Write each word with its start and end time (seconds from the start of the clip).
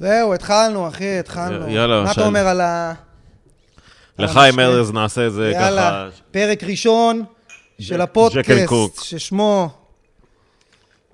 זהו, 0.00 0.34
התחלנו, 0.34 0.88
אחי, 0.88 1.18
התחלנו. 1.18 1.68
יאללה, 1.68 2.02
מה 2.04 2.12
אתה. 2.12 2.26
אומר 2.26 2.46
על 2.46 2.60
ה... 2.60 2.92
לחיים. 4.18 4.60
ארז 4.60 4.92
נעשה 4.92 5.26
את 5.26 5.32
זה 5.32 5.50
יאללה, 5.54 6.08
ככה. 6.10 6.22
פרק 6.30 6.64
ראשון 6.64 7.24
של 7.80 8.00
הפודקאסט. 8.00 9.02
ששמו... 9.02 9.68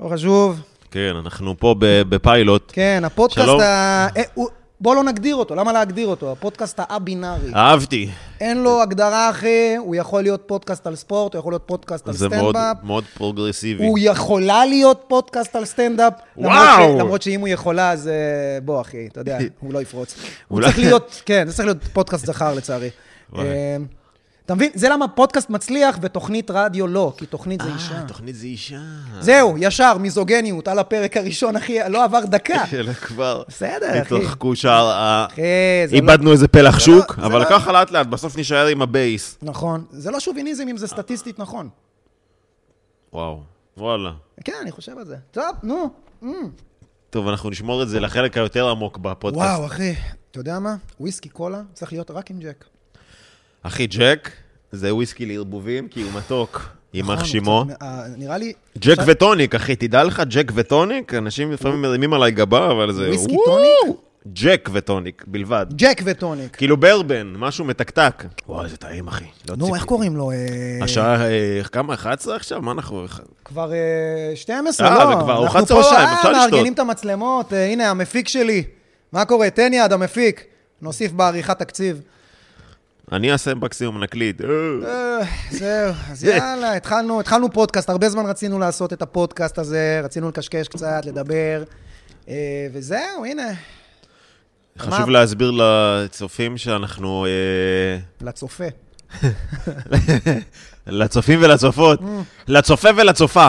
לא 0.00 0.08
חשוב. 0.08 0.60
כן, 0.90 1.12
אנחנו 1.24 1.54
פה 1.58 1.74
בפיילוט. 1.80 2.70
כן, 2.74 3.02
הפודקאסט 3.06 3.46
שלום. 3.46 3.60
ה... 3.60 4.06
אה, 4.16 4.22
הוא- 4.34 4.48
בוא 4.80 4.94
לא 4.94 5.04
נגדיר 5.04 5.36
אותו, 5.36 5.54
למה 5.54 5.72
להגדיר 5.72 6.06
אותו? 6.06 6.32
הפודקאסט 6.32 6.80
א-בינארי. 6.80 7.54
אהבתי. 7.54 8.08
אין 8.40 8.62
לו 8.62 8.82
הגדרה, 8.82 9.30
אחי, 9.30 9.76
הוא 9.78 9.94
יכול 9.94 10.22
להיות 10.22 10.42
פודקאסט 10.46 10.86
על 10.86 10.96
ספורט, 10.96 11.34
הוא 11.34 11.40
יכול 11.40 11.52
להיות 11.52 11.62
פודקאסט 11.66 12.08
על 12.08 12.14
זה 12.14 12.28
מאוד 12.28 12.54
סטנדאפ. 12.56 12.76
מאוד 12.82 13.04
פרוגרסיבי. 13.14 13.86
הוא 13.86 13.98
יכולה 14.02 14.64
להיות 14.66 15.04
פודקאסט 15.08 15.56
על 15.56 15.64
סטנדאפ. 15.64 16.12
למרות 16.36 16.52
וואו! 16.52 16.96
ש- 16.96 17.00
למרות 17.00 17.22
שאם 17.22 17.40
הוא 17.40 17.48
יכולה, 17.48 17.90
אז 17.92 18.10
בוא, 18.64 18.80
אחי, 18.80 19.06
אתה 19.12 19.20
יודע, 19.20 19.38
הוא 19.60 19.72
לא 19.72 19.82
יפרוץ. 19.82 20.14
הוא 20.48 20.60
צריך 20.62 20.78
להיות, 20.78 21.22
כן, 21.26 21.44
זה 21.46 21.52
צריך 21.52 21.66
להיות 21.66 21.84
פודקאסט 21.92 22.26
זכר, 22.26 22.54
לצערי. 22.54 22.90
אה, 24.46 24.54
אתה 24.54 24.54
מבין? 24.54 24.70
זה 24.74 24.88
למה 24.88 25.08
פודקאסט 25.08 25.50
מצליח 25.50 25.98
ותוכנית 26.02 26.50
רדיו 26.50 26.86
לא, 26.86 27.12
כי 27.16 27.26
תוכנית 27.26 27.60
זה 27.60 27.68
אה, 27.68 27.74
אישה. 27.74 28.02
תוכנית 28.02 28.34
זה 28.36 28.46
אישה. 28.46 28.80
זהו, 29.20 29.54
ישר, 29.58 29.98
מיזוגניות, 29.98 30.68
על 30.68 30.78
הפרק 30.78 31.16
הראשון, 31.16 31.56
אחי, 31.56 31.78
לא 31.88 32.04
עבר 32.04 32.24
דקה. 32.24 32.64
אלא 32.78 32.92
כבר. 32.92 33.42
בסדר, 33.48 34.02
אחי. 34.02 34.14
התרחקו 34.14 34.56
שער 34.56 34.86
ה... 34.90 35.26
אחי, 35.32 35.42
זה 35.86 35.96
לא... 35.96 36.00
איבדנו 36.00 36.32
איזה 36.32 36.48
פלח 36.48 36.78
שוק, 36.78 37.14
זה 37.20 37.26
אבל 37.26 37.38
לא- 37.38 37.44
ככה 37.50 37.72
לאט 37.72 37.90
לאט, 37.90 38.06
בסוף 38.06 38.38
נשאר 38.38 38.66
עם 38.66 38.82
ה 38.82 38.92
base. 38.92 39.38
נכון. 39.42 39.84
זה 39.90 40.10
לא 40.10 40.20
שוביניזם 40.20 40.68
אם 40.68 40.76
זה 40.76 40.86
סטטיסטית 40.86 41.38
נכון. 41.38 41.68
וואו, 43.12 43.40
וואלה. 43.76 44.12
כן, 44.44 44.52
אני 44.62 44.70
חושב 44.72 44.98
על 44.98 45.04
זה. 45.06 45.16
טוב, 45.30 45.44
נו. 45.62 45.90
Mm. 46.22 46.26
טוב, 47.10 47.28
אנחנו 47.28 47.50
נשמור 47.50 47.82
את 47.82 47.88
זה 47.88 48.00
לחלק 48.00 48.36
היותר 48.36 48.68
עמוק 48.68 48.98
בפודקאסט. 48.98 49.46
וואו, 49.46 49.66
אחי, 49.66 49.94
אתה 50.30 50.40
יודע 50.40 50.58
מה? 50.58 50.76
וויסקי 51.00 51.28
קולה 51.28 51.60
צריך 51.74 51.92
להיות 51.92 52.10
רק 52.10 52.30
עם 52.30 52.38
ג'ק. 52.40 52.64
אחי, 53.66 53.86
ג'ק 53.86 54.30
זה 54.72 54.94
וויסקי 54.94 55.26
לערבובים, 55.26 55.88
כי 55.88 56.02
הוא 56.02 56.10
מתוק, 56.12 56.68
יימח 56.94 57.10
נכון, 57.10 57.24
שמו. 57.24 57.64
אה, 57.82 58.02
נראה 58.16 58.38
לי... 58.38 58.52
ג'ק 58.78 58.96
וטוניק, 59.06 59.54
אחי, 59.54 59.76
תדע 59.76 60.04
לך, 60.04 60.22
ג'ק 60.28 60.52
וטוניק, 60.54 61.14
אנשים 61.14 61.52
לפעמים 61.52 61.82
מרימים 61.82 62.12
עליי 62.12 62.30
גבה, 62.30 62.70
אבל 62.70 62.92
זה... 62.92 63.08
וויסקי! 63.08 63.36
טוניק? 63.44 63.96
ג'ק 64.32 64.68
וטוניק 64.72 65.24
בלבד. 65.26 65.66
ג'ק 65.76 66.00
וטוניק. 66.04 66.56
כאילו 66.56 66.76
ברבן, 66.76 67.32
משהו 67.36 67.64
מתקתק. 67.64 68.24
וואי, 68.48 68.68
זה 68.68 68.76
טעים, 68.76 69.08
אחי. 69.08 69.24
לא 69.48 69.56
נו, 69.56 69.74
איך. 69.74 69.84
קוראים 69.84 70.16
לו? 70.16 70.30
אה, 70.30 70.36
השעה, 70.82 71.30
אה, 71.30 71.60
כמה? 71.72 71.94
11 71.94 72.36
עכשיו? 72.36 72.62
מה 72.62 72.72
אנחנו... 72.72 73.06
כבר 73.44 73.72
אה, 73.72 74.36
12, 74.36 74.88
אה, 74.88 74.94
לא. 74.94 75.16
זה 75.16 75.22
כבר 75.22 75.34
ארוחת 75.34 75.56
אנחנו 75.56 75.76
פה 75.76 75.82
צהריים, 75.82 76.08
שעה 76.08 76.14
אפשר 76.14 76.32
לשתות. 76.32 76.50
מארגנים 76.52 76.72
את 76.72 76.78
המצלמות. 76.78 77.52
אה, 77.52 77.66
הנה, 77.66 77.90
המפיק 77.90 78.28
שלי. 78.28 78.64
מה 79.12 79.24
קורה? 79.24 79.50
תן 79.50 79.72
יד, 79.72 79.92
המפיק. 79.92 80.44
נוסיף 80.82 81.12
בעריכת 81.12 81.58
תקציב. 81.58 82.00
אני 83.12 83.32
אעשה 83.32 83.54
מקסימום 83.54 84.02
נקליט. 84.02 84.40
אה. 84.40 84.46
אה, 84.86 85.24
זהו, 85.50 85.92
אז 86.10 86.24
יאללה, 86.24 86.74
התחלנו, 86.74 87.20
התחלנו 87.20 87.52
פודקאסט, 87.52 87.90
הרבה 87.90 88.08
זמן 88.08 88.26
רצינו 88.26 88.58
לעשות 88.58 88.92
את 88.92 89.02
הפודקאסט 89.02 89.58
הזה, 89.58 90.00
רצינו 90.04 90.28
לקשקש 90.28 90.68
קצת, 90.68 91.00
לדבר, 91.04 91.64
אה, 92.28 92.34
וזהו, 92.72 93.24
הנה, 93.30 93.52
חשוב? 94.78 95.10
להסביר 95.10 95.50
לצופים 95.50 96.58
שאנחנו... 96.58 97.26
לצופה. 98.20 98.64
לצופים 100.86 101.42
ולצופות. 101.42 102.00
Mm. 102.00 102.04
לצופה 102.48 102.88
ולצופה. 102.96 103.48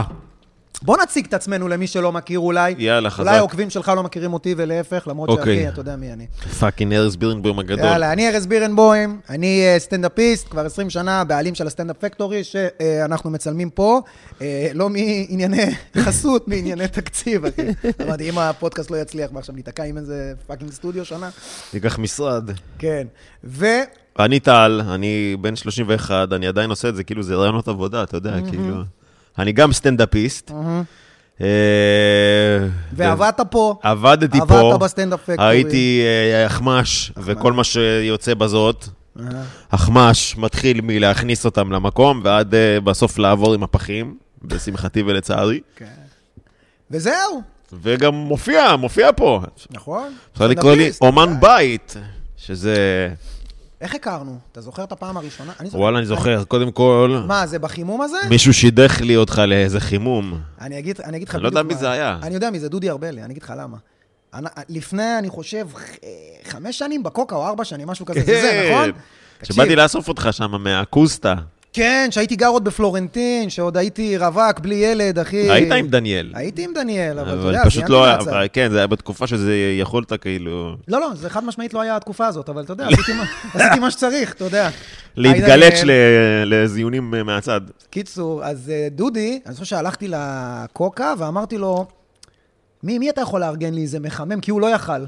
בוא 0.81 0.97
נציג 1.03 1.25
את 1.25 1.33
עצמנו 1.33 1.67
למי 1.67 1.88
שלא 1.88 2.11
מכיר 2.11 2.39
אולי. 2.39 2.75
יאללה, 2.78 3.09
חזק. 3.09 3.20
אולי 3.20 3.38
העוקבים 3.38 3.70
שלך 3.70 3.92
לא 3.95 4.03
מכירים 4.03 4.33
אותי 4.33 4.56
ולהפך, 4.58 5.08
למרות 5.08 5.30
אוקיי. 5.30 5.56
שאחי, 5.56 5.67
אתה 5.67 5.80
יודע 5.80 5.95
מי 5.95 6.14
אני. 6.14 6.28
fucking 6.59 6.94
ארז 6.94 7.16
בירנבוים 7.16 7.59
הגדול. 7.59 7.86
יאללה, 7.86 8.11
אני 8.11 8.30
ארז 8.30 8.45
בירנבוים, 8.47 9.20
אני 9.30 9.61
אה, 9.66 9.80
סטנדאפיסט, 9.80 10.48
כבר 10.50 10.66
20 10.66 10.89
שנה, 10.89 11.23
בעלים 11.23 11.55
של 11.55 11.67
הסטנדאפ 11.67 11.95
פקטורי, 12.00 12.44
שאנחנו 12.44 13.30
מצלמים 13.30 13.70
פה, 13.70 14.02
אה, 14.42 14.70
לא 14.73 14.89
מענייני 14.89 15.65
חסות, 16.05 16.48
מענייני 16.48 16.88
תקציב, 16.88 17.45
אחי. 17.45 17.61
אמרתי, 18.04 18.30
אם 18.30 18.38
הפודקאסט 18.38 18.92
לא 18.92 18.98
יצליח, 18.98 19.30
ועכשיו 19.33 19.55
ניתקע 19.55 19.83
עם 19.83 19.98
איזה 19.98 20.33
fucking 20.48 20.71
סטודיו 20.71 21.05
שנה? 21.05 21.30
ניקח 21.73 21.99
משרד. 21.99 22.52
כן. 22.80 23.08
ו... 23.44 23.65
אני 24.20 24.39
טל, 24.39 24.82
אני 24.89 25.36
בן 25.42 25.55
31, 25.55 26.33
אני 26.33 26.48
עדיין 26.48 26.70
עושה 26.70 26.89
את 26.89 26.95
זה, 26.95 27.04
כאילו 27.04 27.23
זה 27.23 27.36
רעיונות 27.36 27.67
עבודה, 27.67 28.04
אתה 28.04 28.17
יודע, 28.17 28.38
כאילו... 28.49 28.83
אני 29.39 29.52
גם 29.52 29.73
סטנדאפיסט. 29.73 30.52
אה, 31.42 31.48
ועבדת 32.93 33.42
פה. 33.49 33.75
עבדתי 33.83 34.37
עבדת 34.37 34.49
פה. 34.49 34.77
בסטנדאפ 34.77 35.20
פקטורי. 35.20 35.48
הייתי 35.48 36.02
אה, 36.05 36.45
אחמ"ש, 36.45 37.11
וכל 37.17 37.53
מה 37.53 37.64
שיוצא 37.64 38.33
בזאת. 38.33 38.86
אחמ"ש 39.70 40.37
מתחיל 40.37 40.81
מלהכניס 40.81 41.45
אותם 41.45 41.71
למקום, 41.71 42.21
ועד 42.23 42.55
אה, 42.55 42.80
בסוף 42.80 43.17
לעבור 43.17 43.53
עם 43.53 43.64
הפחים, 43.64 44.17
לשמחתי 44.52 45.02
ולצערי. 45.02 45.59
כן. 45.76 45.86
וזהו, 46.92 47.42
וגם 47.81 48.14
מופיע, 48.15 48.76
מופיע 48.76 49.09
פה. 49.15 49.42
נכון. 49.70 50.14
אפשר 50.33 50.47
לקרוא 50.47 50.73
לי. 50.76 50.92
אומן 51.02 51.39
בית, 51.39 51.95
שזה... 52.37 53.09
איך 53.82 53.95
הכרנו? 53.95 54.38
אתה 54.52 54.61
זוכר 54.61 54.83
את 54.83 54.92
הפעם 54.92 55.17
הראשונה? 55.17 55.54
אני 55.60 55.70
זוכר. 55.70 55.82
וואלה, 55.82 55.98
אני 55.98 56.05
זוכר, 56.05 56.43
קודם 56.43 56.71
כל, 56.71 57.23
מה, 57.27 57.48
זה 57.48 57.60
בחימום 57.60 58.02
הזה? 58.02 58.17
מישהו 58.30 58.54
שידך 58.54 59.02
לי 59.02 59.15
אותך 59.15 59.42
לאיזה 59.48 59.80
חימום. 59.80 60.39
אני 60.61 60.80
אגיד, 60.80 61.02
אני 61.02 61.17
אגיד 61.17 61.27
לך 61.30 61.36
אני 61.36 61.43
לא 61.43 61.48
יודע 61.48 61.64
מי 61.64 61.76
זה 61.76 61.92
היה. 61.92 62.20
אני 62.23 62.36
יודע 62.36 62.49
מי 62.49 62.60
זה, 62.60 62.70
דודי 62.70 62.89
ארבלי, 62.89 63.23
אני 63.23 63.32
אגיד 63.32 63.43
לך 63.43 63.54
למה. 63.58 63.77
אני, 64.33 64.48
לפני, 64.70 65.17
אני 65.20 65.30
חושב, 65.30 65.67
אה, 66.04 66.10
חמש 66.43 66.77
שנים 66.77 67.04
בקוקה 67.04 67.36
או 67.36 67.48
ארבע 67.48 67.64
שנים, 67.64 67.88
משהו 67.88 68.05
כזה, 68.05 68.20
זה 68.20 68.42
זה, 68.42 68.70
נכון? 68.71 68.92
שבאתי 69.43 69.70
תקשיב, 69.70 69.80
לאסוף 69.80 70.08
אותך 70.08 70.30
שם 70.32 70.52
מהקוסטה. 70.64 71.36
כן, 71.77 72.08
שהייתי 72.11 72.36
גר 72.36 72.48
עוד 72.48 72.64
בפלורנטין, 72.64 73.49
שעוד 73.49 73.77
הייתי 73.77 74.17
רווק, 74.17 74.60
בלי 74.60 74.76
ילד, 74.76 75.20
אחי. 75.20 75.52
היית 75.52 75.71
עם 75.71 75.88
דניאל. 75.88 76.32
הייתי 76.36 76.64
עם 76.64 76.73
דניאל, 76.73 77.20
אבל 77.20 77.30
אתה 77.33 77.39
אבל 77.42 77.48
יודע, 77.48 77.65
פשוט 77.65 77.89
לא 77.89 78.05
היה. 78.05 78.15
אבל 78.15 78.48
כן, 78.54 78.67
זה 78.71 78.77
היה 78.77 78.88
בתקופה 78.88 79.27
שזה 79.27 79.54
יכולת 79.80 80.14
כאילו 80.21 80.76
לא, 80.88 80.99
לא, 81.02 81.10
זה 81.15 81.30
חד 81.30 81.43
משמעית 81.43 81.73
לא 81.73 81.82
היה 81.82 81.95
התקופה 81.95 82.27
הזאת, 82.27 82.49
אבל 82.49 82.64
אתה 82.64 82.73
יודע, 82.73 82.88
עשיתי 82.88 83.14
מה- 83.14 83.26
עשיתי 83.64 83.80
מה 83.80 83.92
שצריך, 83.92 84.33
אתה 84.33 84.43
יודע. 84.43 84.70
להתגלץ' 85.17 85.73
היי, 85.73 85.86
ל- 85.86 86.54
לזיונים 86.64 87.14
אה, 87.15 87.23
מהצד. 87.23 87.61
קיצור, 87.89 88.44
אז 88.45 88.70
אה, 88.70 88.88
דודי, 88.92 89.39
אני 89.45 89.54
זוכר 89.54 89.65
שהלכתי 89.65 90.08
לקוקה 90.09 91.14
ואמרתי 91.17 91.58
לו, 91.58 91.86
מי, 92.83 92.98
מי 92.99 93.09
אתה 93.09 93.21
יכול 93.21 93.39
לארגן 93.42 93.73
לי 93.73 93.82
איזה 93.82 93.99
מחמם? 93.99 94.42
כי 94.42 94.52
הוא 94.52 94.61
לא 94.61 94.67
יכל 94.67 95.05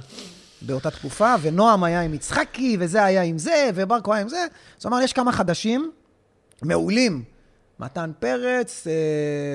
באותה 0.62 0.90
תקופה, 0.91 1.36
ונועם 1.41 1.84
היה 1.84 2.01
עם 2.01 2.13
יצחקי, 2.13 2.78
וזה 2.80 3.03
היה 3.03 3.22
עם 3.22 3.38
זה, 3.38 3.69
וברקו 3.75 4.13
היה 4.13 4.22
עם 4.22 4.30
זה. 4.30 4.46
אז 4.80 4.86
הוא 4.86 4.94
אמר, 4.94 5.01
יש 5.01 5.13
כמה 5.13 5.31
חדשים 5.31 5.91
מעולים. 6.64 7.24
מתן 7.80 8.12
פרץ 8.20 8.88
אה, 8.88 8.94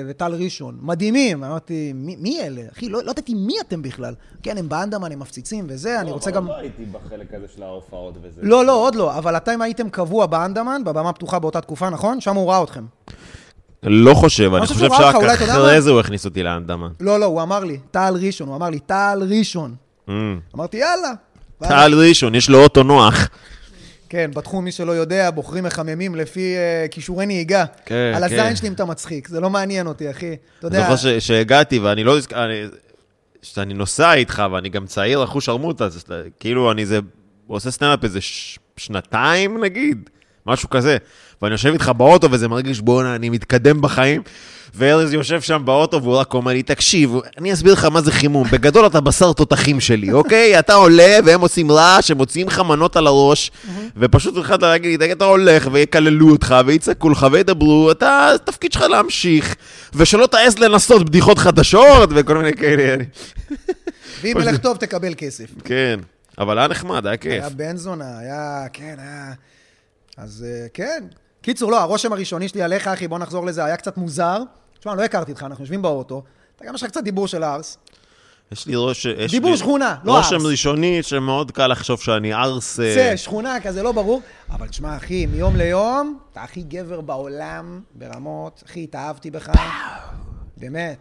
וטל 0.07 0.33
ראשון, 0.33 0.77
מדהימים. 0.81 1.43
אמרתי, 1.43 1.91
מי, 1.95 2.15
מי 2.19 2.41
אלה? 2.41 2.61
אחי, 2.73 2.89
לא, 2.89 3.03
לא 3.03 3.11
ידעתי 3.11 3.33
מי 3.33 3.53
אתם 3.67 3.81
בכלל. 3.81 4.13
כן, 4.43 4.57
הם 4.57 4.69
באנדמן, 4.69 5.11
הם 5.11 5.19
מפציצים 5.19 5.65
וזה, 5.69 6.01
אני 6.01 6.11
רוצה 6.11 6.31
גם... 6.31 6.47
לא 6.47 6.55
הייתי 6.57 6.85
בחלק 6.85 7.33
הזה 7.33 7.45
של 7.55 7.63
ההופעות 7.63 8.13
וזה. 8.21 8.41
לא, 8.43 8.65
לא, 8.65 8.81
עוד 8.81 8.95
לא, 8.95 9.17
אבל 9.17 9.37
אתם 9.37 9.61
הייתם 9.61 9.89
קבוע 9.89 10.25
באנדמן, 10.25 10.81
בבמה 10.85 11.13
פתוחה 11.13 11.39
באותה 11.39 11.61
תקופה, 11.61 11.89
נכון? 11.89 12.21
שם 12.21 12.35
הוא 12.35 12.49
ראה 12.49 12.63
אתכם. 12.63 12.85
לא 13.83 14.13
חושב, 14.13 14.53
אני 14.53 14.67
חושב 14.67 14.87
חושב 14.87 15.01
שרק 15.01 15.15
אחרי? 15.41 15.81
זה 15.81 15.91
הוא 15.91 15.99
הכניס 15.99 16.25
אותי 16.25 16.43
לאנדמה. 16.43 16.87
לא, 16.99 17.19
לא, 17.19 17.25
הוא 17.25 17.41
אמר 17.41 17.63
לי, 17.63 17.79
טל 17.91 18.13
ראשון, 18.21 18.47
הוא 18.47 18.55
אמר 18.55 18.69
לי, 18.69 18.79
טל 18.79 19.27
ראשון. 19.29 19.75
Mm. 20.07 20.11
אמרתי, 20.55 20.77
יאללה. 20.77 21.11
טל 21.59 21.93
ראשון, 21.93 22.35
יש 22.35 22.49
לו 22.49 22.63
אוטו 22.63 22.83
נוח. 22.83 23.29
כן, 24.15 24.31
בתחום, 24.35 24.65
מי 24.65 24.71
שלא 24.71 24.91
יודע, 24.91 25.31
בוחרים 25.31 25.63
מחממים 25.63 26.15
לפי 26.15 26.55
uh, 26.55 26.91
כישורי 26.91 27.25
נהיגה. 27.25 27.65
כן, 27.85 28.11
על 28.15 28.29
כן. 28.29 28.39
הזין 28.39 28.55
שלי 28.55 28.67
אם 28.67 28.73
אתה 28.73 28.85
מצחיק, 28.85 29.27
זה 29.27 29.39
לא 29.39 29.49
מעניין 29.49 29.87
אותי, 29.87 30.11
אחי. 30.11 30.35
אתה 30.59 30.67
אני 30.67 30.77
יודע, 30.77 30.95
זוכר 30.95 31.19
ש- 31.19 31.27
שהגעתי 31.27 31.79
ואני 31.79 32.03
לא... 32.03 32.17
אני- 32.33 32.65
כשאני 33.41 33.73
נוסע 33.73 34.13
איתך 34.13 34.43
ואני 34.51 34.69
גם 34.69 34.85
צעיר 34.85 35.23
אחוש 35.23 35.45
שרמוטה, 35.45 35.85
אז 35.85 35.95
אתה- 36.01 36.13
כאילו 36.39 36.71
אני 36.71 36.85
זה... 36.85 36.99
עושה 37.47 37.71
סטנדאפ 37.71 38.03
איזה 38.03 38.21
ש- 38.21 38.59
שנתיים 38.77 39.63
נגיד, 39.63 40.09
משהו 40.45 40.69
כזה. 40.69 40.97
ואני 41.41 41.51
יושב 41.51 41.71
איתך 41.73 41.89
באוטו 41.97 42.31
וזה 42.31 42.47
מרגיש 42.47 42.81
בואנה, 42.81 43.15
אני 43.15 43.29
מתקדם 43.29 43.81
בחיים. 43.81 44.21
וארז 44.77 45.13
יושב 45.13 45.41
שם 45.41 45.61
באוטו 45.65 46.03
והוא 46.03 46.15
רק 46.17 46.33
אומר 46.33 46.51
לי, 46.51 46.63
תקשיב, 46.63 47.13
אני 47.37 47.53
אסביר 47.53 47.73
לך 47.73 47.85
מה 47.85 48.01
זה 48.01 48.11
חימום. 48.11 48.47
בגדול 48.51 48.85
אתה 48.87 49.01
בשר 49.01 49.33
תותחים 49.33 49.79
שלי, 49.79 50.11
אוקיי? 50.11 50.59
אתה 50.59 50.73
עולה 50.73 51.17
והם 51.25 51.41
עושים 51.41 51.71
רעש, 51.71 52.11
הם 52.11 52.17
מוציאים 52.17 52.47
לך 52.47 52.59
מנות 52.59 52.95
על 52.95 53.07
הראש, 53.07 53.51
ופשוט 53.97 54.37
התחלת 54.37 54.61
להגיד 54.61 54.91
לי, 54.91 54.97
"תגיד, 54.97 55.11
אתה 55.11 55.25
הולך 55.25 55.67
ויקללו 55.71 56.31
אותך 56.31 56.55
ויצעקו 56.65 57.09
לך 57.09 57.27
וידברו, 57.31 57.91
אתה, 57.91 58.31
התפקיד 58.35 58.71
שלך 58.71 58.81
להמשיך, 58.81 59.55
ושלא 59.93 60.25
תעז 60.27 60.59
לנסות 60.59 61.09
בדיחות 61.09 61.37
חדשות 61.37 62.09
וכל 62.15 62.37
מיני 62.37 62.53
כאלה. 62.53 63.03
ואם 64.21 64.37
ילך 64.41 64.57
טוב, 64.57 64.77
תקבל 64.77 65.13
כסף. 65.17 65.45
כן, 65.63 65.99
אבל 66.37 66.57
היה 66.57 66.67
נחמד, 66.67 67.07
היה 67.07 67.17
כיף. 67.17 67.31
היה 67.31 67.49
בן 67.49 67.77
זונה, 67.77 68.19
היה, 68.19 68.65
כן, 68.73 68.95
היה... 68.99 69.33
אז 70.17 70.45
אה, 70.47 70.67
כן. 70.73 71.03
קיצור, 71.41 71.71
לא, 71.71 71.79
הרושם 71.79 72.13
הראשוני 72.13 72.47
שלי 72.47 72.61
עליך, 72.61 72.87
אחי, 72.87 73.07
בוא 73.07 73.19
נחזור 73.19 73.45
לזה, 73.45 73.65
היה 73.65 73.77
קצת 73.77 73.97
מוזר. 73.97 74.37
תשמע, 74.85 74.95
לא 74.95 75.03
הכרתי 75.03 75.31
אותך, 75.31 75.43
אנחנו 75.43 75.63
יושבים 75.63 75.81
באוטו. 75.81 76.23
אתה 76.55 76.65
גם 76.65 76.75
יש 76.75 76.83
לך 76.83 76.89
קצת 76.89 77.03
דיבור 77.03 77.27
של 77.27 77.43
ארס. 77.43 77.77
יש 78.51 78.67
לי 78.67 78.73
ראש... 78.75 79.05
יש 79.05 79.31
דיבור 79.31 79.51
לי 79.51 79.57
שכונה, 79.57 79.95
לא 80.03 80.17
רושם 80.17 80.35
ארס. 80.35 80.45
ראשוני 80.45 81.03
שמאוד 81.03 81.51
קל 81.51 81.67
לחשוב 81.67 82.01
שאני 82.01 82.33
ארס... 82.33 82.79
אה, 82.79 82.93
זה, 82.93 83.17
שכונה 83.17 83.57
כזה, 83.63 83.83
לא 83.83 83.91
ברור. 83.91 84.21
אבל 84.49 84.67
תשמע, 84.67 84.97
אחי, 84.97 85.25
מיום 85.25 85.55
ליום, 85.55 86.19
אתה 86.31 86.41
הכי 86.43 86.63
גבר 86.63 87.01
בעולם 87.01 87.81
ברמות. 87.95 88.63
אחי, 88.65 88.83
התאהבתי 88.83 89.31
בך. 89.31 89.49
באמת. 90.57 90.97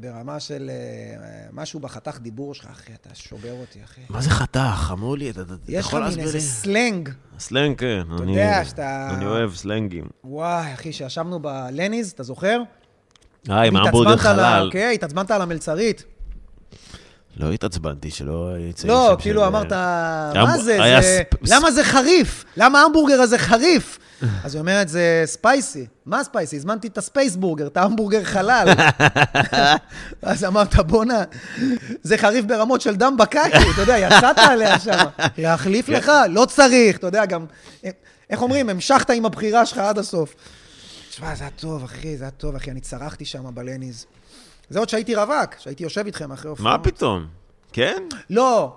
ברמה 0.00 0.40
של 0.40 0.70
אה, 0.70 1.16
משהו 1.52 1.80
בחתך 1.80 2.18
דיבור 2.20 2.54
שלך, 2.54 2.66
אחי, 2.70 2.92
אתה 2.94 3.08
שובר 3.14 3.52
אותי, 3.52 3.78
אחי. 3.84 4.00
מה 4.08 4.20
זה 4.22 4.30
חתך? 4.30 4.88
אמרו 4.92 5.16
לי, 5.16 5.30
אתה 5.30 5.40
אתה 5.40 5.52
יש 5.68 5.78
לך 5.80 5.86
יכול 5.86 5.98
מין 5.98 6.08
להסביר 6.08 6.24
איזה 6.24 6.36
לי? 6.38 6.42
סלנג. 6.44 7.08
סלנג, 7.38 7.78
כן. 7.78 8.02
אני- 8.22 8.30
יודע 8.36 8.64
שאתה- 8.64 9.10
אני 9.16 9.26
אוהב 9.26 9.54
סלנגים. 9.54 10.04
וואי, 10.24 10.74
אחי, 10.74 10.92
שישבנו 10.92 11.40
בלניז, 11.42 12.10
אתה 12.10 12.22
זוכר? 12.22 12.60
אה, 13.50 13.62
עם 13.62 13.76
ההמבורגר 13.76 14.10
והתעצבנת 14.10 14.38
על 14.38 14.44
ה- 14.44 14.50
חלל. 14.58 14.70
כן, 14.72 14.90
התעצבנת 14.94 15.30
על 15.30 15.42
המלצרית. 15.42 16.04
לא 17.36 17.52
התעצבנתי, 17.52 18.10
שלא 18.10 18.48
יצא 18.58 18.88
לא, 18.88 19.16
כאילו 19.18 19.46
אמרת, 19.46 19.72
מה 20.34 20.58
זה, 20.58 20.78
למה 21.42 21.70
זה 21.70 21.84
חריף? 21.84 22.44
למה 22.56 22.80
ההמבורגר 22.80 23.20
הזה 23.20 23.38
חריף? 23.38 23.98
אז 24.44 24.54
היא 24.54 24.60
אומרת, 24.60 24.88
זה 24.88 25.22
spicy. 25.24 25.86
מה 26.06 26.24
spicy? 26.24 26.56
הזמנתי 26.56 26.88
את 26.88 26.98
הספייסבורגר, 26.98 27.66
את 27.66 27.76
ההמבורגר 27.76 28.24
חלל. 28.24 28.68
אז 30.22 30.44
אמרת, 30.44 30.74
בואנה, 30.76 31.22
זה 32.02 32.18
חריף 32.18 32.44
ברמות 32.44 32.80
של 32.80 32.94
דם 32.96 33.16
בקקי, 33.18 33.40
אתה 33.74 33.80
יודע, 33.80 33.98
יצאת 33.98 34.38
עליה 34.38 34.78
שם. 34.78 35.04
להחליף 35.38 35.88
לך? 35.88 36.12
לא 36.30 36.44
צריך, 36.44 36.96
אתה 36.96 37.06
יודע, 37.06 37.24
גם, 37.26 37.44
איך 38.30 38.42
אומרים, 38.42 38.68
המשכת 38.68 39.10
עם 39.10 39.26
הבחירה 39.26 39.66
שלך 39.66 39.78
עד 39.78 39.98
הסוף. 39.98 40.34
תשמע, 41.14 41.34
זה 41.34 41.44
היה 41.44 41.50
טוב, 41.50 41.84
אחי, 41.84 42.16
זה 42.16 42.24
היה 42.24 42.30
טוב, 42.30 42.56
אחי, 42.56 42.70
אני 42.70 42.80
צרחתי 42.80 43.24
שם 43.24 43.54
בלניז. 43.54 44.06
זה 44.70 44.78
עוד 44.78 44.88
שהייתי 44.88 45.14
רווק, 45.14 45.54
שהייתי 45.58 45.82
יושב 45.82 46.06
איתכם 46.06 46.32
אחרי 46.32 46.50
הופעות. 46.50 46.70
מה 46.70 46.78
פתאום? 46.78 47.26
כן? 47.72 48.02
לא. 48.30 48.76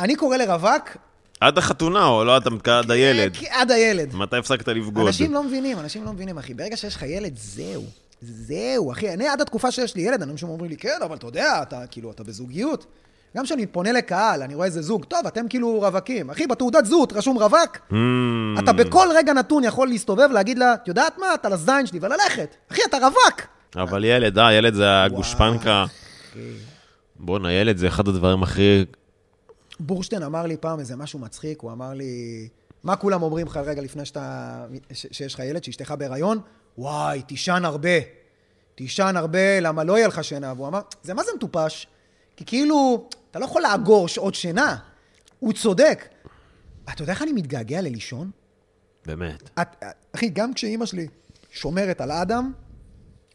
אני 0.00 0.16
קורא 0.16 0.36
לרווק... 0.36 0.96
עד 1.40 1.58
החתונה, 1.58 2.06
או 2.06 2.24
לא, 2.24 2.36
אתה 2.36 2.50
עד 2.78 2.90
הילד. 2.90 3.36
כן, 3.36 3.46
עד 3.50 3.70
הילד. 3.70 4.14
מתי 4.14 4.36
הפסקת 4.36 4.68
לבגוד? 4.68 5.06
אנשים 5.06 5.32
לא 5.32 5.42
מבינים, 5.42 5.78
אנשים 5.78 6.04
לא 6.04 6.12
מבינים, 6.12 6.38
אחי. 6.38 6.54
ברגע 6.54 6.76
שיש 6.76 6.96
לך 6.96 7.02
ילד, 7.02 7.36
זהו. 7.36 7.84
זהו, 8.22 8.92
אחי. 8.92 9.12
אני 9.12 9.28
עד 9.28 9.40
התקופה 9.40 9.70
שיש 9.70 9.94
לי 9.94 10.02
ילד, 10.02 10.22
אנשים 10.22 10.48
אומרים 10.48 10.70
לי, 10.70 10.76
כן, 10.76 10.98
אבל 11.04 11.16
אתה 11.16 11.26
יודע, 11.26 11.62
אתה 11.62 11.86
כאילו, 11.86 12.10
אתה 12.10 12.24
בזוגיות. 12.24 12.86
גם 13.36 13.44
כשאני 13.44 13.66
פונה 13.66 13.92
לקהל, 13.92 14.42
אני 14.42 14.54
רואה 14.54 14.66
איזה 14.66 14.82
זוג, 14.82 15.04
טוב, 15.04 15.26
אתם 15.26 15.48
כאילו 15.48 15.80
רווקים. 15.80 16.30
אחי, 16.30 16.46
בתעודת 16.46 16.84
זהות 16.84 17.12
רשום 17.12 17.38
רווק. 17.38 17.78
Mm, 17.90 17.94
אתה 18.58 18.72
בכל 18.72 19.08
רגע 19.16 19.32
נתון 19.32 19.64
יכול 19.64 19.88
להסתובב, 19.88 20.28
להגיד 20.32 20.58
לה, 20.58 20.74
את 20.74 20.88
יודעת 20.88 21.18
מה, 21.18 21.34
אתה 21.34 21.48
לזין 21.48 21.86
שלי, 21.86 21.98
וללכת. 22.02 22.56
אחי, 22.72 22.80
אתה 22.88 22.96
רווק. 22.96 23.40
אבל 23.76 24.04
ילד, 24.04 24.38
אה, 24.38 24.52
ילד 24.52 24.74
זה 24.74 25.02
הגושפנקה. 25.02 25.84
בואנה, 27.16 27.52
ילד 27.52 27.76
זה 27.76 27.88
אחד 27.88 28.08
הדברים 28.08 28.42
הכי... 28.42 28.84
בורשטיין 29.80 30.22
אמר 30.22 30.46
לי 30.46 30.56
פעם 30.56 30.80
איזה 30.80 30.96
משהו 30.96 31.18
מצחיק, 31.18 31.60
הוא 31.60 31.72
אמר 31.72 31.92
לי, 31.92 32.48
מה 32.84 32.96
כולם 32.96 33.22
אומרים 33.22 33.46
לך 33.46 33.56
רגע 33.56 33.82
לפני 33.82 34.04
שאתה, 34.04 34.54
ש, 34.92 35.06
שיש 35.10 35.34
לך 35.34 35.40
ילד, 35.40 35.64
שאשתך 35.64 35.94
בהיריון? 35.98 36.38
וואי, 36.78 37.22
תישן 37.22 37.64
הרבה. 37.64 37.98
תישן 38.74 39.14
הרבה, 39.16 39.60
למה 39.60 39.84
לא 39.84 39.98
יהיה 39.98 40.08
לך 40.08 40.24
שינה? 40.24 40.52
והוא 40.56 40.68
אמר, 40.68 40.80
זה 41.02 41.14
מה 41.14 41.22
זה 41.22 41.30
מטופש? 41.36 41.86
כי 42.36 42.44
כאילו, 42.44 43.08
אתה 43.34 43.40
לא 43.40 43.44
יכול 43.44 43.62
לאגור 43.62 44.08
שעות 44.08 44.34
שינה. 44.34 44.76
הוא 45.38 45.52
צודק. 45.52 46.08
אתה 46.94 47.02
יודע 47.02 47.12
איך 47.12 47.22
אני 47.22 47.32
מתגעגע 47.32 47.80
ללישון? 47.80 48.30
באמת. 49.06 49.50
את, 49.60 49.84
אחי, 50.14 50.28
גם 50.28 50.54
כשאימא 50.54 50.86
שלי 50.86 51.06
שומרת 51.50 52.00
על 52.00 52.10
אדם, 52.10 52.52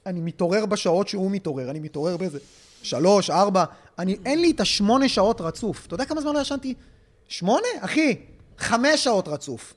אני 0.05 0.19
מתעורר 0.21 0.65
בשעות 0.65 1.07
שהוא 1.07 1.31
מתעורר. 1.31 1.69
אני 1.69 1.79
מתעורר 1.79 2.17
באיזה 2.17 2.39
שלוש, 2.83 3.29
ארבע. 3.29 3.63
אני, 3.99 4.17
אין 4.25 4.41
לי 4.41 4.51
את 4.51 4.59
השמונה 4.59 5.09
שעות 5.09 5.41
רצוף. 5.41 5.85
אתה 5.85 5.93
יודע 5.93 6.05
כמה 6.05 6.21
זמן 6.21 6.33
לא 6.33 6.39
ישנתי? 6.39 6.73
שמונה? 7.27 7.67
אחי, 7.79 8.15
חמש 8.57 9.03
שעות 9.03 9.27
רצוף. 9.27 9.73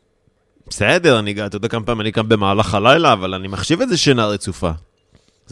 בסדר, 0.67 1.19
אני, 1.19 1.47
אתה 1.47 1.57
יודע 1.57 1.69
כמה 1.69 1.87
פעמים 1.87 2.01
אני 2.01 2.13
קם 2.13 2.29
במהלך 2.29 2.75
הלילה, 2.75 3.13
אבל 3.13 3.35
אני 3.35 3.49
מחשיב 3.49 3.81
את 3.81 3.89
זה 3.89 3.97
שינה 3.97 4.27
רצופה. 4.27 4.71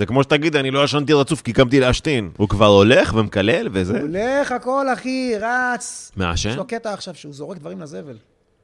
זה 0.01 0.07
כמו 0.07 0.23
שתגיד, 0.23 0.57
אני 0.57 0.71
לא 0.71 0.85
ישנתי 0.85 1.13
רצוף 1.13 1.43
כי 1.43 1.53
קמתי 1.53 1.81
להשתין. 1.81 2.31
הוא 2.37 2.49
כבר 2.49 2.67
הולך 2.67 3.15
ומקלל 3.15 3.69
וזה. 3.73 4.01
הולך 4.01 4.53
הכל, 4.53 4.87
אחי, 4.93 5.33
רץ. 5.41 6.13
מעשן? 6.17 6.49
יש 6.49 6.57
לו 6.57 6.67
קטע 6.67 6.93
עכשיו 6.93 7.15
שהוא 7.15 7.35
זורק 7.35 7.59
דברים 7.59 7.81
לזבל. 7.81 8.17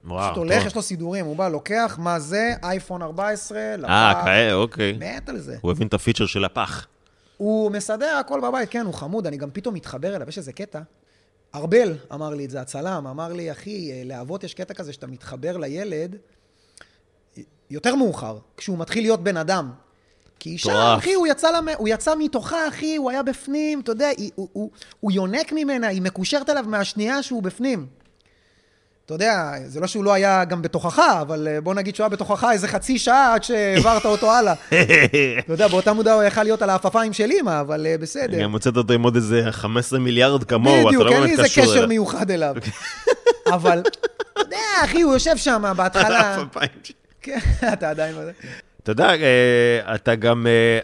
וואו, 0.05 0.25
פשוט 0.25 0.37
הולך, 0.37 0.59
טוב. 0.59 0.67
יש 0.67 0.75
לו 0.75 0.83
סידורים. 0.83 1.27
הוא 1.27 1.37
בא, 1.37 1.49
לוקח, 1.49 1.99
מה 2.03 2.19
זה? 2.19 2.53
אייפון 2.63 3.03
14, 3.03 3.59
אה, 3.59 3.77
לפח. 3.77 4.25
כאלה, 4.25 4.55
אוקיי. 4.55 4.99
מת 5.01 5.29
על 5.29 5.39
זה. 5.39 5.57
הוא 5.61 5.71
הבין 5.71 5.89
את 5.89 5.95
הפיצ'ר 5.95 6.27
של 6.27 6.45
הפח. 6.45 6.87
הוא 7.37 7.71
מסדר 7.71 8.17
הכל 8.21 8.41
בבית, 8.41 8.71
כן, 8.71 8.87
הוא 8.87 8.95
חמוד, 8.95 9.27
אני 9.27 9.37
גם 9.37 9.51
פתאום 9.53 9.75
מתחבר 9.75 10.17
אליו, 10.17 10.29
יש 10.29 10.39
איזה 10.39 10.53
קטע. 10.53 10.81
ארבל 11.55 11.95
אמר 12.13 12.31
לי 12.35 12.45
את 12.45 12.51
זה, 12.51 12.61
הצלם, 12.61 13.07
אמר 13.07 13.33
לי, 13.33 13.53
אחי, 13.53 13.93
אה, 13.93 14.03
לאבות 14.05 14.45
יש 14.45 14.55
קטע 14.55 14.75
כזה 14.75 14.93
שאתה 14.93 15.07
מתחבר 15.07 15.57
לילד 15.57 16.17
יותר 17.71 17.95
מאוחר, 17.95 18.39
כשהוא 18.57 18.79
מתחיל 18.79 19.05
להיות 19.05 19.23
בן 19.23 19.37
אדם. 19.37 19.71
כי 20.39 20.51
אישה. 20.51 20.97
אחי, 20.97 21.15
הוא 21.15 21.27
יצא, 21.27 21.51
למ... 21.51 21.69
הוא 21.77 21.89
יצא 21.89 22.15
מתוכה, 22.19 22.69
אחי, 22.69 22.97
הוא 22.97 23.11
היה 23.11 23.23
בפנים, 23.23 23.81
אתה 23.81 23.93
יודע, 23.93 24.09
היא, 24.09 24.31
הוא, 24.35 24.49
הוא, 24.53 24.71
הוא 25.01 25.13
יונק 25.13 25.53
ממנה, 25.53 25.87
היא 25.87 26.03
מקושרת 26.03 26.51
אליו 26.51 26.65
מהשנייה 26.69 27.23
שהוא 27.23 27.43
בפנים. 27.43 27.87
אתה 29.07 29.15
יודע, 29.15 29.53
זה 29.67 29.81
לא 29.81 29.87
שהוא 29.87 30.05
לא 30.05 30.13
היה 30.13 30.45
גם 30.45 30.63
בתוכך, 30.63 30.99
אבל 31.21 31.49
אה, 31.51 31.61
בוא 31.61 31.75
נגיד 31.75 31.97
שהוא 31.97 32.05
היה 32.05 32.09
בתוכך 32.09 32.47
איזה 32.53 32.69
חצי 32.69 32.99
שעה 32.99 33.35
עד 33.35 33.43
שהעברת 33.43 34.05
אותו 34.15 34.33
הלאה. 34.33 34.55
אתה 35.39 35.53
יודע, 35.53 35.69
באותה 35.69 35.93
מודעה 35.93 36.15
הוא 36.15 36.23
יכל 36.23 36.43
להיות 36.43 36.63
על 36.63 36.71
העפעפיים 36.71 37.13
של 37.13 37.31
אימא, 37.31 37.61
אבל 37.61 37.87
אה, 37.87 37.99
בסדר. 37.99 38.43
גם 38.43 38.51
מוצאת 38.51 38.77
אותו 38.77 38.93
עם 38.93 39.03
עוד 39.03 39.17
איזה 39.17 39.43
15 39.51 39.99
מיליארד 39.99 40.45
כמוהו, 40.45 40.81
אתה 40.81 40.87
בדיוק, 40.87 41.03
לא 41.03 41.11
אין 41.11 41.23
לי 41.23 41.27
באמת 41.27 41.39
איזה 41.39 41.49
קשור 41.49 41.65
קשר 41.65 41.77
אליו. 41.77 41.89
מיוחד 41.89 42.31
אליו. 42.31 42.55
אבל, 43.55 43.79
אתה 43.81 44.41
יודע, 44.41 44.57
אחי, 44.85 45.03
הוא 45.03 45.13
יושב 45.13 45.37
שם 45.37 45.73
בהתחלה. 45.77 46.45
כן, 47.23 47.39
אתה 47.73 47.91
עדיין... 47.91 48.15
לא 48.89 48.93
אתה 48.93 49.03
יודע, 49.03 49.15
אה, 49.15 49.95
אתה 49.95 50.15
גם... 50.15 50.47
אה, 50.47 50.79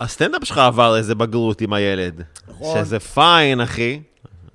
הסטנדאפ 0.00 0.44
שלך 0.44 0.58
עבר 0.58 0.96
איזה 0.96 1.14
בגרות 1.14 1.60
עם 1.60 1.72
הילד. 1.72 2.22
נכון. 2.48 2.84
שזה 2.84 3.00
פיין, 3.00 3.60
אחי. 3.60 4.00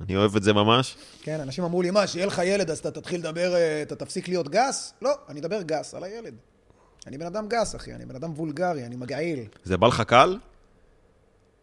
אני 0.02 0.16
אוהב 0.16 0.36
את 0.36 0.44
זה 0.44 0.54
ממש. 0.54 0.96
כן, 1.22 1.40
אנשים 1.40 1.64
אמרו 1.64 1.82
לי, 1.82 1.92
מה, 1.92 2.08
שיהיה 2.08 2.26
לך 2.26 2.42
ילד, 2.46 2.72
אז 2.72 2.80
אתה 2.80 2.92
תתחיל 2.92 3.20
לדבר, 3.20 3.56
אה, 3.56 3.82
אתה 3.82 3.96
תפסיק 3.96 4.28
להיות 4.28 4.50
גס? 4.50 4.94
לא, 5.02 5.12
אני 5.30 5.40
אדבר 5.40 5.62
גס 5.62 5.94
על 5.94 6.04
הילד. 6.04 6.34
אני 7.08 7.18
בן 7.18 7.26
אדם 7.26 7.48
גס, 7.48 7.76
אחי, 7.76 7.94
אני 7.94 8.06
בן 8.06 8.16
אדם 8.16 8.34
וולגרי, 8.34 8.86
אני 8.86 8.96
מגעיל. 8.96 9.40
זה 9.64 9.78
בא 9.78 9.88
לך 9.88 10.02
קל? 10.02 10.38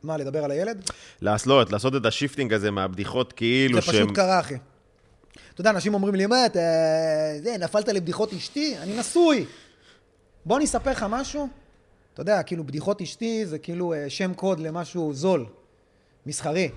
מה, 0.02 0.16
לדבר 0.16 0.44
על 0.44 0.50
הילד? 0.50 0.90
לעשות, 1.20 1.72
לעשות 1.72 1.96
את 1.96 2.06
ה 2.06 2.12
shifting 2.12 2.52
הזה 2.52 2.70
מהבדיחות 2.70 3.32
כאילו 3.32 3.80
זה 3.80 3.92
פשוט 3.92 4.10
קרה, 4.14 4.40
אחי. 4.40 4.56
אתה 5.54 5.60
יודע, 5.60 5.70
אנשים 5.70 5.94
אומרים 5.94 6.14
לי, 6.14 6.26
מה, 6.26 6.46
אתה... 6.46 6.60
זה, 7.42 7.56
נפלת 7.60 7.88
לבדיחות 7.88 8.32
אשתי? 8.32 8.76
אני 8.78 8.98
נשוי. 8.98 9.46
בוא 10.44 10.56
אני 10.56 10.64
אספר 10.64 10.90
לך 10.90 11.06
משהו. 11.08 11.48
אתה 12.14 12.20
יודע, 12.20 12.42
כאילו, 12.42 12.64
בדיחות 12.64 13.02
אשתי 13.02 13.46
זה 13.46 13.58
כאילו 13.58 13.92
אה, 13.92 14.10
שם 14.10 14.34
קוד 14.34 14.60
למשהו 14.60 15.14
זול, 15.14 15.46
מסחרי. 16.26 16.70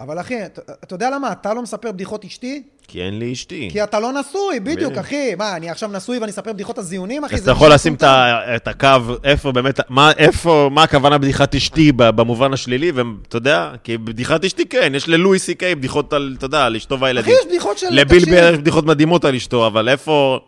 אבל 0.00 0.20
אחי, 0.20 0.46
אתה, 0.46 0.62
אתה 0.72 0.94
יודע 0.94 1.10
למה 1.10 1.32
אתה 1.32 1.54
לא 1.54 1.62
מספר 1.62 1.92
בדיחות 1.92 2.24
אשתי? 2.24 2.62
כי 2.88 3.02
אין 3.02 3.18
לי 3.18 3.32
אשתי. 3.32 3.68
כי 3.72 3.82
אתה 3.82 4.00
לא 4.00 4.12
נשוי, 4.12 4.60
בדיוק. 4.60 4.92
אחי. 4.98 5.34
מה, 5.34 5.56
אני 5.56 5.70
עכשיו 5.70 5.90
נשוי 5.92 6.18
ואני 6.18 6.30
אספר 6.30 6.52
בדיחות 6.52 6.78
הזיונים, 6.78 7.24
אחי? 7.24 7.34
אז 7.34 7.40
אתה 7.40 7.50
יכול 7.50 7.72
לשים 7.72 7.96
את 8.02 8.68
הקו, 8.68 8.88
איפה 9.24 9.52
באמת, 9.52 9.80
מה, 9.88 10.10
איפה, 10.18 10.70
מה 10.72 10.82
הכוונה 10.82 11.18
בדיחת 11.18 11.54
אשתי 11.54 11.92
במובן 11.96 12.52
השלילי, 12.52 12.90
ואתה 12.90 13.36
יודע, 13.36 13.70
כי 13.84 13.98
בדיחת 13.98 14.44
אשתי 14.44 14.66
כן, 14.66 14.92
יש 14.94 15.08
ללואי 15.08 15.38
סי 15.38 15.54
קיי 15.54 15.74
בדיחות 15.74 16.12
על, 16.12 16.34
אתה 16.38 16.46
יודע, 16.46 16.66
על 16.66 16.76
אשתו 16.76 16.94
אחי, 16.94 17.04
והילדים. 17.04 17.34
יש 17.40 17.46
בדיחות 17.46 17.78
של... 17.78 17.86
לביל 17.90 18.24
בר 18.24 18.50
יש 18.52 18.58
בדיחות 18.58 18.84
מדהימות 18.84 19.24
על 19.24 19.34
אשתו, 19.34 19.66
אבל 19.66 19.88
איפה... 19.88 20.38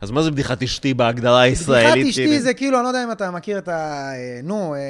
אז 0.00 0.10
מה 0.10 0.22
זה 0.22 0.30
בדיחת 0.30 0.62
אשתי 0.62 0.94
בהגדרה 0.94 1.40
הישראלית? 1.40 1.92
בדיחת 1.92 2.08
אשתי 2.08 2.26
כאילו? 2.26 2.42
זה 2.42 2.54
כאילו, 2.54 2.76
אני 2.78 2.84
לא 2.84 2.88
יודע 2.88 3.04
אם 3.04 3.12
אתה 3.12 3.30
מכיר 3.30 3.58
את 3.58 3.68
ה... 3.68 3.72
אה, 4.12 4.40
נו, 4.42 4.74
אה, 4.74 4.80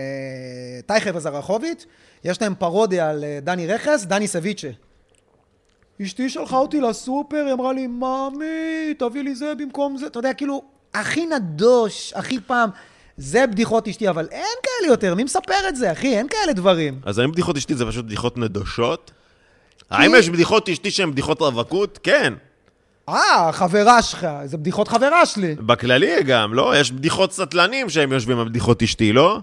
טייכר 0.87 1.11
וזרחוביץ', 1.15 1.87
יש 2.25 2.43
להם 2.43 2.55
פרודיה 2.59 3.11
על 3.11 3.25
אה, 3.25 3.39
דני 3.43 3.67
רכס, 3.67 4.05
דני 4.05 4.27
סביצ'ה. 4.29 4.69
אשתי 6.03 6.29
שלחה 6.29 6.57
אותי 6.57 6.81
לסופר, 6.81 7.43
היא 7.47 7.53
אמרה 7.53 7.73
לי, 7.73 7.87
מאמי, 7.87 8.95
תביא 8.99 9.23
לי 9.23 9.35
זה 9.35 9.53
במקום 9.59 9.97
זה. 9.97 10.07
אתה 10.07 10.19
יודע, 10.19 10.33
כאילו, 10.33 10.63
הכי 10.95 11.27
נדוש, 11.27 12.13
הכי 12.17 12.41
פעם. 12.41 12.71
זה 13.17 13.47
בדיחות 13.47 13.89
אשתי, 13.89 14.09
אבל 14.09 14.29
אין 14.31 14.57
כאלה 14.63 14.93
יותר, 14.93 15.15
מי 15.15 15.25
מספר 15.25 15.69
את 15.69 15.77
זה, 15.77 15.93
אחי? 15.93 16.17
אין 16.17 16.29
כאלה 16.29 16.53
דברים. 16.53 17.01
אז 17.05 17.19
האם 17.19 17.33
בדיחות 17.33 17.57
אשתי 17.57 17.75
זה 17.75 17.87
פשוט 17.87 18.05
בדיחות 18.05 18.39
נדושות? 18.39 19.11
האם 19.91 20.15
יש 20.15 20.29
בדיחות 20.29 20.69
אשתי 20.69 20.91
שהן 20.91 21.11
בדיחות 21.11 21.41
רווקות? 21.41 21.99
כן. 22.03 22.35
אה, 23.09 23.51
חברה 23.53 24.03
שלך, 24.03 24.27
זה 24.45 24.57
בדיחות 24.57 24.89
חברה 24.89 25.27
שלי. 25.27 25.55
בכללי 25.55 26.23
גם, 26.23 26.55
לא? 26.55 26.73
יש 26.77 26.93
בדיחות 26.93 27.33
סטלנים 27.33 27.91
שהם 27.91 28.13
יושבים 28.13 28.39
על 28.39 28.49
בדיחות 28.49 28.83
אשתי, 28.83 29.13
לא? 29.13 29.39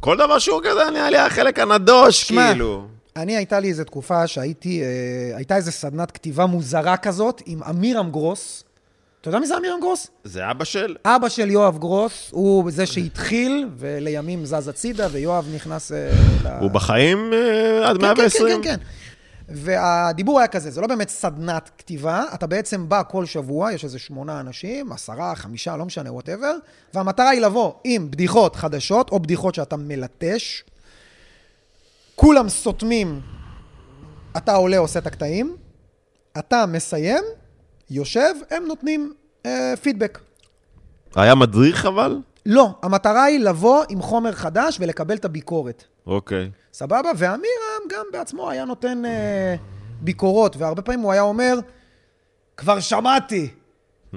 כל 0.00 0.16
דבר 0.16 0.38
שהוא 0.38 0.60
כזה 0.64 0.90
נראה 0.92 1.10
לי 1.10 1.18
החלק 1.18 1.58
הנדוש, 1.58 2.22
שמע, 2.22 2.48
כאילו. 2.50 2.86
אני, 3.16 3.36
הייתה 3.36 3.60
לי 3.60 3.68
איזו 3.68 3.84
תקופה 3.84 4.26
שהייתי, 4.26 4.82
אה, 4.82 5.36
הייתה 5.36 5.56
איזו 5.56 5.72
סדנת 5.72 6.10
כתיבה 6.10 6.46
מוזרה 6.46 6.96
כזאת 6.96 7.42
עם 7.46 7.62
עמירם 7.62 8.00
גרוס. 8.00 8.64
אתה 9.20 9.28
יודע 9.28 9.38
מי 9.38 9.46
זה 9.46 9.56
עמירם 9.56 9.80
גרוס? 9.80 10.10
זה 10.24 10.50
אבא 10.50 10.64
של? 10.64 10.96
אבא 11.04 11.28
של 11.28 11.50
יואב 11.50 11.78
גרוס, 11.78 12.28
הוא 12.30 12.70
זה 12.70 12.86
שהתחיל, 12.86 13.68
ולימים 13.78 14.44
זז 14.44 14.68
הצידה, 14.68 15.06
ויואב 15.12 15.48
נכנס 15.54 15.92
אה, 15.92 16.10
ל... 16.44 16.48
הוא 16.60 16.70
בחיים 16.70 17.32
אה, 17.32 17.90
עד 17.90 17.96
כן, 17.96 18.02
120? 18.02 18.46
כן, 18.46 18.62
כן, 18.62 18.62
כן, 18.62 18.76
כן. 18.76 18.84
והדיבור 19.48 20.38
היה 20.38 20.48
כזה, 20.48 20.70
זה 20.70 20.80
לא 20.80 20.86
באמת 20.86 21.08
סדנת 21.08 21.70
כתיבה, 21.78 22.24
אתה 22.34 22.46
בעצם 22.46 22.88
בא 22.88 23.02
כל 23.08 23.26
שבוע, 23.26 23.72
יש 23.72 23.84
איזה 23.84 23.98
שמונה 23.98 24.40
אנשים, 24.40 24.92
עשרה, 24.92 25.34
חמישה, 25.34 25.76
לא 25.76 25.84
משנה, 25.84 26.12
whatever, 26.12 26.54
והמטרה 26.94 27.28
היא 27.28 27.40
לבוא 27.40 27.72
עם 27.84 28.10
בדיחות 28.10 28.56
חדשות, 28.56 29.10
או 29.10 29.20
בדיחות 29.20 29.54
שאתה 29.54 29.76
מלטש, 29.76 30.62
כולם 32.14 32.48
סותמים, 32.48 33.20
אתה 34.36 34.54
עולה, 34.54 34.78
עושה 34.78 34.98
את 34.98 35.06
הקטעים, 35.06 35.56
אתה 36.38 36.66
מסיים, 36.66 37.24
יושב, 37.90 38.34
הם 38.50 38.64
נותנים 38.66 39.12
אה, 39.46 39.74
פידבק. 39.82 40.18
היה 41.14 41.34
מדריך 41.34 41.86
אבל? 41.86 42.18
לא, 42.46 42.70
המטרה 42.82 43.24
היא 43.24 43.40
לבוא 43.40 43.84
עם 43.88 44.02
חומר 44.02 44.32
חדש 44.32 44.78
ולקבל 44.80 45.16
את 45.16 45.24
הביקורת. 45.24 45.84
אוקיי. 46.06 46.50
סבבה? 46.72 47.10
ואמירם 47.16 47.82
גם 47.90 48.04
בעצמו 48.12 48.50
היה 48.50 48.64
נותן 48.64 49.04
אה, 49.04 49.54
ביקורות, 50.00 50.56
והרבה 50.56 50.82
פעמים 50.82 51.00
הוא 51.00 51.12
היה 51.12 51.22
אומר, 51.22 51.58
כבר 52.56 52.80
שמעתי, 52.80 53.48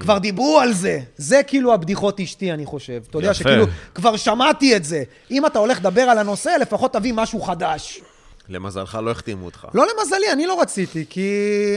כבר 0.00 0.18
דיברו 0.18 0.60
על 0.60 0.72
זה. 0.72 1.00
זה 1.16 1.40
כאילו 1.46 1.74
הבדיחות 1.74 2.20
אשתי, 2.20 2.52
אני 2.52 2.66
חושב. 2.66 3.02
אתה 3.10 3.18
יודע. 3.18 3.34
שכאילו, 3.34 3.64
כבר 3.94 4.16
שמעתי 4.16 4.76
את 4.76 4.84
זה. 4.84 5.02
אם 5.30 5.46
אתה 5.46 5.58
הולך 5.58 5.78
לדבר 5.78 6.00
על 6.02 6.18
הנושא, 6.18 6.56
לפחות 6.60 6.92
תביא 6.92 7.12
משהו 7.12 7.40
חדש. 7.40 8.00
למזלך 8.48 8.98
לא 9.02 9.10
החתימו 9.10 9.44
אותך. 9.44 9.66
לא 9.74 9.84
למזלי, 9.86 10.32
אני 10.32 10.46
לא 10.46 10.60
רציתי, 10.60 11.04
כי 11.10 11.30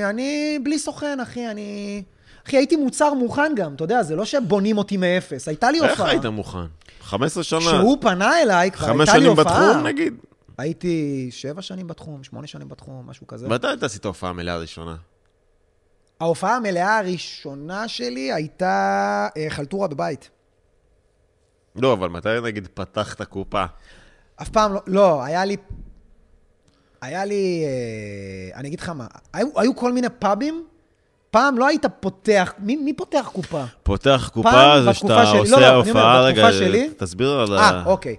אני 0.09 0.59
בלי 0.63 0.79
סוכן, 0.79 1.19
אחי, 1.19 1.47
אני... 1.47 2.03
אחי, 2.47 2.57
הייתי 2.57 2.75
מוצר 2.75 3.13
מוכן 3.13 3.51
גם, 3.55 3.73
אתה 3.73 3.83
יודע, 3.83 4.03
זה 4.03 4.15
לא 4.15 4.25
שבונים 4.25 4.77
אותי 4.77 4.97
מאפס. 4.97 5.47
הייתה 5.47 5.71
לי 5.71 5.81
איך 5.81 5.91
הופעה. 5.91 6.09
היית 6.09 6.25
מוכן? 6.25 6.59
15 7.01 7.43
שנה. 7.43 7.59
כשהוא 7.59 7.97
פנה 8.01 8.41
אליי, 8.41 8.71
כבר 8.71 8.87
חמש 8.87 8.99
הייתה 8.99 9.13
לי 9.17 9.25
שנים 9.25 9.37
הופעה. 9.37 9.69
בתחום 9.69 9.87
נגיד? 9.87 10.13
הייתי 10.57 11.27
שבע 11.31 11.61
שנים 11.61 11.87
בתחום, 11.87 12.23
שמונה 12.23 12.47
שנים 12.47 12.67
בתחום, 12.69 13.03
משהו 13.07 13.27
כזה. 13.27 13.47
מתי 13.47 13.67
אתה 13.73 13.85
עשית 13.85 14.05
הופעה 14.05 14.33
מלאה 14.33 14.57
ראשונה? 14.57 14.95
ההופעה 16.19 16.55
המלאה 16.55 16.97
הראשונה 16.97 17.87
שלי 17.87 18.33
הייתה 18.33 19.27
אה, 19.37 19.45
חלטורה 19.49 19.87
בבית. 19.87 20.29
לא, 21.75 21.93
אבל 21.93 22.09
מתי 22.09 22.29
נגיד 22.43 22.67
פתחת 22.73 23.21
קופה? 23.21 23.65
אף 24.41 24.49
פעם 24.49 24.73
לא, 24.73 24.79
לא, 24.87 25.23
היה 25.23 25.45
לי... 25.45 25.57
היה 27.01 27.25
לי... 27.25 27.63
אה, 27.65 28.59
אני 28.59 28.67
אגיד 28.67 28.79
לך 28.79 28.89
מה, 28.89 29.07
היו, 29.33 29.47
היו 29.55 29.75
כל 29.75 29.93
מיני 29.93 30.07
פאבים, 30.19 30.65
פעם 31.31 31.57
לא 31.57 31.67
היית 31.67 31.85
פותח, 31.99 32.53
מי, 32.59 32.75
מי 32.75 32.93
פותח 32.93 33.29
קופה? 33.33 33.63
פותח 33.83 34.29
קופה 34.33 34.81
זה 34.83 34.93
שאתה 34.93 35.25
שלי- 35.25 35.39
עושה 35.39 35.51
לא, 35.55 35.61
לא, 35.61 35.67
הופעה, 35.75 36.21
רגע, 36.21 36.49
תסביר 36.97 37.29
על 37.39 37.57
אה, 37.57 37.69
ה... 37.69 37.85
אוקיי. 37.85 38.15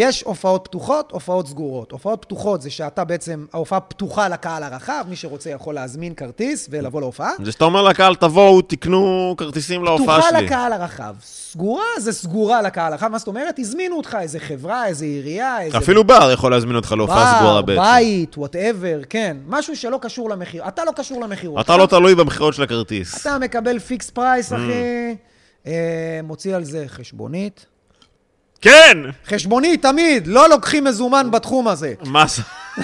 יש 0.00 0.22
הופעות 0.22 0.64
פתוחות, 0.64 1.12
הופעות 1.12 1.46
סגורות. 1.48 1.92
הופעות 1.92 2.22
פתוחות 2.22 2.62
זה 2.62 2.70
שאתה 2.70 3.04
בעצם, 3.04 3.46
ההופעה 3.52 3.80
פתוחה 3.80 4.28
לקהל 4.28 4.62
הרחב, 4.62 5.04
מי 5.08 5.16
שרוצה 5.16 5.50
יכול 5.50 5.74
להזמין 5.74 6.14
כרטיס 6.14 6.68
ולבוא 6.70 7.00
להופעה. 7.00 7.30
זה 7.44 7.52
שאתה 7.52 7.64
אומר 7.64 7.82
לקהל, 7.82 8.14
תבואו, 8.14 8.62
תקנו 8.62 9.34
כרטיסים 9.36 9.84
להופעה 9.84 10.20
פתוחה 10.20 10.36
שלי. 10.36 10.46
לקהל 10.46 10.72
הרחב. 10.72 11.14
סגורה 11.24 11.84
זה 11.98 12.12
סגורה 12.12 12.62
לקהל 12.62 12.92
הרחב. 12.92 13.08
מה 13.08 13.18
זאת 13.18 13.28
אומרת? 13.28 13.58
הזמינו 13.58 13.96
אותך 13.96 14.16
איזה 14.20 14.40
חברה, 14.40 14.86
איזה 14.86 15.04
עירייה, 15.04 15.60
איזה... 15.62 15.78
אפילו 15.78 16.04
בר 16.04 16.30
יכול 16.32 16.50
להזמין 16.50 16.76
אותך 16.76 16.94
להופעה 16.96 17.38
סגורה 17.38 17.62
בר, 17.62 17.66
בעצם. 17.66 17.82
בית, 17.82 18.38
whatever, 18.38 19.00
כן. 19.10 19.36
משהו 19.46 19.76
שלא 19.76 19.98
קשור 20.02 20.30
למחיר. 20.30 20.68
אתה 20.68 20.84
לא 20.84 20.92
קשור 20.96 21.20
למחיר. 21.20 21.60
אתה 21.60 21.76
לא 21.76 21.86
תלוי 21.86 22.14
במכירות 22.14 22.54
של 22.54 22.62
הכרטיס. 22.62 23.20
אתה 23.20 23.38
מקבל 23.38 23.78
fix 23.78 24.10
price, 24.10 24.52
Mm. 24.52 24.56
אחי, 24.56 25.14
אה, 25.66 26.20
מוציא 26.22 26.56
על 26.56 26.64
זה 26.64 26.84
חשבונית. 26.88 27.66
כן! 28.60 28.98
חשבונית, 29.26 29.82
תמיד, 29.82 30.26
לא 30.26 30.48
לוקחים 30.48 30.84
מזומן 30.84 31.30
בתחום 31.30 31.68
הזה. 31.68 31.92
מס 32.06 32.40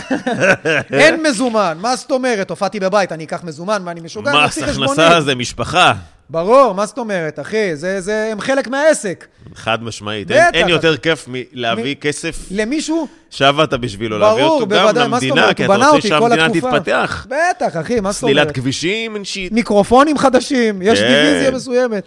אין 0.92 1.22
מזומן, 1.22 1.78
מה 1.80 1.96
זאת 1.96 2.10
אומרת? 2.10 2.50
הופעתי 2.50 2.80
בבית, 2.80 3.12
אני 3.12 3.24
אקח 3.24 3.44
מזומן, 3.44 3.82
מה 3.82 3.90
אני 3.90 4.00
משוגע? 4.00 4.30
אני 4.30 4.38
מס 4.38 4.44
מוציא 4.58 4.66
חשבונית. 4.72 4.90
הכנסה 4.98 5.20
זה 5.20 5.34
משפחה. 5.34 5.92
ברור, 6.30 6.72
מה 6.74 6.86
זאת 6.86 6.98
אומרת, 6.98 7.38
אחי? 7.40 7.76
זה, 7.76 8.00
זה, 8.00 8.28
הם 8.32 8.40
חלק 8.40 8.68
מהעסק. 8.68 9.26
חד 9.54 9.82
משמעית. 9.82 10.26
בטח. 10.28 10.36
אין- 10.36 10.54
אין 10.54 10.68
יותר 10.68 10.96
כיף 10.96 11.28
מלהביא 11.28 11.96
מ- 11.96 12.00
כסף 12.00 12.36
למישהו, 12.50 13.08
שעבדת 13.30 13.74
בשבילו. 13.74 14.18
ברור, 14.18 14.28
להביא 14.30 14.44
אותו 14.44 14.66
גם 14.68 14.82
בוודאי, 14.82 15.08
מה 15.08 15.20
זאת 15.20 15.28
למדינה? 15.28 15.54
כי 15.54 15.64
אתה 15.64 15.74
רוצה 15.74 16.08
שהמדינה. 16.08 16.48
תתפתח. 16.50 17.26
בטח, 17.30 17.76
אחי, 17.80 18.00
מה 18.00 18.12
זאת 18.12 18.20
סלילת 18.20 18.40
אומרת? 18.42 18.54
כבישים, 18.54 19.14
אין 19.16 19.24
שיט. 19.24 19.52
מיקרופונים 19.52 20.18
חדשים, 20.18 20.82
יש 20.82 20.98
כן. 21.00 21.06
דיוויזיה 21.08 21.50
מסוימת. 21.50 22.04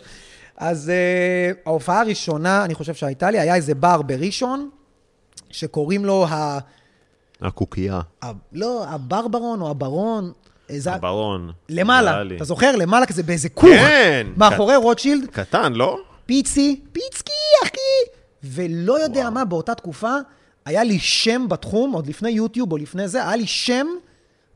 אז 0.60 0.92
uh, 0.92 1.58
ההופעה 1.66 2.02
הראשונה, 2.02 2.66
אני 2.66 2.74
חושב 2.74 2.94
שהייתה 2.94 3.32
לי, 3.32 3.40
היה 3.40 3.56
איזה 3.56 3.76
בר 3.76 4.02
בראשון, 4.02 4.70
שקוראים 5.50 6.06
לו 6.06 6.26
ה... 6.28 6.60
הקוקייה. 7.42 8.02
ה... 8.24 8.32
לא, 8.54 8.86
הברברון 8.88 9.62
או 9.62 9.70
הברון. 9.70 10.32
איזה... 10.70 10.94
הברון. 10.94 11.52
למעלה. 11.70 12.22
אתה 12.36 12.44
זוכר? 12.44 12.76
למעלה 12.76 13.06
כזה 13.06 13.24
באיזה 13.24 13.50
כוך. 13.50 13.70
כן. 13.70 14.28
מאחורי 14.38 14.76
רוטשילד, 14.76 15.26
קטן, 15.26 15.74
לא? 15.74 16.00
פיצי, 16.26 16.82
פיצקי, 16.92 17.32
אחי. 17.64 18.20
ולא 18.44 19.00
יודע 19.00 19.30
מה, 19.30 19.46
באותה 19.46 19.76
תקופה, 19.76 20.14
היה 20.66 20.84
לי 20.84 21.00
שם 21.00 21.46
בתחום, 21.50 21.92
עוד 21.92 22.08
לפני 22.08 22.30
יוטיוב 22.30 22.72
או 22.72 22.78
לפני 22.78 23.08
זה, 23.08 23.28
היה 23.28 23.36
לי 23.36 23.48
שם 23.48 23.88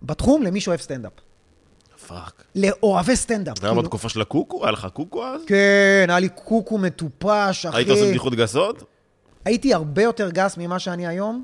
בתחום 0.02 0.44
למי 0.44 0.62
שאוהב 0.62 0.80
סטנדאפ. 0.80 1.12
fuck. 2.08 2.44
לאוהבי 2.56 3.16
סטנדאפ. 3.16 3.60
זה 3.60 3.66
היה 3.66 3.74
כאילו. 3.74 3.84
בתקופה 3.84 4.10
של 4.10 4.22
הקוקו? 4.22 4.64
היה 4.64 4.72
לך 4.72 4.88
קוקו 4.94 5.26
אז? 5.26 5.42
כן, 5.48 6.06
היה 6.10 6.20
לי 6.20 6.30
קוקו 6.30 6.78
מטופש, 6.78 7.66
אחי. 7.66 7.78
היית 7.78 7.90
עושה 7.90 8.10
בדיחות 8.10 8.36
גסות? 8.36 8.84
הייתי 9.46 9.74
הרבה 9.74 10.04
יותר 10.04 10.30
גס 10.30 10.58
ממה 10.58 10.80
שאני 10.80 11.08
היום. 11.08 11.44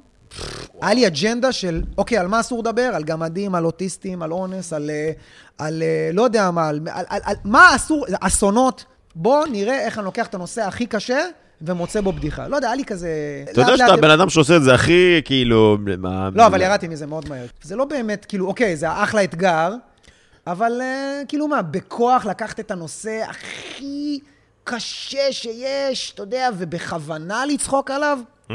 היה 0.81 0.93
לי 0.93 1.07
אג'נדה 1.07 1.51
של, 1.51 1.81
אוקיי, 1.97 2.17
על 2.17 2.27
מה 2.27 2.39
אסור 2.39 2.59
לדבר? 2.59 2.91
על 2.93 3.03
גמדים, 3.03 3.55
על 3.55 3.65
אוטיסטים, 3.65 4.21
על 4.21 4.31
אונס, 4.31 4.73
על, 4.73 4.89
אה, 4.89 5.11
על 5.57 5.83
אה, 5.83 6.09
לא 6.13 6.21
יודע 6.21 6.51
מה, 6.51 6.67
על, 6.67 6.79
על, 6.91 7.05
על, 7.09 7.21
על 7.23 7.35
מה 7.43 7.75
אסור, 7.75 8.05
אסונות. 8.21 8.85
בוא 9.15 9.45
נראה 9.51 9.85
איך 9.85 9.97
אני 9.97 10.05
לוקח 10.05 10.27
את 10.27 10.35
הנושא 10.35 10.61
הכי 10.61 10.85
קשה 10.85 11.19
ומוצא 11.61 12.01
בו 12.01 12.11
בדיחה. 12.11 12.47
לא 12.47 12.55
יודע, 12.55 12.67
היה 12.67 12.75
לי 12.75 12.85
כזה... 12.85 13.09
אתה 13.51 13.61
יודע 13.61 13.77
שאתה 13.77 13.93
הבן 13.93 14.09
אדם 14.09 14.29
שעושה 14.29 14.55
את 14.55 14.63
זה 14.63 14.73
הכי, 14.73 15.21
כאילו... 15.25 15.77
לא, 16.35 16.45
אבל 16.45 16.61
ירדתי 16.61 16.87
מזה 16.87 17.05
מאוד 17.05 17.29
מהר. 17.29 17.45
זה 17.61 17.75
לא 17.75 17.85
באמת, 17.85 18.25
כאילו, 18.25 18.47
אוקיי, 18.47 18.75
זה 18.75 19.03
אחלה 19.03 19.23
אתגר, 19.23 19.73
אבל 20.47 20.71
אה, 20.81 21.21
כאילו 21.27 21.47
מה, 21.47 21.61
בכוח 21.61 22.25
לקחת 22.25 22.59
את 22.59 22.71
הנושא 22.71 23.21
הכי 23.29 24.19
קשה 24.63 25.31
שיש, 25.31 26.11
אתה 26.15 26.23
יודע, 26.23 26.49
ובכוונה 26.57 27.45
לצחוק 27.45 27.91
עליו, 27.91 28.19
Mm. 28.49 28.51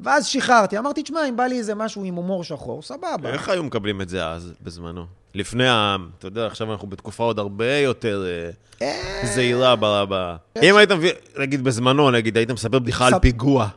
ואז 0.00 0.26
שחררתי. 0.26 0.78
אמרתי, 0.78 1.02
תשמע, 1.02 1.28
אם 1.28 1.36
בא 1.36 1.44
לי 1.44 1.58
איזה 1.58 1.74
משהו 1.74 2.04
עם 2.04 2.14
הומור 2.14 2.44
שחור, 2.44 2.82
סבבה. 2.82 3.32
איך 3.32 3.48
היו 3.48 3.62
מקבלים 3.64 4.00
את 4.00 4.08
זה 4.08 4.26
אז, 4.26 4.52
בזמנו? 4.62 5.04
לפני 5.34 5.68
ה... 5.68 5.96
אתה 6.18 6.26
יודע, 6.26 6.46
עכשיו 6.46 6.72
אנחנו 6.72 6.88
בתקופה 6.88 7.22
עוד 7.24 7.38
הרבה 7.38 7.76
יותר 7.76 8.24
אה, 8.26 8.50
אה, 8.86 9.26
זהירה 9.34 9.76
ב... 9.76 9.84
ב- 10.08 10.34
אם 10.62 10.76
היית 10.76 10.90
מביא, 10.92 11.10
נגיד 11.38 11.64
בזמנו, 11.64 12.10
נגיד, 12.10 12.36
היית 12.36 12.50
מספר 12.50 12.78
בדיחה 12.78 13.06
על 13.06 13.18
פיגוע, 13.18 13.68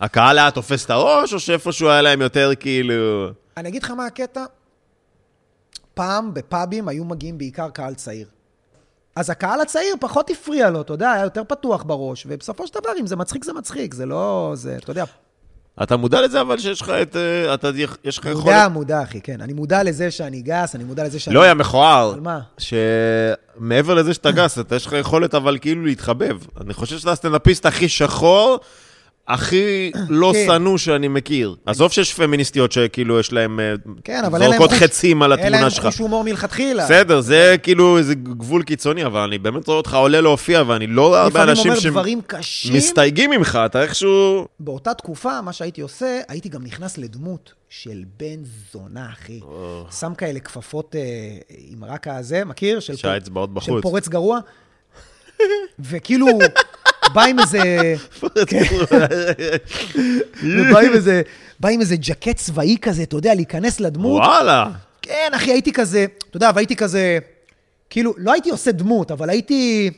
הקהל 0.00 0.38
היה 0.38 0.50
תופס 0.50 0.84
את 0.84 0.90
הראש, 0.90 1.32
או 1.34 1.40
שאיפשהו 1.40 1.88
היה 1.88 2.02
להם 2.02 2.20
יותר 2.20 2.50
כאילו... 2.60 3.28
אני 3.56 3.68
אגיד 3.68 3.82
לך 3.82 3.90
מה 3.90 4.06
הקטע. 4.06 4.44
פעם 5.96 6.34
בפאבים 6.34 6.88
היו 6.88 7.04
מגיעים 7.04 7.38
בעיקר 7.38 7.70
קהל 7.70 7.94
צעיר. 7.94 8.26
אז 9.16 9.30
הקהל 9.30 9.60
הצעיר 9.60 9.94
פחות 10.00 10.30
הפריע 10.30 10.70
לו, 10.70 10.80
אתה 10.80 10.92
יודע, 10.92 11.12
היה 11.12 11.24
יותר 11.24 11.42
פתוח 11.48 11.82
בראש, 11.82 12.26
ובסופו 12.28 12.66
של 12.66 12.74
דבר, 12.80 12.90
אם 13.00 13.06
זה 13.06 13.16
מצחיק, 13.16 13.44
זה 13.44 13.52
מצחיק, 13.52 13.94
זה 13.94 14.06
לא... 14.06 14.52
זה, 14.54 14.76
אתה 14.76 14.90
יודע, 14.90 15.04
אתה 15.82 15.96
מודע 15.96 16.20
לזה 16.20 16.40
אבל 16.40 16.58
שיש 16.58 16.80
לך 16.80 16.90
את... 16.90 17.16
אה, 17.16 17.54
אתה, 17.54 17.70
יש 18.04 18.18
לך 18.18 18.24
יכולת... 18.24 18.44
מודע, 18.44 18.68
מודע, 18.68 19.02
אחי, 19.02 19.20
כן. 19.20 19.40
אני 19.40 19.52
מודע 19.52 19.82
לזה 19.82 20.10
שאני 20.10 20.42
גס, 20.42 20.74
אני 20.74 20.84
מודע 20.84 21.04
לזה 21.04 21.18
שאני... 21.18 21.34
לא 21.34 21.42
היה 21.42 21.54
מכוער. 21.54 22.12
על 22.12 22.20
מה? 22.20 22.40
שמעבר 22.58 23.94
לזה 23.94 24.14
שאתה 24.14 24.30
גס, 24.30 24.58
אתה 24.58 24.76
יש 24.76 24.86
לך 24.86 24.92
יכולת 24.92 25.34
אבל 25.34 25.58
כאילו 25.60 25.84
להתחבב. 25.84 26.38
אני 26.60 26.74
חושב 26.74 26.98
שאתה 26.98 27.12
הסטנדאפיסט 27.12 27.66
הכי 27.66 27.88
שחור, 27.88 28.58
הכי 29.28 29.90
לא 30.08 30.32
כן. 30.34 30.46
שנוא 30.46 30.78
שאני 30.78 31.08
מכיר. 31.08 31.56
עזוב 31.66 31.92
שיש 31.92 32.14
פמיניסטיות 32.14 32.72
שכאילו 32.72 33.20
יש 33.20 33.32
להן 33.32 33.60
אה, 33.60 33.74
כן, 34.04 34.22
אין 34.24 34.38
זורקות. 34.38 34.70
חצים 34.70 35.22
על 35.22 35.32
אין 35.32 35.54
התמונה 35.54 35.70
שלך. 35.70 35.84
חוש 35.84 35.98
הומור 35.98 36.24
מלכתחילה. 36.24 36.84
בסדר, 36.84 37.20
זה 37.20 37.56
כאילו 37.62 37.98
איזה 37.98 38.14
גבול 38.14 38.62
קיצוני, 38.62 39.06
אבל 39.06 39.20
אני 39.20 39.38
באמת 39.38 39.66
רואה 39.66 39.78
אותך 39.78 39.94
עולה 39.94 40.20
להופיע, 40.20 40.62
ואני 40.66 40.86
לא 40.86 41.06
רואה 41.06 41.22
הרבה 41.22 41.42
אנשים. 41.42 41.72
שמסתייגים 42.40 43.30
ממך, 43.30 43.58
אתה 43.66 43.82
איכשהו... 43.82 44.46
באותה 44.60 44.94
תקופה, 44.94 45.40
מה 45.40 45.52
שהייתי 45.52 45.80
עושה, 45.80 46.20
הייתי 46.28 46.48
גם 46.48 46.64
נכנס 46.64 46.98
לדמות 46.98 47.52
של 47.68 48.02
בן 48.16 48.42
זונה, 48.72 49.06
אחי. 49.12 49.40
שם 50.00 50.14
כאלה 50.14 50.40
כפפות 50.40 50.96
אה, 50.96 51.00
עם 51.70 51.84
רק 51.84 52.08
הזה, 52.08 52.44
מכיר? 52.44 52.80
של. 52.80 52.92
פורץ 53.82 54.08
גרוע. 54.08 54.40
וכאילו, 55.78 56.26
בא 57.14 57.24
עם 57.24 57.38
איזה... 57.40 57.94
כן. 58.50 58.62
ובא 60.42 60.78
עם 60.78 60.92
איזה... 60.92 61.22
בא 61.60 61.68
עם 61.68 61.80
איזה 61.80 61.96
ג'קט 61.96 62.36
צבאי 62.36 62.76
כזה, 62.82 63.02
אתה 63.02 63.16
יודע, 63.16 63.34
להיכנס 63.34 63.80
לדמות. 63.80 64.22
וואלה. 64.22 64.70
כן, 65.02 65.30
אחי, 65.34 65.52
הייתי 65.52 65.72
כזה, 65.72 66.06
אתה 66.30 66.36
יודע, 66.36 66.50
והייתי 66.54 66.76
כזה, 66.76 67.18
כאילו, 67.90 68.14
לא 68.16 68.32
הייתי 68.32 68.50
עושה 68.50 68.72
דמות, 68.72 69.10
אבל 69.10 69.30
הייתי, 69.30 69.90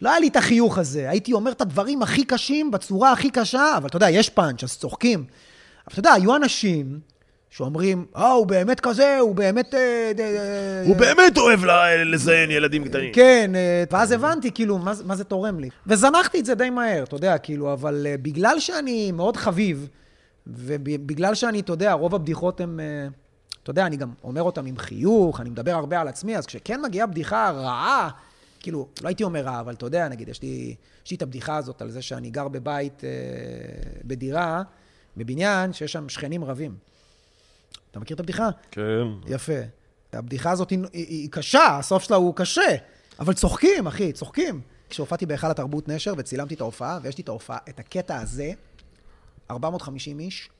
לא 0.00 0.10
היה 0.10 0.18
לי 0.18 0.28
את 0.28 0.36
החיוך 0.36 0.78
הזה. 0.78 1.10
הייתי 1.10 1.32
אומר 1.32 1.50
את 1.50 1.60
הדברים 1.60 2.02
הכי 2.02 2.24
קשים 2.24 2.70
בצורה 2.70 3.12
הכי 3.12 3.30
קשה, 3.30 3.76
אבל 3.76 3.86
אתה 3.88 3.96
יודע, 3.96 4.10
יש 4.10 4.28
פאנץ', 4.28 4.64
אז 4.64 4.76
צוחקים. 4.76 5.18
אבל 5.18 5.92
אתה 5.92 5.98
יודע, 5.98 6.12
היו 6.12 6.36
אנשים 6.36 7.00
שאומרים, 7.50 8.06
אה, 8.16 8.30
הוא 8.32 8.46
באמת 8.46 8.80
כזה, 8.80 9.18
הוא 9.18 9.34
באמת... 9.34 9.74
אה, 9.74 10.12
אה, 10.18 10.82
הוא 10.86 10.96
באמת 10.96 11.38
אוהב 11.38 11.60
לזיין 12.06 12.50
ילדים 12.50 12.84
קטנים. 12.84 13.12
כן, 13.12 13.50
אה, 13.54 13.84
ואז 13.90 14.12
הבנתי, 14.12 14.50
כאילו, 14.50 14.78
מה, 14.78 14.94
זה- 14.94 15.04
מה 15.04 15.16
זה 15.16 15.24
תורם 15.24 15.60
לי. 15.60 15.68
וזנחתי 15.86 16.40
את 16.40 16.44
זה 16.46 16.54
די 16.54 16.70
מהר, 16.70 17.02
אתה 17.02 17.16
יודע, 17.16 17.38
כאילו, 17.38 17.72
אבל 17.72 18.06
בגלל 18.22 18.60
שאני 18.60 19.12
מאוד 19.12 19.36
חביב, 19.36 19.88
ובגלל 20.46 21.34
שאני, 21.34 21.60
אתה 21.60 21.72
יודע, 21.72 21.92
רוב 21.92 22.14
הבדיחות 22.14 22.60
הן, 22.60 22.80
אתה 23.62 23.70
יודע, 23.70 23.86
אני 23.86 23.96
גם 23.96 24.10
אומר 24.24 24.42
אותן 24.42 24.66
עם 24.66 24.76
חיוך, 24.78 25.40
אני 25.40 25.50
מדבר 25.50 25.72
הרבה 25.72 26.00
על 26.00 26.08
עצמי, 26.08 26.36
אז 26.36 26.46
כשכן 26.46 26.80
מגיעה 26.82 27.06
בדיחה 27.06 27.50
רעה, 27.50 28.08
כאילו, 28.60 28.88
לא 29.02 29.08
הייתי 29.08 29.24
אומר 29.24 29.40
רעה, 29.40 29.60
אבל 29.60 29.72
אתה 29.74 29.86
יודע, 29.86 30.08
נגיד, 30.08 30.28
יש 30.28 30.42
לי, 30.42 30.74
יש 31.06 31.10
לי 31.10 31.16
את 31.16 31.22
הבדיחה 31.22 31.56
הזאת 31.56 31.82
על 31.82 31.90
זה 31.90 32.02
שאני 32.02 32.30
גר 32.30 32.48
בבית, 32.48 33.02
בדירה, 34.04 34.62
בבניין, 35.16 35.72
שיש 35.72 35.92
שם 35.92 36.08
שכנים 36.08 36.44
רבים. 36.44 36.74
אתה 37.98 38.04
מכיר 38.04 38.14
את 38.14 38.20
הבדיחה? 38.20 38.48
כן. 38.70 39.06
יפה. 39.26 39.52
הבדיחה 40.12 40.50
הזאת 40.50 40.70
היא, 40.70 40.78
היא, 40.92 41.06
היא 41.06 41.30
קשה, 41.30 41.78
הסוף 41.78 42.02
שלה 42.02 42.16
הוא 42.16 42.34
קשה, 42.34 42.76
אבל 43.18 43.32
צוחקים, 43.32 43.86
אחי, 43.86 44.12
צוחקים. 44.12 44.60
כשהופעתי 44.90 45.26
בהיכל 45.26 45.50
התרבות 45.50 45.88
נשר 45.88 46.14
וצילמתי 46.18 46.54
את 46.54 46.60
ההופעה, 46.60 46.98
ויש 47.02 47.18
לי 47.18 47.22
את 47.22 47.28
ההופעה, 47.28 47.58
את 47.68 47.78
הקטע 47.78 48.20
הזה, 48.20 48.50
450 49.50 50.20
איש, 50.20 50.50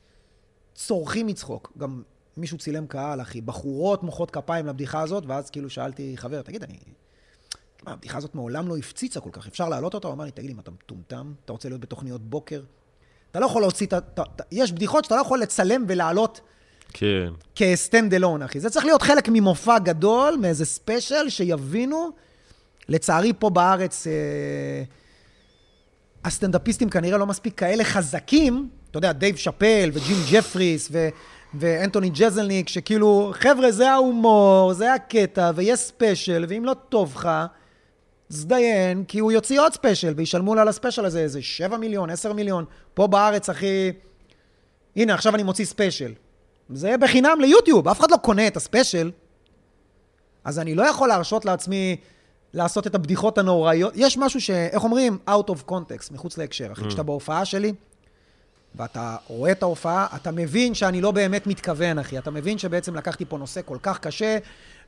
צורחים 0.74 1.26
מצחוק. 1.26 1.72
גם 1.78 2.02
מישהו 2.36 2.58
צילם 2.58 2.86
קהל, 2.86 3.20
אחי, 3.20 3.40
בחורות 3.40 4.02
מוחאות 4.02 4.30
כפיים 4.30 4.66
לבדיחה 4.66 5.00
הזאת, 5.00 5.24
ואז 5.26 5.50
כאילו 5.50 5.70
שאלתי 5.70 6.16
חבר, 6.16 6.42
תגיד, 6.42 6.62
אני... 6.62 6.78
מה, 7.82 7.92
הבדיחה 7.92 8.18
הזאת 8.18 8.34
מעולם 8.34 8.68
לא 8.68 8.76
הפציצה 8.76 9.20
כל 9.20 9.30
כך, 9.32 9.46
אפשר 9.46 9.68
להעלות 9.68 9.94
אותה? 9.94 10.08
הוא 10.08 10.14
אמר 10.14 10.24
לי, 10.24 10.30
תגיד 10.30 10.50
לי, 10.50 10.54
מה, 10.54 10.62
אתה 10.62 10.70
מטומטם? 10.70 11.32
אתה 11.44 11.52
רוצה 11.52 11.68
להיות 11.68 11.80
בתוכניות 11.80 12.22
בוקר? 12.30 12.62
אתה 13.30 13.40
לא 13.40 13.46
יכול 13.46 13.62
להוציא 13.62 13.86
את 13.86 14.18
ה... 14.18 14.22
יש 14.52 14.72
בדיחות 14.72 15.04
שאתה 15.04 15.16
לא 15.16 15.20
יכול 15.20 15.40
לצלם 15.40 15.84
ולהעלות 15.88 16.40
כן. 16.92 17.28
כ 17.54 17.71
stand 17.71 18.14
alone, 18.14 18.42
אחי. 18.42 18.60
זה 18.60 18.70
צריך 18.70 18.84
להיות 18.84 19.02
חלק 19.02 19.28
ממופע 19.28 19.78
גדול, 19.78 20.36
מאיזה 20.40 20.64
special, 20.64 21.28
שיבינו. 21.28 22.10
לצערי, 22.88 23.32
פה 23.38 23.50
בארץ, 23.50 24.06
אה, 24.06 24.12
הסטנדאפיסטים 26.24 26.90
כנראה 26.90 27.18
לא 27.18 27.26
מספיק 27.26 27.58
כאלה 27.58 27.84
חזקים. 27.84 28.68
אתה 28.90 28.98
יודע, 28.98 29.12
דייב 29.12 29.36
שאפל 29.36 29.90
וג'ים 29.92 30.16
ג'פריס 30.32 30.88
ו... 30.92 31.08
ואנטוני 31.54 32.10
ג'זלניק, 32.10 32.68
שכאילו, 32.68 33.32
חבר'ה, 33.34 33.72
זה 33.72 33.90
ההומור, 33.90 34.72
זה 34.72 34.94
הקטע, 34.94 35.50
ויש 35.54 35.80
ספיישל, 35.80 36.44
ואם 36.48 36.64
לא 36.64 36.74
טוב 36.88 37.14
לך, 37.16 37.28
זדיין, 38.28 39.04
כי 39.04 39.18
הוא 39.18 39.32
יוציא 39.32 39.60
עוד 39.60 39.72
ספיישל, 39.72 40.14
וישלמו 40.16 40.54
לו 40.54 40.60
על 40.60 40.68
הספיישל 40.68 41.04
הזה 41.04 41.20
איזה 41.20 41.42
7 41.42 41.76
מיליון, 41.76 42.10
10 42.10 42.32
מיליון. 42.32 42.64
פה 42.94 43.06
בארץ, 43.06 43.50
אחי, 43.50 43.92
הנה, 44.96 45.14
עכשיו 45.14 45.34
אני 45.34 45.42
מוציא 45.42 45.64
ספיישל. 45.64 46.12
זה 46.70 46.96
בחינם 46.96 47.38
ליוטיוב, 47.40 47.88
אף 47.88 48.00
אחד 48.00 48.10
לא 48.10 48.16
קונה 48.16 48.46
את 48.46 48.56
הספיישל. 48.56 49.10
אז 50.44 50.58
אני 50.58 50.74
לא 50.74 50.82
יכול 50.82 51.08
להרשות 51.08 51.44
לעצמי 51.44 51.96
לעשות 52.54 52.86
את 52.86 52.94
הבדיחות 52.94 53.38
הנוראיות. 53.38 53.92
יש 53.96 54.18
משהו 54.18 54.40
ש... 54.40 54.50
איך 54.50 54.84
אומרים? 54.84 55.18
out 55.28 55.50
of 55.50 55.70
context, 55.70 56.12
מחוץ 56.12 56.38
להקשר. 56.38 56.72
אחי, 56.72 56.88
כשאתה 56.88 57.02
בהופעה 57.02 57.44
שלי, 57.44 57.72
ואתה 58.74 59.16
רואה 59.26 59.52
את 59.52 59.62
ההופעה, 59.62 60.06
אתה 60.16 60.30
מבין 60.30 60.74
שאני 60.74 61.00
לא 61.00 61.10
באמת 61.10 61.46
מתכוון, 61.46 61.98
אחי. 61.98 62.18
אתה 62.18 62.30
מבין 62.30 62.58
שבעצם 62.58 62.94
לקחתי 62.94 63.24
פה 63.24 63.38
נושא 63.38 63.60
כל 63.64 63.78
כך 63.82 63.98
קשה, 63.98 64.38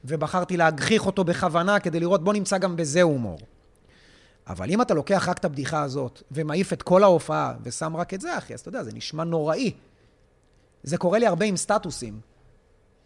ובחרתי 0.04 0.56
להגחיך 0.56 1.06
אותו 1.06 1.24
בכוונה 1.24 1.80
כדי 1.80 2.00
לראות, 2.00 2.24
בוא 2.24 2.32
נמצא 2.32 2.58
גם 2.58 2.76
בזה 2.76 3.02
הומור. 3.02 3.38
אבל 4.46 4.70
אם 4.70 4.82
אתה 4.82 4.94
לוקח 4.94 5.28
רק 5.28 5.38
את 5.38 5.44
הבדיחה 5.44 5.82
הזאת, 5.82 6.22
ומעיף 6.30 6.72
את 6.72 6.82
כל 6.82 7.02
ההופעה, 7.02 7.52
ושם 7.62 7.96
רק 7.96 8.14
את 8.14 8.20
זה, 8.20 8.38
אחי, 8.38 8.54
אז 8.54 8.60
אתה 8.60 8.68
יודע, 8.68 8.82
זה 8.82 8.90
נשמע 8.94 9.24
נוראי. 9.24 9.72
זה 10.82 10.96
קורה 10.96 11.18
לי 11.18 11.26
הרבה 11.26 11.46
עם 11.46 11.56
סטטוסים. 11.56 12.20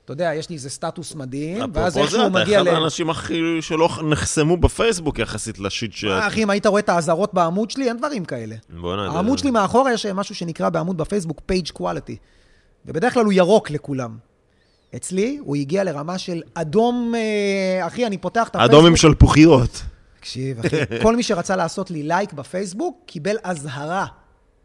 אתה 0.04 0.12
יודע, 0.12 0.34
יש 0.34 0.48
לי 0.50 0.56
איזה 0.56 0.70
סטטוס 0.70 1.14
מדהים, 1.14 1.70
ואז 1.74 1.92
אפרופו 1.92 2.10
זה, 2.10 2.26
אתה 2.26 2.28
מגיע 2.28 2.62
אחד 2.62 2.68
ל... 2.70 2.74
האנשים 2.74 3.10
הכי 3.10 3.40
שלא 3.60 3.88
נחסמו 4.10 4.56
בפייסבוק 4.56 5.18
יחסית 5.18 5.58
לשיט 5.58 5.92
ש... 5.92 6.04
אחי, 6.04 6.42
אם 6.42 6.50
היית 6.50 6.66
רואה 6.66 6.80
את 6.80 6.88
האזהרות 6.88 7.34
בעמוד 7.34 7.70
שלי, 7.70 7.88
אין 7.88 7.96
דברים 7.96 8.24
כאלה. 8.24 8.56
העמוד 8.84 9.38
שלי 9.38 9.50
מאחורה 9.50 9.92
יש 9.92 10.06
משהו 10.06 10.34
שנקרא 10.34 10.68
בעמוד 10.68 10.96
בפייסבוק 10.96 11.40
page 11.52 11.72
quality. 11.78 12.16
ובדרך 12.87 13.14
כלל 13.14 13.24
הוא 13.24 13.32
ירוק 13.32 13.70
לכולם. 13.70 14.16
אצלי 14.96 15.38
הוא 15.40 15.56
הגיע 15.56 15.84
לרמה 15.84 16.18
של 16.18 16.42
אדום, 16.54 17.14
אה, 17.14 17.87
אחי, 17.87 18.06
אני 18.06 18.18
פותח 18.18 18.48
את 18.48 18.56
הפייסבוק. 18.56 18.78
אדום 18.78 18.87
עם 18.87 18.96
שלפוחיות. 18.96 19.82
תקשיב, 20.20 20.66
אחי, 20.66 20.76
כל 21.02 21.16
מי 21.16 21.22
שרצה 21.22 21.56
לעשות 21.56 21.90
לי 21.90 22.02
לייק 22.02 22.32
בפייסבוק, 22.32 22.98
קיבל 23.06 23.37
אזהרה. 23.42 24.06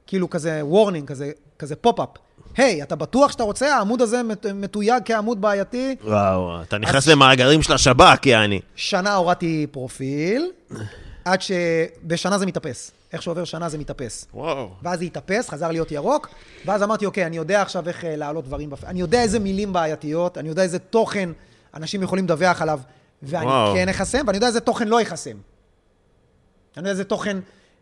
כאילו 0.08 0.30
כזה 0.30 0.60
warning, 0.64 1.08
כזה, 1.08 1.32
כזה 1.60 1.76
פופ-אפ. 1.76 2.10
היי, 2.58 2.84
אתה 2.84 2.96
בטוח 2.96 3.32
שאתה 3.32 3.44
רוצה? 3.44 3.76
העמוד 3.76 4.02
הזה 4.02 4.24
מת- 4.24 4.46
מתויג 4.46 5.04
כעמוד 5.06 5.42
בעייתי? 5.42 5.96
וואו, 6.04 6.62
אתה 6.62 6.78
נכנס 6.78 7.08
למאגרים 7.08 7.62
של 7.62 7.74
השב"כ, 7.74 8.26
יעני. 8.26 8.60
שנה 8.76 9.16
הורדתי 9.16 9.68
פרופיל, 9.72 10.52
עד 11.26 11.40
שבשנה 11.42 12.38
זה 12.38 12.46
מתאפס. 12.46 12.92
איך 13.14 13.22
שעובר 13.22 13.44
שנה 13.46 13.70
זה 13.70 13.78
מתאפס. 13.78 14.26
וואו. 14.34 14.70
ואז 14.84 15.00
זה 15.00 15.06
התאפס, 15.06 15.50
חזר 15.50 15.72
להיות 15.72 15.92
ירוק, 15.92 16.28
ואז 16.66 16.84
אמרתי, 16.84 17.06
אוקיי, 17.06 17.26
אני 17.26 17.38
יודע 17.38 17.62
עכשיו 17.62 17.88
איך 17.88 18.06
אה, 18.06 18.16
להעלות 18.16 18.46
דברים, 18.46 18.70
בפ... 18.70 18.84
אני 18.84 19.00
יודע 19.00 19.22
איזה 19.22 19.40
מילים 19.40 19.74
בעייתיות, 19.74 20.38
אני 20.38 20.50
יודע 20.50 20.64
איזה 20.64 20.80
תוכן 20.80 21.30
אנשים 21.74 22.04
יכולים 22.04 22.26
לדווח 22.26 22.62
עליו, 22.62 22.80
ואני 23.24 23.46
וואו. 23.46 23.74
כן 23.76 23.90
אחסם, 23.90 24.24
ואני 24.28 24.38
יודע 24.38 24.48
איזה 24.48 24.60
תוכן 24.60 24.88
לא 24.88 25.02
אחסם. 25.02 25.32
אני 25.32 25.38
יודע 26.78 26.90
איזה 26.92 27.04
תוכן, 27.04 27.38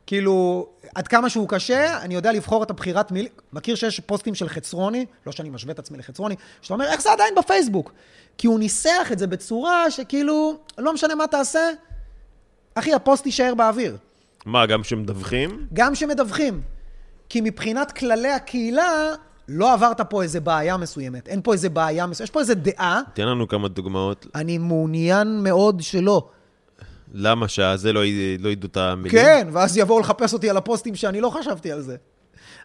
כאילו, 0.08 0.68
עד 0.96 1.08
כמה 1.08 1.30
שהוא 1.30 1.50
קשה, 1.50 2.02
אני 2.02 2.16
יודע 2.16 2.32
לבחור 2.32 2.64
את 2.64 2.70
הבחירת 2.70 3.12
מילים. 3.12 3.32
מכיר 3.54 3.76
שיש 3.76 4.00
פוסטים 4.00 4.36
של 4.36 4.50
חצרוני, 4.50 5.06
לא 5.26 5.32
שאני 5.32 5.50
משווה 5.50 5.74
את 5.74 5.80
עצמי 5.80 5.98
לחצרוני, 5.98 6.36
שאתה 6.62 6.74
אומר, 6.74 6.86
איך 6.86 7.02
זה 7.02 7.12
עדיין 7.12 7.36
בפייסבוק? 7.38 7.92
כי 8.38 8.48
הוא 8.48 8.60
ניסח 8.60 9.10
את 9.12 9.20
זה 9.20 9.28
בצורה 9.28 9.92
שכאילו, 9.92 10.58
לא 10.78 10.94
משנה 10.94 11.16
מה 11.16 11.28
תעשה, 11.28 11.70
אחי, 12.76 12.94
הפוסט 12.94 13.26
יישאר 13.26 13.56
באוויר. 13.56 13.98
מה, 14.46 14.66
גם 14.66 14.84
שמדווחים? 14.84 15.68
גם 15.74 15.96
שמדווחים. 15.96 16.62
כי 17.30 17.42
מבחינת 17.42 17.92
כללי 17.92 18.32
הקהילה, 18.32 19.14
לא 19.48 19.74
עברת 19.74 20.02
פה 20.02 20.24
איזה 20.24 20.40
בעיה 20.40 20.78
מסוימת. 20.78 21.28
אין 21.28 21.42
פה 21.44 21.54
איזה 21.54 21.70
בעיה 21.70 22.06
מסוימת. 22.06 22.30
יש 22.30 22.32
פה 22.32 22.40
איזה 22.40 22.56
דעה, 22.56 23.02
תן 23.14 23.28
לנו 23.28 23.48
כמה 23.48 23.68
דוגמאות. 23.68 24.28
אני 24.36 24.58
מעוניין 24.58 25.44
מאוד 25.44 25.82
שלא. 25.82 26.30
למה 27.14 27.48
שהזה 27.48 27.94
לא 27.94 28.02
לא 28.40 28.50
ידעו 28.50 28.70
את 28.70 28.78
המילים? 28.78 29.12
כן, 29.12 29.48
ואז 29.52 29.78
יבואו 29.78 30.00
לחפש 30.00 30.34
אותי 30.34 30.50
על 30.50 30.58
הפוסטים 30.58 30.96
שאני 30.96 31.22
לא 31.22 31.30
חשבתי 31.30 31.72
על 31.72 31.82
זה. 31.82 31.96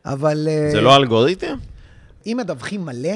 אבל... 0.05 0.49
אה, 0.51 0.69
זה 0.73 0.81
לא 0.81 0.97
אלגוריתם? 0.97 1.57
אם 2.27 2.37
מדווחים 2.41 2.85
מלא, 2.85 3.15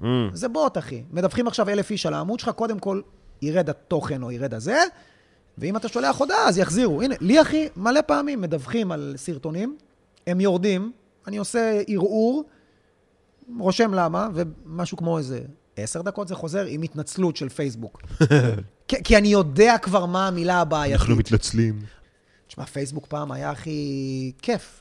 Mm. 0.00 0.04
זה 0.32 0.48
בוט, 0.48 0.78
אחי. 0.78 1.02
מדווחים 1.10 1.46
עכשיו 1.46 1.68
אלף 1.68 1.90
איש 1.90 2.06
על 2.06 2.14
העמוד 2.14 2.40
שלך, 2.40 2.48
קודם 2.50 2.78
כל 2.78 3.00
ירד 3.42 3.70
התוכן 3.70 4.22
או 4.22 4.30
ירד 4.30 4.54
הזה, 4.54 4.78
ואם 5.58 5.76
אתה 5.76 5.88
שולח 5.88 6.16
הודעה, 6.16 6.48
אז 6.48 6.58
יחזירו. 6.58 7.02
הנה, 7.02 7.14
לי, 7.20 7.40
אחי, 7.42 7.68
מלא 7.76 8.00
פעמים 8.06 8.40
מדווחים 8.40 8.92
על 8.92 9.14
סרטונים, 9.16 9.76
הם 10.26 10.40
יורדים, 10.40 10.92
אני 11.26 11.36
עושה 11.36 11.80
ערעור, 11.88 12.44
רושם 13.58 13.94
למה, 13.94 14.28
ומשהו 14.34 14.96
כמו 14.96 15.18
איזה 15.18 15.40
עשר 15.76 16.02
דקות 16.02 16.28
זה 16.28 16.34
חוזר 16.34 16.64
עם 16.68 16.82
התנצלות 16.82 17.36
של 17.36 17.48
פייסבוק. 17.48 18.02
כי, 18.88 18.96
כי 19.04 19.16
אני 19.16 19.28
יודע 19.28 19.76
כבר 19.82 20.06
מה 20.06 20.26
המילה 20.28 20.60
הבעייתית. 20.60 21.08
מתנצלים. 21.08 21.78
תשמע, 22.48 22.64
פייסבוק 22.66 23.06
פעם 23.06 23.32
היה 23.32 23.50
הכי 23.50 24.32
כיף. 24.42 24.80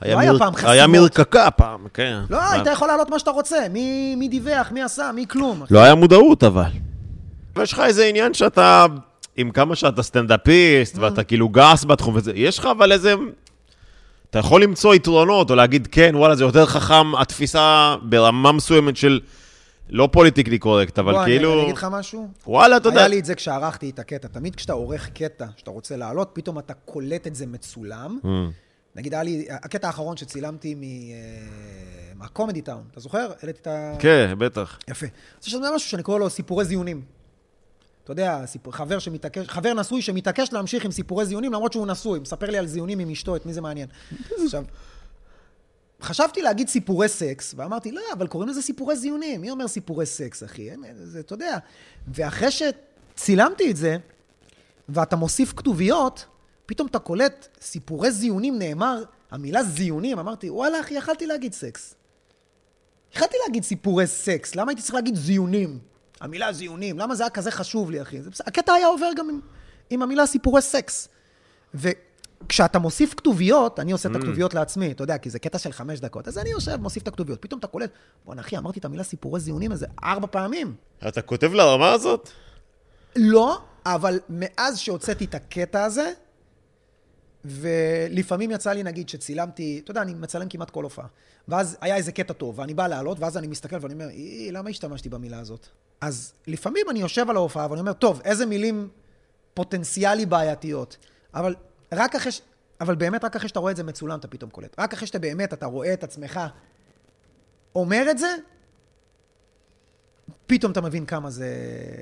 היה 0.00 0.14
לא 0.14 0.20
היה 0.20 0.32
מר- 0.32 0.38
פעם 0.38 0.52
היה 0.56 0.82
חסימות. 0.84 1.00
מרקקה 1.00 1.50
פעם, 1.50 1.86
כן. 1.94 2.18
לא, 2.30 2.50
היית 2.52 2.66
יכול 2.72 2.88
להעלות 2.88 3.10
מה 3.10 3.18
שאתה 3.18 3.30
רוצה. 3.30 3.66
מי, 3.70 4.14
מי 4.16 4.28
דיווח, 4.28 4.70
מי 4.72 4.82
עשה, 4.82 5.10
מי 5.14 5.26
כלום. 5.28 5.62
לא 5.70 5.78
היה 5.78 5.94
מודעות 5.94 6.44
אבל. 6.44 6.70
ויש 7.56 7.72
לך 7.72 7.80
איזה 7.80 8.04
עניין 8.04 8.34
שאתה, 8.34 8.86
עם 9.36 9.50
כמה 9.50 9.76
שאתה 9.76 10.02
סטנדאפיסט, 10.02 10.96
Mm. 10.96 11.00
ואתה 11.00 11.24
כאילו 11.24 11.48
גס 11.48 11.84
בתחום 11.84 12.14
וזה, 12.16 12.32
יש 12.34 12.58
לך 12.58 12.66
אבל 12.66 12.92
איזה... 12.92 13.14
אתה 14.30 14.38
יכול 14.38 14.62
למצוא 14.62 14.94
יתרונות, 14.94 15.50
או 15.50 15.54
להגיד, 15.54 15.88
כן, 15.92 16.12
וואלה, 16.14 16.36
זה 16.36 16.44
יותר 16.44 16.66
חכם, 16.66 17.16
התפיסה 17.16 17.96
ברמה 18.02 18.52
מסוימת 18.52 18.96
של 18.96 19.20
לא 19.90 20.08
פוליטיקלי 20.12 20.58
קורקט, 20.58 20.98
אבל 20.98 21.12
בוא, 21.12 21.24
כאילו... 21.24 21.54
אני 21.54 21.62
אגיד 21.62 21.74
לך 21.76 21.86
משהו? 21.90 22.28
וואלה, 22.46 22.76
אתה 22.76 22.88
יודע. 22.88 22.98
היה 22.98 23.08
לי 23.08 23.18
את 23.18 23.24
זה 23.24 23.34
כשערכתי 23.34 23.90
את 23.90 23.98
הקטע. 23.98 24.28
תמיד 24.28 24.56
כשאתה 24.56 24.72
עורך 24.72 25.08
קטע 25.08 25.46
שאתה 25.56 25.70
רוצה 25.70 25.96
להעלות, 25.96 26.30
פתאום 26.32 26.58
אתה 26.58 26.74
קולט 26.74 27.26
את 27.26 27.34
זה 27.34 27.46
מצולם. 27.46 28.18
Mm. 28.22 28.26
נגיד, 28.96 29.14
היה 29.14 29.22
לי, 29.22 29.46
הקטע 29.50 29.86
האחרון 29.86 30.16
שצילמתי 30.16 30.74
אה, 30.74 32.14
מהקומדי 32.14 32.62
טאון, 32.62 32.82
אתה 32.90 33.00
זוכר? 33.00 33.32
העליתי 33.42 33.60
את 33.60 33.66
ה... 33.66 33.96
כן, 33.98 34.34
בטח. 34.38 34.78
יפה. 34.88 35.06
אז 35.40 35.46
יש 35.46 35.54
לנו 35.54 35.74
משהו 35.74 35.90
שאני 35.90 36.02
קורא 36.02 36.18
לו 36.18 36.30
סיפורי 36.30 36.64
זיונים. 36.64 37.02
אתה 38.04 38.12
יודע, 38.12 38.46
סיפור, 38.46 38.72
חבר 38.72 38.98
שמתעקש, 38.98 39.48
חבר 39.48 39.74
נשוי 39.74 40.02
שמתעקש 40.02 40.52
להמשיך 40.52 40.84
עם 40.84 40.90
סיפורי 40.90 41.26
זיונים, 41.26 41.52
למרות 41.52 41.72
שהוא 41.72 41.86
נשוי, 41.86 42.20
מספר 42.20 42.50
לי 42.50 42.58
על 42.58 42.66
זיונים 42.66 42.98
עם 42.98 43.10
אשתו, 43.10 43.36
את 43.36 43.46
מי 43.46 43.52
זה 43.52 43.60
מעניין. 43.60 43.88
עכשיו, 44.44 44.64
חשבתי 46.02 46.42
להגיד 46.42 46.68
סיפורי 46.68 47.08
סקס, 47.08 47.54
ואמרתי, 47.56 47.92
לא, 47.92 48.00
אבל 48.12 48.26
קוראים 48.26 48.48
לזה 48.48 48.62
סיפורי 48.62 48.96
זיונים. 48.96 49.40
מי 49.40 49.50
אומר 49.50 49.68
סיפורי 49.68 50.06
סקס, 50.06 50.44
אחי? 50.44 50.68
זה, 50.94 51.20
אתה 51.20 51.34
יודע. 51.34 51.58
ואחרי 52.08 52.48
שצילמתי 52.50 53.70
את 53.70 53.76
זה, 53.76 53.96
ואתה 54.88 55.16
מוסיף 55.16 55.52
כתוביות, 55.56 56.24
פתאום 56.66 56.88
אתה 56.88 56.98
קולט, 56.98 57.48
סיפורי 57.60 58.10
זיונים 58.10 58.58
נאמר, 58.58 59.02
המילה 59.30 59.62
זיונים, 59.62 60.18
אמרתי, 60.18 60.50
וואלה, 60.50 60.80
אחי, 60.80 60.94
יכלתי 60.94 61.26
להגיד 61.26 61.52
סקס. 61.52 61.94
יכלתי 63.14 63.36
להגיד 63.46 63.64
סיפורי 63.64 64.06
סקס, 64.06 64.54
למה 64.54 64.70
הייתי 64.70 64.82
צריך 64.82 64.94
להגיד 64.94 65.14
זיונים? 65.14 65.78
המילה 66.20 66.52
זיונים, 66.52 66.98
למה 66.98 67.14
זה 67.14 67.22
היה 67.22 67.30
כזה 67.30 67.50
חשוב 67.50 67.90
לי, 67.90 68.02
אחי? 68.02 68.22
זה. 68.22 68.30
הקטע 68.46 68.72
היה 68.72 68.86
עובר 68.86 69.10
גם 69.16 69.28
עם, 69.28 69.40
עם 69.90 70.02
המילה 70.02 70.26
סיפורי 70.26 70.62
סקס. 70.62 71.08
וכשאתה 72.44 72.78
מוסיף 72.78 73.14
כתוביות, 73.14 73.80
אני 73.80 73.92
עושה 73.92 74.08
את 74.08 74.16
הכתוביות 74.16 74.54
לעצמי, 74.54 74.90
אתה 74.90 75.02
יודע, 75.02 75.18
כי 75.18 75.30
זה 75.30 75.38
קטע 75.38 75.58
של 75.58 75.72
חמש 75.72 76.00
דקות, 76.00 76.28
אז 76.28 76.38
אני 76.38 76.50
יושב, 76.50 76.76
מוסיף 76.76 77.02
את 77.02 77.08
הכתוביות. 77.08 77.42
פתאום 77.42 77.58
אתה 77.58 77.66
קולט, 77.66 77.90
בוא'נה, 78.24 78.40
אחי, 78.40 78.58
אמרתי 78.58 78.78
את 78.78 78.84
המילה 78.84 79.02
סיפורי 79.02 79.40
זיונים 79.40 79.72
איזה 79.72 79.86
ארבע 80.04 80.26
פעמים. 80.30 80.74
אתה 81.08 81.22
כותב 81.22 81.52
לרמה 81.52 81.92
הזאת? 81.92 82.30
לא, 83.16 83.58
אבל 83.86 84.20
מאז 84.28 84.78
שהוצאתי 84.78 85.24
את 85.24 85.34
הקטע 85.34 85.84
הזה, 85.84 86.12
ולפעמים 87.44 88.50
יצא 88.50 88.72
לי, 88.72 88.82
נגיד, 88.82 89.08
שצילמתי, 89.08 89.80
אתה 89.84 89.90
יודע, 89.90 90.02
אני 90.02 90.14
מצלם 90.14 90.48
כמעט 90.48 90.70
כל 90.70 90.84
הופעה. 90.84 91.06
ואז 91.48 91.76
היה 91.80 91.96
איזה 91.96 92.12
קטע 92.12 92.32
טוב, 92.32 92.58
ואני 92.58 92.74
בא 92.74 92.86
לעלות, 92.86 93.20
ואז 93.20 93.36
אני 93.36 93.46
מסתכל 93.46 93.76
ואני 93.80 93.94
אומר, 93.94 94.08
אי, 94.08 94.52
למה 94.52 94.70
השתמשתי 94.70 95.08
במילה 95.08 95.38
הזאת? 95.38 95.66
אז 96.00 96.32
לפעמים 96.46 96.90
אני 96.90 97.00
יושב 97.00 97.30
על 97.30 97.36
ההופעה 97.36 97.66
ואני 97.70 97.80
אומר, 97.80 97.92
טוב, 97.92 98.20
איזה 98.24 98.46
מילים 98.46 98.88
פוטנציאלי 99.54 100.26
בעייתיות. 100.26 100.96
אבל 101.34 101.54
רק 101.92 102.14
אחרי, 102.16 102.32
ש... 102.32 102.40
אבל 102.80 102.94
באמת 102.94 103.24
רק 103.24 103.36
אחרי 103.36 103.48
שאתה 103.48 103.60
רואה 103.60 103.72
את 103.72 103.76
זה 103.76 103.84
מצולם, 103.84 104.18
אתה 104.18 104.28
פתאום 104.28 104.50
קולט. 104.50 104.80
רק 104.80 104.92
אחרי 104.92 105.06
שאתה 105.06 105.18
באמת, 105.18 105.52
אתה 105.52 105.66
רואה 105.66 105.92
את 105.92 106.04
עצמך 106.04 106.40
אומר 107.74 108.06
את 108.10 108.18
זה, 108.18 108.36
פתאום 110.46 110.72
אתה 110.72 110.80
מבין 110.80 111.06
כמה 111.06 111.30
זה... 111.30 111.48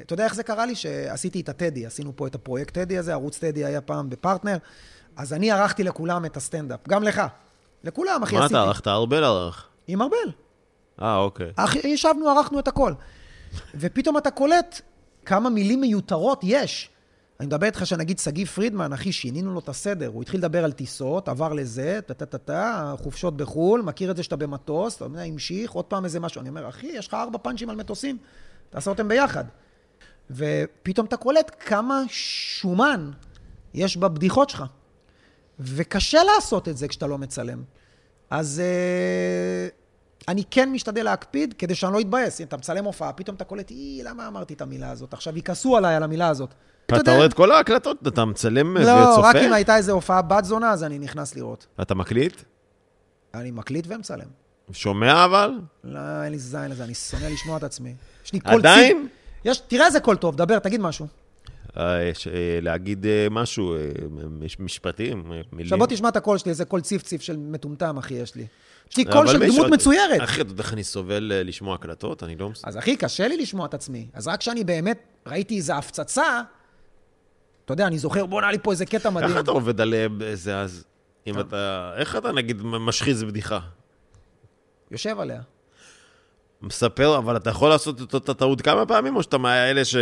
אתה 0.03 0.13
יודע 0.13 0.25
איך 0.25 0.35
זה 0.35 0.43
קרה 0.43 0.67
לי? 0.67 0.75
שעשיתי 0.75 1.41
את 1.41 1.49
הטדי, 1.49 1.87
עשינו 1.87 2.13
פה 2.17 2.27
את 2.27 2.35
הפרויקט 2.35 2.75
טדי 2.75 2.99
הזה, 2.99 3.13
ערוץ 3.13 3.39
טדי 3.39 3.65
היה 3.65 3.81
פעם 3.81 4.11
בפרטנר, 4.11 4.57
אז 5.17 5.33
אני 5.33 5.51
ערכתי 5.51 5.85
לכולם 5.85 6.25
את 6.25 6.37
הסטנדאפ, 6.37 6.89
גם 6.89 7.03
לך. 7.03 7.23
לכולם, 7.85 8.23
אחי, 8.23 8.35
מה 8.35 8.45
עשיתי. 8.45 8.55
אתה 8.55 8.63
ערכת? 8.63 8.89
ארבל 8.89 9.25
ערך. 9.25 9.69
עם 9.89 10.03
ארבל. 10.03 10.17
אה, 11.03 11.17
אוקיי. 11.17 11.53
אחי, 11.57 11.89
ישבנו, 11.89 12.29
ערכנו 12.29 12.59
את 12.59 12.69
הכל. 12.69 12.93
ופתאום 13.75 14.19
אתה 14.19 14.31
קולט 14.31 14.81
כמה 15.25 15.51
מילים 15.51 15.81
מיותרות 15.81 16.41
יש. 16.43 16.91
אני 17.41 17.47
מדבר 17.47 17.67
איתך 17.67 17.87
שנגיד 17.87 18.19
שגיא 18.19 18.45
פרידמן, 18.45 18.93
אחי, 18.93 19.13
שינינו 19.13 19.55
לו 19.55 19.61
את 19.61 19.69
הסדר. 19.69 20.09
הוא 20.09 20.23
התחיל 20.23 20.41
לדבר 20.41 20.65
על 20.65 20.73
טיסות, 20.73 21.29
עבר 21.29 21.53
לזה, 21.53 22.01
טה-טה-טה-טה, 22.07 22.95
חופשות 22.99 23.37
בחו"ל, 23.37 23.83
מכיר 23.83 24.11
את 24.11 24.17
זה 24.17 24.23
שאתה 24.23 24.37
במטוס, 24.37 24.97
אתה 24.97 25.05
יודע, 25.05 25.23
המשיך, 25.23 25.71
עוד 25.71 25.85
פעם 25.85 26.05
איזה 26.05 26.21
משהו. 26.21 26.41
אני 26.41 26.49
אומר, 26.49 26.69
אחי, 26.69 26.87
יש 26.87 27.09
לך 27.09 27.15
ארבע 27.15 27.39
פאנצ'ים 27.39 27.71
על 27.71 27.77
מטוסים, 27.77 28.19
תעשה 28.71 28.91
אותם 28.91 29.09
ביחד. 29.09 29.45
ופתאום 30.31 31.07
אתה 31.07 31.17
קולט 31.17 31.57
כמה 31.61 32.03
שומן 32.09 33.11
יש 33.75 33.97
בבדיחות 33.97 34.51
שלך. 34.51 34.65
וקשה 35.61 36.23
לעשות 36.23 36.69
את 36.69 36.77
זה 36.77 36.89
כשאתה 36.89 37.07
לא 37.07 37.19
מצלם. 37.19 37.63
אז 38.31 38.63
אה, 38.65 39.69
אני 40.29 40.43
כן 40.51 40.73
משתדל 40.73 41.03
להקפיד 41.03 41.55
כדי 41.59 41.75
שאני 41.75 41.93
לא 41.93 42.01
אתבאס. 42.01 42.41
אם 42.41 42.47
אתה 42.47 42.57
מצלם 42.57 42.85
הופעה, 42.85 43.13
פתאום 43.13 43.37
אתה 43.37 43.45
קולט, 43.45 43.71
אי, 43.71 44.01
למה 44.05 44.29
אמרתי 44.29 44.55
את 44.55 44.61
המילה 44.61 44.91
הזאת? 44.91 45.13
עכשיו 45.13 45.39
יכעסו 45.39 45.77
עליי 45.77 45.95
על 45.95 46.03
המילה 46.03 46.29
הזאת. 46.29 46.55
אתה 46.87 47.13
רואה 47.15 47.27
את 47.27 47.35
כל 47.35 47.51
ההקלטות? 47.53 47.97
אתה 48.09 48.25
מצלם 48.25 48.77
לא, 48.77 48.81
וצופה? 48.83 49.29
רק 49.29 49.37
אם 49.37 49.53
הייתה 49.53 49.77
איזו 49.77 49.93
הופעה 49.93 50.23
בת 50.23 50.45
זונה, 50.45 50.71
אז 50.71 50.85
אני 50.85 50.99
נכנס 50.99 51.37
לראות. 51.37 51.67
אתה 51.83 51.95
מקליט? 51.95 52.43
אני 53.35 53.51
מקליט 53.51 53.85
ומצלם. 53.89 54.27
שומע 54.73 55.25
אבל? 55.25 55.51
לא, 55.85 56.23
אין 56.23 56.33
לי 56.33 56.39
זין 56.39 56.71
לזה, 56.71 56.85
אני 56.85 56.95
שונא 56.95 57.25
לשמוע 57.25 57.57
את 57.57 57.63
עצמי. 57.63 57.95
יש 58.25 58.33
לי 58.33 58.41
קול 58.41 58.53
עדיין? 58.55 59.03
ציפ. 59.03 59.11
יש, 59.45 59.59
תראה 59.59 59.87
איזה 59.87 60.01
קול 60.01 60.17
טוב, 60.17 60.37
דבר, 60.37 60.59
תגיד 60.59 60.81
משהו. 60.81 61.07
אה, 61.77 61.83
אה, 61.83 62.11
להגיד 62.63 63.07
אה, 63.07 63.27
משהו, 63.31 63.77
מש- 64.31 64.61
משפטים, 64.61 65.23
מילים. 65.29 65.45
עכשיו 65.61 65.79
בוא 65.79 65.87
תשמע 65.87 66.09
את 66.09 66.17
הקול 66.17 66.39
שלי, 66.39 66.51
איזה 66.51 66.65
קול 66.65 66.81
ציף-ציף 66.81 67.23
של 67.23 67.37
מטומטם, 67.37 67.99
אחי, 67.99 68.15
יש 68.15 68.35
לי. 68.35 68.47
יש 68.91 68.97
לי 68.97 69.03
אבל 69.05 69.13
קול 69.13 69.27
של 69.27 69.47
דמות 69.47 69.71
מצוירת. 69.71 70.21
אחי, 70.23 70.41
אתה 70.41 70.51
יודע 70.51 70.63
איך 70.63 70.73
אני 70.73 70.85
סובל 70.85 71.33
אה, 71.35 71.43
לשמוע 71.43 71.75
הקלטות? 71.75 72.23
אני 72.23 72.37
לא... 72.37 72.51
מס- 72.51 72.65
אז 72.65 72.79
אחי, 72.79 72.97
קשה 72.97 73.29
לי 73.29 73.37
לשמוע 73.37 73.67
את 73.67 73.75
עצמי. 73.75 74.09
אז 74.15 74.29
רק 74.29 74.41
כשאני 74.41 74.65
באמת 74.65 74.99
ראיתי 75.27 75.57
איזו 75.57 75.73
הפצצה, 75.73 76.41
אתה 77.65 77.73
יודע, 77.73 77.87
אני 77.87 77.99
זוכר, 77.99 78.27
בוא 78.27 78.41
נעלה 78.41 78.53
לי 78.53 78.59
פה 78.59 78.71
איזה 78.71 78.87
קטע 78.87 79.11
מדהים. 79.11 79.31
איך 79.31 79.41
אתה 79.41 79.51
עובד 79.51 79.81
על 79.81 79.95
אה, 79.95 80.07
זה 80.35 80.59
אז? 80.59 80.85
אם 81.27 81.41
אתה... 81.41 81.93
איך 81.97 82.17
אתה, 82.17 82.33
נגיד, 82.33 82.63
משחיז 82.63 83.25
בדיחה? 83.25 83.59
יושב 84.91 85.21
עליה. 85.21 85.41
מספר, 86.63 87.19
אבל 87.19 87.37
אתה 87.37 87.51
יכול 87.51 87.69
לעשות 87.69 88.03
את 88.03 88.15
אותה 88.15 88.35
טעות 88.35 88.61
כמה 88.63 88.87
פעמים, 88.87 89.17
או 89.17 89.23
שאתה 89.23 89.39
מהאלה 89.39 89.85
ש... 89.85 89.97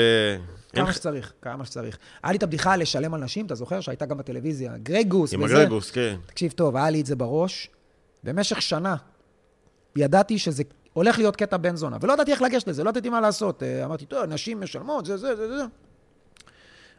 כמה 0.72 0.92
שצריך, 0.92 1.32
כמה 1.42 1.64
שצריך. 1.64 1.98
היה 2.22 2.32
לי 2.32 2.38
את 2.38 2.42
הבדיחה 2.42 2.76
לשלם 2.76 3.14
על 3.14 3.20
נשים, 3.20 3.46
אתה 3.46 3.54
זוכר? 3.54 3.80
שהייתה 3.80 4.06
גם 4.06 4.18
בטלוויזיה. 4.18 4.72
גרגוס 4.82 5.34
עם 5.34 5.42
וזה. 5.42 5.56
הגרגוס, 5.56 5.90
כן. 5.90 6.16
תקשיב 6.26 6.52
טוב, 6.52 6.76
היה 6.76 6.90
לי 6.90 7.00
את 7.00 7.06
זה 7.06 7.16
בראש. 7.16 7.68
במשך 8.24 8.62
שנה 8.62 8.96
ידעתי 9.96 10.38
שזה 10.38 10.62
הולך 10.92 11.18
להיות 11.18 11.36
קטע 11.36 11.56
בן 11.56 11.76
זונה, 11.76 11.96
ולא 12.00 12.12
ידעתי 12.12 12.30
איך 12.30 12.42
לגשת 12.42 12.68
לזה, 12.68 12.84
לא 12.84 12.90
ידעתי 12.90 13.08
מה 13.08 13.20
לעשות. 13.20 13.62
אה, 13.62 13.84
אמרתי, 13.84 14.06
טוב, 14.06 14.24
נשים 14.24 14.60
משלמות, 14.60 15.06
זה, 15.06 15.16
זה, 15.16 15.36
זה, 15.36 15.48
זה. 15.48 15.64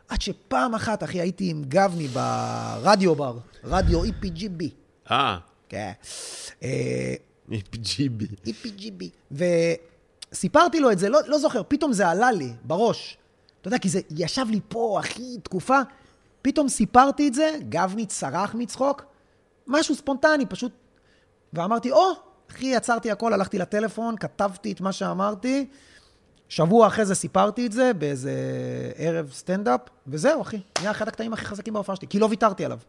עד 0.08 0.22
שפעם 0.22 0.76
אחת, 0.76 1.04
אחי, 1.04 1.22
הייתי 1.22 1.50
עם 1.50 1.64
גבני 1.68 2.08
ברדיו 2.08 3.16
בר, 3.16 3.38
רדיו 3.64 4.04
EPGB. 4.04 4.64
אה, 5.12 5.38
כן. 5.70 5.92
אה, 6.64 7.14
ג'יבי. 7.72 8.28
EPGB. 8.46 9.04
וסיפרתי 10.32 10.80
לו 10.80 10.92
את 10.92 11.00
זה, 11.00 11.10
לא, 11.10 11.20
לא 11.28 11.38
זוכר, 11.38 11.62
פתאום 11.68 11.94
זה 11.94 12.08
עלה 12.08 12.32
לי 12.32 12.54
בראש. 12.64 13.18
אתה 13.62 13.68
יודע, 13.68 13.78
כי 13.78 13.90
זה 13.90 14.00
ישב 14.16 14.46
לי 14.50 14.60
פה, 14.68 15.00
אחי, 15.00 15.38
תקופה. 15.44 15.80
פתאום 16.42 16.70
סיפרתי 16.70 17.28
את 17.28 17.34
זה, 17.34 17.52
גבני 17.70 18.06
צרח 18.06 18.56
מצחוק, 18.56 19.06
משהו 19.68 19.96
ספונטני, 19.96 20.46
פשוט... 20.46 20.72
ואמרתי, 21.58 21.92
או, 21.92 22.12
אחי, 22.52 22.76
עצרתי 22.76 23.12
הכל, 23.12 23.34
הלכתי 23.34 23.58
לטלפון, 23.58 24.18
כתבתי 24.18 24.72
את 24.72 24.82
מה 24.82 24.92
שאמרתי. 24.92 25.68
שבוע 26.50 26.88
אחרי 26.88 27.06
זה 27.06 27.16
סיפרתי 27.16 27.66
את 27.66 27.72
זה 27.72 27.92
באיזה 27.94 28.32
ערב 28.96 29.32
סטנדאפ, 29.34 29.82
וזהו, 30.08 30.42
אחי. 30.42 30.60
נהיה 30.80 30.92
אחד 30.92 31.08
הקטעים 31.08 31.34
הכי 31.34 31.46
חזקים 31.46 31.74
בהופעה 31.74 31.96
שלי, 31.96 32.08
כי 32.08 32.20
לא 32.20 32.26
ויתרתי 32.26 32.66
עליו. 32.66 32.80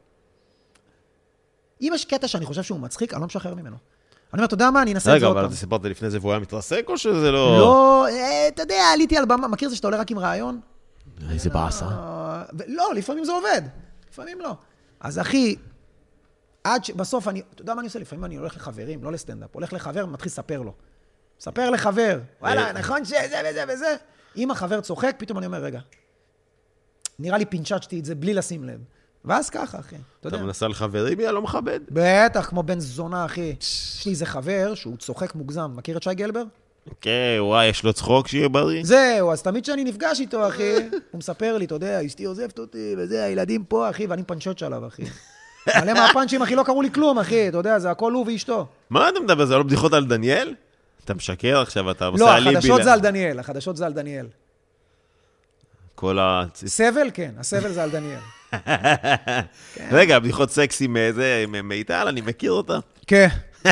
אם 1.80 1.92
יש 1.94 2.04
קטע 2.04 2.28
שאני 2.28 2.46
חושב 2.46 2.62
שהוא 2.62 2.80
מצחיק, 2.80 3.14
אני 3.14 3.20
לא 3.20 3.26
משחרר 3.26 3.54
ממנו. 3.54 3.76
אני 4.32 4.38
אומר, 4.38 4.44
אתה 4.44 4.54
יודע 4.54 4.70
מה, 4.70 4.82
אני 4.82 4.92
אנסה 4.94 5.10
את 5.10 5.20
זה 5.20 5.26
רגע, 5.26 5.26
עוד 5.26 5.36
אבל 5.36 5.44
פעם. 5.46 5.52
אתה 5.52 5.60
סיפרת 5.60 5.84
לפני 5.84 6.10
זה 6.10 6.18
והוא 6.20 6.30
היה 6.30 6.40
מתרסק, 6.40 6.84
או 6.88 6.98
שזה 6.98 7.30
לא... 7.30 7.58
לא, 7.58 8.06
אה, 8.08 8.48
אתה 8.48 8.62
יודע, 8.62 8.82
עליתי 8.94 9.16
על 9.16 9.24
במה, 9.24 9.48
מכיר 9.48 9.68
זה 9.68 9.76
שאתה 9.76 9.86
עולה 9.86 9.98
רק 9.98 10.10
עם 10.10 10.18
רעיון? 10.18 10.60
איזה 11.30 11.50
באסה. 11.50 11.84
אה, 11.84 12.42
לא, 12.66 12.94
לפעמים 12.94 13.24
זה 13.24 13.32
עובד, 13.32 13.62
לפעמים 14.10 14.40
לא. 14.40 14.54
אז 15.00 15.18
אחי, 15.18 15.56
עד 16.74 16.84
שבסוף 16.84 17.28
אני, 17.28 17.42
אתה 17.54 17.62
יודע 17.62 17.74
מה 17.74 17.80
אני 17.80 17.86
עושה? 17.86 17.98
לפעמים 17.98 18.24
אני 18.24 18.36
הולך 18.36 18.56
לחברים, 18.56 19.04
לא 19.04 19.12
לסטנדאפ, 19.12 19.54
הולך 19.54 19.72
לחבר 19.72 20.04
ומתחיל 20.04 20.26
לספר 20.26 20.62
לו. 20.62 20.72
מספר 21.40 21.70
לחבר, 21.70 22.20
וואלה, 22.40 22.66
אה. 22.66 22.72
נכון 22.72 23.04
שזה 23.04 23.40
וזה 23.50 23.64
וזה. 23.68 23.96
אם 24.36 24.50
החבר 24.50 24.80
צוחק, 24.80 25.14
פתאום 25.18 25.38
אני 25.38 25.46
אומר, 25.46 25.58
רגע, 25.58 25.80
נראה 27.18 27.38
לי 27.38 27.44
פינצ'צ'תי 27.44 28.00
את 28.00 28.04
זה 28.04 28.14
בלי 28.14 28.34
לשים 28.34 28.64
לב. 28.64 28.80
ואז 29.24 29.50
ככה, 29.50 29.78
אחי, 29.78 29.96
אתה 29.96 30.04
אתה 30.20 30.28
יודע. 30.28 30.42
מנסה 30.42 30.68
לחברים, 30.68 31.20
יא 31.20 31.30
לא 31.30 31.42
מכבד. 31.42 31.80
בטח, 31.90 32.48
כמו 32.48 32.62
בן 32.62 32.80
זונה, 32.80 33.24
אחי. 33.24 33.54
יש 33.60 34.02
לי 34.06 34.12
איזה 34.12 34.26
חבר 34.26 34.74
שהוא 34.74 34.96
צוחק 34.96 35.34
מוגזם. 35.34 35.70
מכיר 35.76 35.96
את 35.96 36.02
שי 36.02 36.14
גלבר? 36.14 36.42
כן, 37.00 37.36
וואי, 37.40 37.66
יש 37.66 37.84
לו 37.84 37.92
צחוק 37.92 38.28
שיהיה 38.28 38.48
בריא. 38.48 38.84
זהו, 38.84 39.32
אז 39.32 39.42
תמיד 39.42 39.62
כשאני 39.62 39.84
נפגש 39.84 40.20
איתו, 40.20 40.48
אחי, 40.48 40.74
הוא 41.10 41.18
מספר 41.18 41.58
לי, 41.58 41.64
אתה 41.64 41.74
יודע, 41.74 42.06
אשתי 42.06 42.24
עוזבת 42.24 42.58
אותי, 42.58 42.94
וזה, 42.98 43.24
הילדים 43.24 43.64
פה, 43.64 43.90
אחי, 43.90 44.06
ואני 44.06 44.22
מפנצ'וץ' 44.22 44.62
עליו, 44.62 44.86
אחי. 44.86 45.02
מלא 45.66 45.92
מהפאנצ'ים, 45.94 46.42
אחי, 46.42 46.54
לא 46.54 46.62
קראו 46.62 46.82
לי 46.82 46.90
כלום, 46.90 47.18
אחי, 47.18 47.48
אתה 47.48 47.56
יודע, 47.56 47.78
זה 47.78 47.90
הכל 47.90 48.12
הוא 48.12 48.26
ואשתו. 48.26 48.66
מה 48.90 49.08
אתה 49.08 49.20
מדבר? 49.20 49.44
זה 49.44 49.56
לא 49.56 49.62
בדיחות 49.62 49.92
על 49.92 50.04
דניאל? 50.04 50.54
אתה 51.04 51.14
משקר 51.14 51.60
עכשיו, 51.60 51.90
אתה 51.90 52.06
עושה 52.06 52.24
לא, 52.24 52.36
אליבי. 52.36 52.56
החדשות 52.56 52.80
ל- 52.80 52.84
זה 52.84 52.92
על 52.92 53.00
דניאל, 53.00 53.38
החדשות 53.38 53.76
זה 53.76 53.86
על 53.86 53.92
דניאל. 53.92 54.26
כל 55.94 56.18
ה... 56.18 56.44
סבל, 56.54 57.10
כן, 57.14 57.30
הסבל 57.38 57.72
זה 57.72 57.82
על 57.82 57.90
דניאל. 57.90 58.18
רגע, 59.92 60.18
בדיחות 60.18 60.50
סקסי 60.50 60.86
מאיזה, 60.86 61.44
מ- 61.48 61.68
מיטל, 61.68 62.08
אני 62.08 62.20
מכיר 62.20 62.52
אותה. 62.52 62.78
כן. 63.06 63.28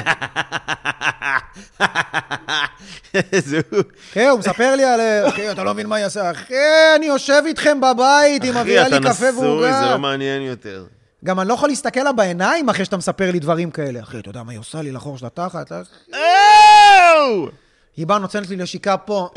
כן, 4.12 4.28
הוא 4.30 4.38
מספר 4.38 4.76
לי 4.76 4.84
על... 4.84 5.00
אחי, 5.28 5.50
אתה 5.50 5.64
לא 5.64 5.72
מבין 5.74 5.86
מה 5.86 5.96
היא 5.96 6.06
עושה. 6.06 6.30
אחי, 6.30 6.54
אני 6.96 7.06
יושב 7.06 7.42
איתכם 7.46 7.80
בבית, 7.80 8.42
היא 8.42 8.50
אחי, 8.50 8.60
מביאה 8.60 8.88
לי 8.88 8.96
אתה 8.96 9.08
קפה 9.08 9.12
נשוי, 9.12 9.32
זה 9.32 9.46
ועוגה. 9.46 9.90
לא 9.90 9.98
מעניין 9.98 10.42
יותר. 10.42 10.84
גם 11.26 11.40
אני 11.40 11.48
לא 11.48 11.54
יכול 11.54 11.68
להסתכל 11.68 12.00
לה 12.00 12.12
בעיניים 12.12 12.68
אחרי 12.68 12.84
שאתה 12.84 12.96
מספר 12.96 13.30
לי 13.30 13.38
דברים 13.38 13.70
כאלה. 13.70 14.00
אחי, 14.00 14.18
אתה 14.18 14.28
יודע 14.28 14.42
מה 14.42 14.52
היא 14.52 14.58
עושה 14.58 14.82
לי 14.82 14.92
לחור 14.92 15.18
של 15.18 15.26
התחת? 15.26 15.72
אוו! 15.72 17.48
היא 17.96 18.06
באה, 18.06 18.18
נותנת 18.18 18.48
לי 18.48 18.56
נשיקה 18.56 18.96
פה. 18.96 19.28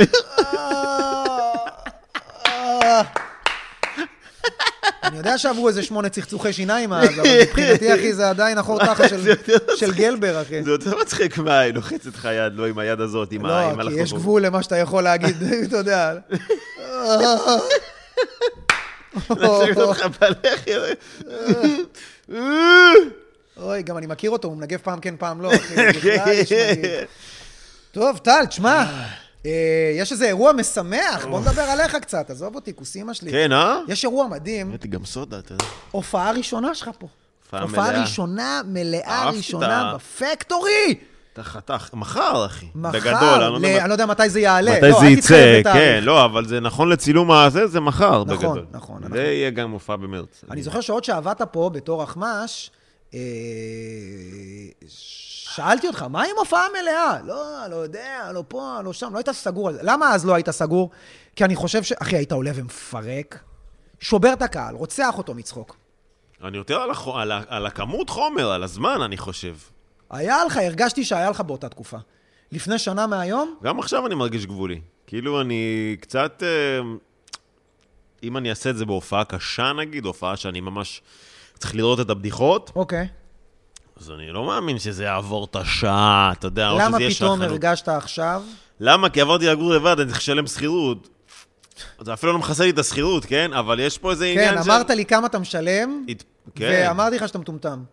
אני 5.04 5.18
יודע 5.18 5.38
שעברו 5.38 5.68
איזה 5.68 5.84
שמונה 5.84 6.10
צחצוחי 6.10 6.54
שיניים 6.54 6.94
אז, 6.94 7.10
אבל 7.20 7.30
מבחינתי, 7.42 7.94
אחי, 7.96 8.14
זה 8.14 8.30
עדיין 8.30 8.58
החור 8.58 8.80
תחת 8.86 9.10
של- 9.76 9.94
גלבר, 9.94 10.42
אחי. 10.42 10.64
זה 10.64 10.72
יותר 10.72 10.98
מצחיק 11.02 11.38
מה, 11.38 11.60
היא 11.60 11.74
לוחצת 11.74 12.16
לך 12.16 12.28
יד, 12.34 12.54
לא 12.56 12.68
עם 12.68 12.80
היד 12.80 13.02
הזאת, 13.02 13.32
עם 13.32 13.46
ה... 13.46 13.70
עם 13.72 13.80
לא, 13.80 13.90
כי. 13.90 13.96
יש 14.00 14.14
גבול 14.14 14.46
למה 14.46 14.64
שאתה 14.64 14.78
יכול 14.78 15.04
להגיד, 15.04 15.36
אתה 15.68 15.78
יודע. 15.78 16.14
לשבת 19.30 19.78
אותך 19.88 20.06
בלחי. 20.22 20.72
אוי, 23.58 23.84
גם 23.84 23.98
אני 23.98 24.08
מכיר 24.08 24.32
אותו, 24.32 24.48
הוא 24.48 24.58
מנגב 24.58 24.80
פעם 24.84 25.00
כן, 25.00 25.16
פעם 25.18 25.42
לא. 25.42 25.52
טוב, 27.92 28.18
טל, 28.18 28.46
תשמע, 28.46 28.86
אה, 29.46 29.52
יש 29.96 30.12
איזה 30.12 30.26
אירוע 30.26 30.54
משמח, 30.54 31.26
בוא 31.26 31.40
נדבר 31.40 31.62
עליך 31.62 31.96
קצת, 31.96 32.30
עזוב 32.30 32.56
אותי, 32.56 32.76
כוס 32.76 32.96
אימא 32.96 33.14
שלי. 33.14 33.32
כן, 33.32 33.52
אה? 33.52 33.80
יש 33.88 34.04
אירוע 34.04 34.28
מדהים, 34.28 34.70
הבאתי 34.70 34.88
גם 34.88 35.06
סודה, 35.06 35.40
אתה 35.40 35.54
יודע. 35.54 35.66
הופעה 35.92 36.32
ראשונה 36.32 36.76
שלך 36.76 36.90
פה. 37.00 37.08
הופעה 37.44 37.62
הופעה 37.62 37.90
מלאה. 37.90 38.02
ראשונה, 38.02 38.62
מלאה 38.66 39.30
ראשונה 39.30 39.94
בפקטורי. 39.96 40.96
אתה 41.40 41.50
חתך, 41.50 41.90
מחר, 41.94 42.46
אחי. 42.46 42.68
מחר, 42.76 42.92
בגדול, 43.00 43.14
אני 43.44 43.54
לא 43.54 43.60
ל- 43.60 43.64
יודע 43.66 43.80
אני 43.82 43.90
לא 43.90 43.94
יודע 43.94 44.06
מתי 44.06 44.30
זה 44.30 44.40
יעלה. 44.40 44.72
מתי 44.78 44.90
לא, 44.90 45.00
זה 45.00 45.06
יצא. 45.06 45.62
כן, 45.64 46.00
לא, 46.04 46.26
אבל 46.26 46.46
זה 46.46 46.60
נכון 46.60 46.90
לצילום 46.90 47.32
הזה, 47.32 47.68
זה 47.68 47.80
מחר, 47.80 48.24
נכון, 48.24 48.38
בגדול. 48.38 48.66
נכון, 48.72 49.02
זה 49.02 49.08
נכון. 49.08 49.18
יהיה 49.18 49.50
גם 49.50 49.72
הופעה 49.72 49.98
במרץ. 49.98 50.44
אני 50.52 50.64
זוכר 50.64 50.82
שעוד 50.82 51.04
שעבדת 51.04 51.42
פה 51.42 51.70
בתור 51.74 52.04
אחמ"ש, 52.04 52.70
אה, 53.14 53.20
שאלתי 54.88 55.88
אותך, 55.88 56.04
מה 56.04 56.24
עם 56.24 56.36
הופעה 56.38 56.66
מלאה? 56.82 57.18
לא, 57.26 57.44
לא 57.70 57.76
יודע, 57.76 58.32
לא 58.34 58.44
פה, 58.48 58.80
לא 58.84 58.94
שם, 58.94 59.14
לא 59.14 59.18
היית 59.18 59.30
סגור 59.32 59.68
על 59.68 59.74
זה. 59.74 59.80
למה 59.84 60.14
אז 60.14 60.26
לא 60.26 60.34
היית 60.34 60.50
סגור? 60.50 60.90
כי 61.36 61.46
אני 61.46 61.56
חושב 61.56 61.84
ש... 61.84 61.92
אחי, 61.92 62.16
היית 62.16 62.32
עולה 62.32 62.52
ומפרק, 62.56 63.40
שובר 64.00 64.34
את 64.34 64.42
הקהל, 64.42 64.76
רוצח 64.76 65.18
אותו 65.18 65.34
מצחוק. 65.34 65.76
אני 66.44 66.58
יותר 66.58 66.76
על 66.82 66.92
החו- 66.92 67.18
על 67.18 67.32
ה- 67.32 67.42
על 67.48 67.66
הכמות 67.66 68.10
חומר, 68.10 68.52
על 68.52 68.64
הזמן, 68.64 69.02
אני 69.02 69.18
חושב. 69.18 69.56
היה 70.10 70.46
לך, 70.46 70.58
הרגשתי 70.58 71.04
שהיה 71.04 71.30
לך 71.30 71.42
באותה 71.42 71.70
תקופה. 71.70 71.98
לפני 72.52 72.78
שנה 72.80 73.08
מהיום, 73.08 73.56
גם 73.64 73.80
עכשיו 73.80 74.08
אני 74.08 74.16
מרגיש 74.16 74.46
גבולי. 74.46 74.82
כאילו, 75.08 75.42
אני 75.42 75.96
קצת... 76.02 76.44
אה, 76.46 76.80
אם 78.24 78.38
אני 78.38 78.50
אעשה 78.50 78.70
את 78.70 78.78
זה 78.78 78.86
בהופעה 78.86 79.24
קשה, 79.24 79.74
נגיד, 79.74 80.06
הופעה 80.06 80.36
שאני 80.38 80.62
ממש 80.62 81.02
צריך 81.60 81.76
לראות 81.76 82.00
את 82.00 82.10
הבדיחות, 82.10 82.72
אוקיי. 82.76 83.08
אז 84.00 84.12
אני 84.12 84.32
לא 84.32 84.44
מאמין 84.46 84.80
שזה 84.80 85.04
יעבור 85.04 85.46
את 85.46 85.56
השעה, 85.56 86.32
אתה 86.32 86.48
יודע, 86.48 86.70
או 86.70 86.78
למה 86.78 86.90
שזה 86.98 87.02
יהיה 87.04 87.16
פתאום 87.16 87.38
שחנות. 87.38 87.52
הרגשת 87.52 87.88
עכשיו? 87.88 88.44
למה? 88.80 89.10
כי 89.10 89.22
עברתי 89.22 89.46
לגור 89.48 89.72
לבד, 89.74 90.00
אני 90.00 90.08
צריך 90.10 90.18
לשלם 90.20 90.48
שכירות. 90.48 91.10
זה 92.02 92.14
אפילו 92.14 92.32
לא 92.34 92.40
מכסה 92.40 92.64
לי 92.64 92.70
את 92.70 92.80
השכירות, 92.80 93.26
כן? 93.26 93.54
אבל 93.54 93.80
יש 93.80 93.98
פה 93.98 94.12
איזה 94.12 94.26
עניין 94.26 94.52
כן, 94.52 94.58
אמרת 94.58 94.90
לי 94.90 95.06
כמה 95.06 95.28
אתה 95.28 95.40
משלם, 95.40 96.06
הת- 96.10 96.24
כן. 96.56 96.84
ואמרתי 96.88 97.16
לך 97.16 97.28
שאתה 97.28 97.40
מטומטם. 97.40 97.84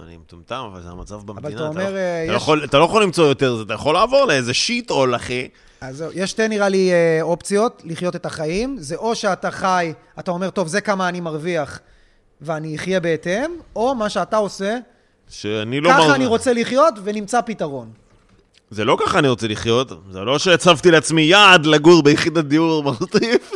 אני 0.00 0.16
מטומטם, 0.16 0.64
אבל 0.72 0.82
זה 0.82 0.88
המצב 0.90 1.14
במדינה. 1.24 1.48
אתה 1.54 1.62
לא- 1.62 1.68
אומר, 1.68 1.96
אה, 1.96 2.22
אתה 2.24 2.32
לא 2.32 2.36
יש- 2.36 2.42
יכול- 2.42 2.64
אתה 2.64 2.78
לא 2.78 2.84
יכול 2.84 3.02
למצוא 3.02 3.24
יותר, 3.26 3.56
זה, 3.56 3.62
אתה 3.62 3.74
יכול 3.74 3.94
לעבור 3.94 4.24
לאיזה 4.24 4.54
שיט 4.54 4.90
עול, 4.90 5.16
אחי. 5.16 5.48
אז 5.80 5.96
זהו, 5.96 6.10
יש 6.14 6.30
שתי 6.30 6.48
נראה 6.48 6.68
לי 6.68 6.92
אה, 6.92 7.18
אופציות 7.22 7.82
לחיות 7.84 8.16
את 8.16 8.26
החיים. 8.26 8.76
זה 8.80 8.96
או 8.96 9.14
שאתה 9.14 9.50
חי, 9.50 9.92
אתה 10.18 10.30
אומר, 10.30 10.50
טוב, 10.50 10.68
זה 10.68 10.80
כמה 10.80 11.08
אני 11.08 11.20
מרוויח, 11.20 11.78
ואני 12.40 12.76
אחיה 12.76 13.00
בהתאם, 13.00 13.50
או 13.76 13.94
מה 13.94 14.08
שאתה 14.08 14.36
עושה, 14.36 14.76
שאני 15.30 15.80
לא... 15.80 15.90
ככה 15.90 15.98
מר- 16.08 16.14
אני 16.14 16.26
רוצה 16.26 16.52
לחיות 16.52 16.94
ונמצא 17.04 17.40
פתרון. 17.40 17.88
זה 18.70 18.84
לא 18.84 18.96
ככה 19.06 19.18
אני 19.18 19.28
רוצה 19.28 19.48
לחיות, 19.48 19.92
זה 20.10 20.20
לא 20.20 20.38
שהצבתי 20.38 20.90
לעצמי 20.90 21.22
יעד 21.22 21.66
לגור 21.66 22.02
ביחידת 22.02 22.44
דיור 22.44 22.82
מרטיף. 22.82 23.52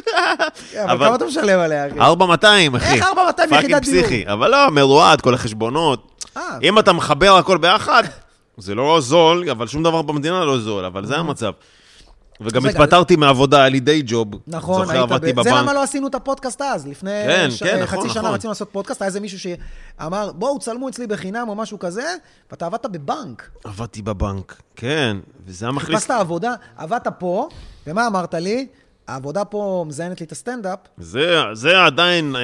כן, 0.73 0.89
אבל 0.89 1.07
כמה 1.07 1.15
אתה 1.17 1.25
משלם 1.25 1.59
עליה, 1.61 1.87
אחי? 1.89 1.99
4,200, 2.01 2.75
אחי. 2.75 2.95
איך 2.95 3.05
4,200 3.07 3.53
יחידת 3.53 3.71
פאקינג 3.71 3.85
דיור? 3.93 4.03
פסיכי. 4.07 4.25
אבל 4.33 4.51
לא, 4.51 4.71
מרועד, 4.71 5.21
כל 5.21 5.35
החשבונות. 5.35 6.16
אה, 6.37 6.59
אם 6.63 6.79
אתה 6.79 6.93
מחבר 6.93 7.37
הכל 7.37 7.59
ביחד, 7.59 8.03
זה 8.57 8.75
לא 8.75 9.01
זול, 9.01 9.51
אבל 9.51 9.67
שום 9.67 9.83
דבר 9.83 10.03
במדינה 10.03 10.45
לא 10.45 10.59
זול, 10.59 10.85
אבל 10.85 11.07
זה 11.07 11.17
המצב. 11.17 11.53
וגם 12.41 12.67
התפטרתי 12.67 13.17
מהעבודה, 13.17 13.59
היה 13.59 13.69
לי 13.69 13.81
די 13.81 14.03
ג'וב. 14.07 14.29
נכון, 14.47 14.87
זוכר, 14.87 15.03
עבדתי 15.03 15.33
ב... 15.33 15.43
זה 15.43 15.51
בבנק. 15.51 15.63
למה 15.63 15.73
לא 15.73 15.83
עשינו 15.83 16.07
את 16.07 16.15
הפודקאסט 16.15 16.63
אז. 16.63 16.87
לפני 16.87 17.11
כן, 17.27 17.51
ש... 17.51 17.63
כן, 17.63 17.87
חצי 17.87 17.97
נכון, 17.97 18.11
שנה 18.11 18.23
נכון. 18.23 18.35
רצינו 18.35 18.51
לעשות 18.51 18.69
פודקאסט, 18.73 19.03
היה 19.03 19.07
איזה 19.07 19.21
מישהו 19.21 19.39
שאמר, 19.39 20.33
בואו, 20.33 20.59
צלמו 20.59 20.89
אצלי 20.89 21.07
בחינם 21.07 21.49
או 21.49 21.55
משהו 21.55 21.79
כזה, 21.79 22.15
ואתה 22.51 22.67
עבדת 22.67 22.87
בבנק. 22.87 23.51
עבדתי 23.65 24.03
בבנק, 24.03 24.63
כן, 24.77 25.17
וזה 25.47 25.65
היה 25.65 25.73
מכניס... 25.73 25.97
חיפשת 25.97 26.11
עבודה, 26.11 26.55
עבדת 26.77 27.09
פה, 27.19 27.49
ומה 27.87 28.07
אמרת 28.07 28.35
לי? 28.35 28.67
העבודה 29.09 29.45
פה 29.45 29.85
מזיינת 29.89 30.21
לי 30.21 30.27
את 30.27 30.33
הסטנדאפ, 30.33 30.79
זה, 30.99 31.43
זה 31.53 31.83
עדיין 31.85 32.37
אה, 32.37 32.41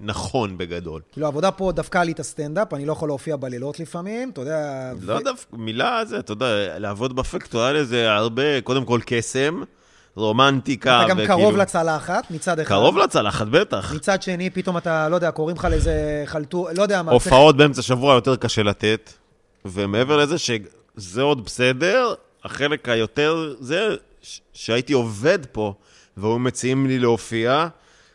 נכון 0.00 0.58
בגדול. 0.58 1.00
כאילו, 1.12 1.26
העבודה 1.26 1.50
פה 1.50 1.72
דפקה 1.74 2.04
לי 2.04 2.12
את 2.12 2.20
הסטנדאפ, 2.20 2.74
אני 2.74 2.86
לא 2.86 2.92
יכול 2.92 3.08
להופיע 3.08 3.36
בלילות 3.36 3.80
לפעמים, 3.80 4.30
אתה 4.30 4.40
יודע... 4.40 4.92
לא 5.00 5.12
ו- 5.14 5.22
דווקא, 5.24 5.56
מילה 5.56 6.04
זה, 6.04 6.18
אתה 6.18 6.32
יודע, 6.32 6.46
לעבוד 6.78 7.16
בפקטור, 7.16 7.60
היה 7.62 7.72
לזה 7.72 8.12
הרבה, 8.12 8.60
קודם 8.60 8.84
כל 8.84 9.00
קסם, 9.06 9.62
רומנטיקה, 10.16 11.00
אתה 11.00 11.08
גם 11.10 11.16
וכאילו- 11.16 11.34
קרוב 11.38 11.56
לצלחת, 11.56 12.30
מצד 12.30 12.60
אחד. 12.60 12.68
קרוב 12.74 12.98
לצלחת, 12.98 13.46
בטח. 13.46 13.92
מצד 13.94 14.22
שני, 14.22 14.50
פתאום 14.50 14.76
אתה, 14.76 15.08
לא 15.08 15.14
יודע, 15.14 15.30
קוראים 15.30 15.56
לך 15.56 15.64
לאיזה 15.64 15.92
חלטור, 16.26 16.68
לא 16.76 16.82
יודע 16.82 17.02
מה. 17.02 17.10
צריך- 17.12 17.24
הופעות 17.24 17.56
באמצע 17.56 17.82
שבוע 17.82 18.14
יותר 18.14 18.36
קשה 18.36 18.62
לתת, 18.62 19.12
ומעבר 19.64 20.16
לזה 20.16 20.36
שזה 20.38 21.22
עוד 21.22 21.44
בסדר, 21.44 22.14
החלק 22.44 22.88
היותר, 22.88 23.54
זה 23.60 23.88
ש- 24.22 24.40
שהייתי 24.52 24.92
עובד 24.92 25.38
פה, 25.52 25.74
והיו 26.18 26.38
מציעים 26.38 26.86
לי 26.86 26.98
להופיע, 26.98 27.68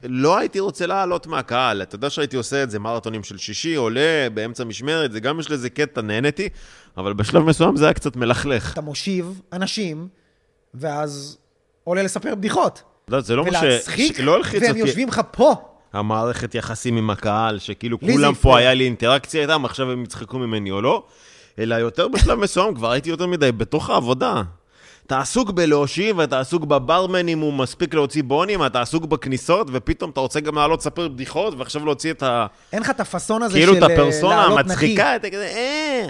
לא 0.04 0.38
הייתי 0.38 0.60
רוצה 0.60 0.86
לעלות 0.86 1.28
מהקהל. 1.28 1.82
אתה 1.82 1.96
יודע 1.96 2.10
שהייתי 2.10 2.38
עושה 2.38 2.64
את 2.64 2.72
זה, 2.72 2.80
מרתונים 2.80 3.24
של 3.24 3.38
שישי, 3.38 3.76
עולה 3.76 4.28
באמצע 4.34 4.64
משמרת, 4.64 5.12
זה 5.12 5.20
גם 5.20 5.40
יש 5.40 5.52
לזה 5.52 5.70
קטע, 5.70 6.02
נהניתי, 6.02 6.50
אבל 6.98 7.14
בשלב 7.14 7.44
מסוים 7.44 7.76
זה 7.78 7.86
היה 7.86 7.94
קצת 7.94 8.16
מלכלך. 8.16 8.74
אתה 8.74 8.82
מושיב 8.82 9.42
אנשים, 9.54 10.08
ואז 10.74 11.38
עולה 11.84 12.04
לספר 12.04 12.36
בדיחות. 12.36 12.84
לא, 13.08 13.22
זה 13.22 13.36
לא 13.36 13.46
מה 13.46 13.52
ש... 13.52 13.64
ולהצחיק, 13.64 14.20
הלחיץ 14.20 14.62
והם 14.62 14.70
אותי. 14.70 14.80
יושבים 14.80 15.08
לך 15.08 15.22
פה. 15.32 15.56
המערכת 15.94 16.56
יחסים 16.56 16.98
עם 16.98 17.10
הקהל, 17.10 17.60
שכאילו 17.60 18.00
כולם. 18.00 18.34
פה 18.34 18.58
היה 18.58 18.74
לי 18.74 18.86
אינטראקציה 18.86 19.42
איתם, 19.42 19.66
עכשיו 19.66 19.92
הם 19.92 20.04
יצחקו 20.04 20.40
ממני 20.40 20.72
או 20.72 20.82
לא, 20.82 21.04
אלא 21.60 21.76
יותר 21.76 22.08
בשלב 22.08 22.40
מסוים, 22.40 22.76
כבר 22.76 22.92
הייתי 22.92 23.10
יותר 23.10 23.28
מדי 23.28 23.52
בתוך 23.52 23.90
העבודה. 23.90 24.42
אתה 25.06 25.20
עסוק 25.20 25.50
בלהושיב, 25.50 26.20
אתה 26.20 26.40
עסוק 26.40 26.64
בברמנים, 26.64 27.40
הוא 27.40 27.54
מספיק 27.54 27.94
להוציא 27.94 28.24
בונים, 28.24 28.66
אתה 28.66 28.82
עסוק 28.82 29.06
בכניסות, 29.06 29.68
ופתאום 29.74 30.12
אתה 30.12 30.20
רוצה 30.20 30.40
גם 30.40 30.56
לעלות 30.56 30.80
לספר 30.80 31.08
בדיחות, 31.08 31.54
ועכשיו 31.58 31.86
להוציא 31.86 32.12
את 32.12 32.24
ה... 32.24 32.46
אין 32.74 32.82
לך 32.82 32.90
את 32.90 33.00
הפאסון 33.00 33.44
הזה 33.44 33.54
כאילו 33.58 33.74
של 33.74 33.86
את 33.86 33.90
אה, 33.90 33.94
הפרסונה 33.96 34.36
לעלות 34.36 34.60
נקי. 34.60 34.70
המצחיקה, 34.72 35.16
אתה 35.16 35.30
כזה, 35.30 35.46
אה... 35.48 36.08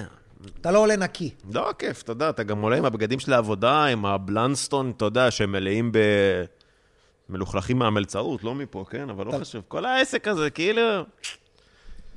אתה 0.61 0.71
לא 0.71 0.79
עולה 0.79 0.95
נקי. 0.95 1.29
לא 1.53 1.69
כיף, 1.79 2.01
אתה 2.01 2.11
יודע, 2.11 2.29
אתה 2.29 2.43
גם 2.43 2.61
עולה 2.61 2.77
עם 2.77 2.85
הבגדים 2.85 3.19
של 3.19 3.33
העבודה, 3.33 3.85
עם 3.85 4.05
הבלנסטון, 4.05 4.93
אתה 4.97 5.05
יודע, 5.05 5.31
שהם 5.31 5.51
מלאים 5.51 5.91
ב... 5.91 5.97
מלוכלכים 7.29 7.79
מהמלצרות, 7.79 8.43
לא 8.43 8.55
מפה, 8.55 8.85
כן? 8.89 9.09
אבל 9.09 9.25
לא 9.25 9.29
אתה- 9.29 9.39
חשוב. 9.39 9.63
כל 9.67 9.85
העסק 9.85 10.27
הזה, 10.27 10.49
כאילו... 10.49 10.81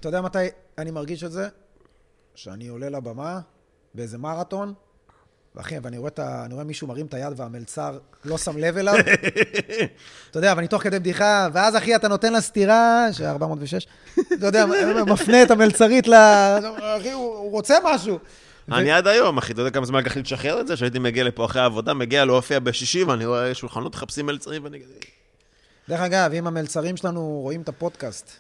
אתה 0.01 0.09
יודע 0.09 0.21
מתי 0.21 0.39
אני 0.79 0.91
מרגיש 0.91 1.25
את 1.25 1.33
זה? 1.33 1.49
שאני 2.35 2.69
עולה 2.69 2.89
לבמה 2.89 3.41
באיזה 3.95 4.19
מרתון, 4.19 4.75
ואחי, 5.57 5.79
ואני 5.83 5.99
רואה, 5.99 6.11
ה... 6.19 6.45
אני 6.45 6.55
רואה 6.55 6.65
מישהו 6.65 6.87
מרים 6.87 7.07
את 7.07 7.15
היד 7.15 7.33
והמלצר 7.37 7.99
לא 8.25 8.39
שם 8.39 8.59
לב 8.59 8.77
אליו. 8.77 8.95
אתה 10.31 10.39
יודע, 10.39 10.55
ואני 10.57 10.69
תוך 10.69 10.83
כדי 10.83 10.99
בדיחה, 10.99 11.49
ואז 11.53 11.77
אחי, 11.77 11.97
אתה 11.97 12.09
נותן 12.09 12.33
לה 12.33 12.41
סטירה, 12.41 13.07
ש-406, 13.13 14.21
אתה 14.35 14.47
יודע, 14.47 14.67
מפנה 15.13 15.43
את 15.43 15.51
המלצרית 15.51 16.09
ל... 16.09 16.15
אחי, 16.99 17.13
הוא, 17.13 17.51
רוצה 17.51 17.77
משהו. 17.85 18.19
אני 18.73 18.93
עד 18.93 19.07
היום, 19.07 19.39
אחי, 19.39 19.53
אתה 19.53 19.61
יודע 19.61 19.71
כמה 19.71 19.87
זמן 19.87 19.99
לקח 20.01 20.17
לי 20.17 20.23
לשחרר 20.23 20.61
את 20.61 20.67
זה? 20.67 20.77
שהייתי 20.77 20.99
מגיע 20.99 21.25
לפה 21.25 21.45
אחרי 21.45 21.63
העבודה, 21.63 21.95
מגיע 21.95 22.25
להופיע 22.25 22.59
בשישי, 22.59 23.05
ואני 23.05 23.27
רואה 23.27 23.55
שולחנות 23.55 23.95
מחפשים 23.95 24.27
מלצרים, 24.27 24.65
ואני. 24.65 24.79
דרך 25.89 26.01
אגב, 26.01 26.33
אם 26.33 26.47
המלצרים 26.47 26.97
שלנו 26.97 27.41
רואים 27.43 27.63
את 27.63 27.69
הפודקאסט, 27.69 28.31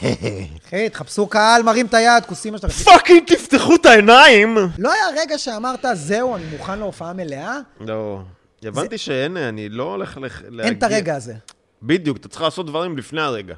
אחי, 0.66 0.88
תחפשו 0.88 1.26
קהל, 1.26 1.62
מרים 1.62 1.86
את 1.86 1.94
היד, 1.94 2.24
כוסים 2.26 2.52
מה 2.52 2.58
שאתה... 2.58 2.68
fucking 2.68 3.22
תפתחו 3.26 3.74
את 3.74 3.86
העיניים! 3.86 4.56
לא 4.78 4.92
היה 4.92 5.22
רגע 5.22 5.38
שאמרת, 5.38 5.84
זהו, 5.94 6.36
אני 6.36 6.44
מוכן 6.44 6.78
להופעה 6.78 7.12
מלאה? 7.12 7.58
לא, 7.80 8.20
הבנתי 8.62 8.98
שאין, 8.98 9.36
אני 9.36 9.68
לא 9.68 9.82
הולך 9.82 10.18
להגיע... 10.48 10.64
אין 10.64 10.78
את 10.78 10.82
הרגע 10.82 11.16
הזה. 11.16 11.34
בדיוק, 11.82 12.16
אתה 12.16 12.28
צריך 12.28 12.42
לעשות 12.42 12.66
דברים 12.66 12.98
לפני 12.98 13.20
הרגע. 13.20 13.54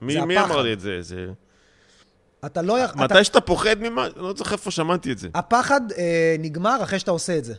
מי. 0.00 0.20
אמר 0.20 0.62
לי 0.62 0.72
את 0.72 0.80
זה? 0.80 1.02
זה... 1.02 1.26
אתה 2.46 2.62
לא... 2.62 2.78
יכול... 2.78 3.04
אתה... 3.04 3.14
מתי 3.14 3.24
שאתה 3.24 3.40
פוחד 3.40 3.76
ממה, 3.80 4.06
אני 4.06 4.12
לא 4.16 4.34
זוכר 4.36 4.52
איפה 4.52 4.70
שמעתי 4.70 5.12
את 5.12 5.18
זה. 5.18 5.28
הפחד 5.34 5.80
אה, 5.92 6.36
נגמר 6.38 6.82
אחרי 6.82 6.98
שאתה 6.98 7.10
עושה 7.10 7.38
את 7.38 7.44
זה, 7.44 7.54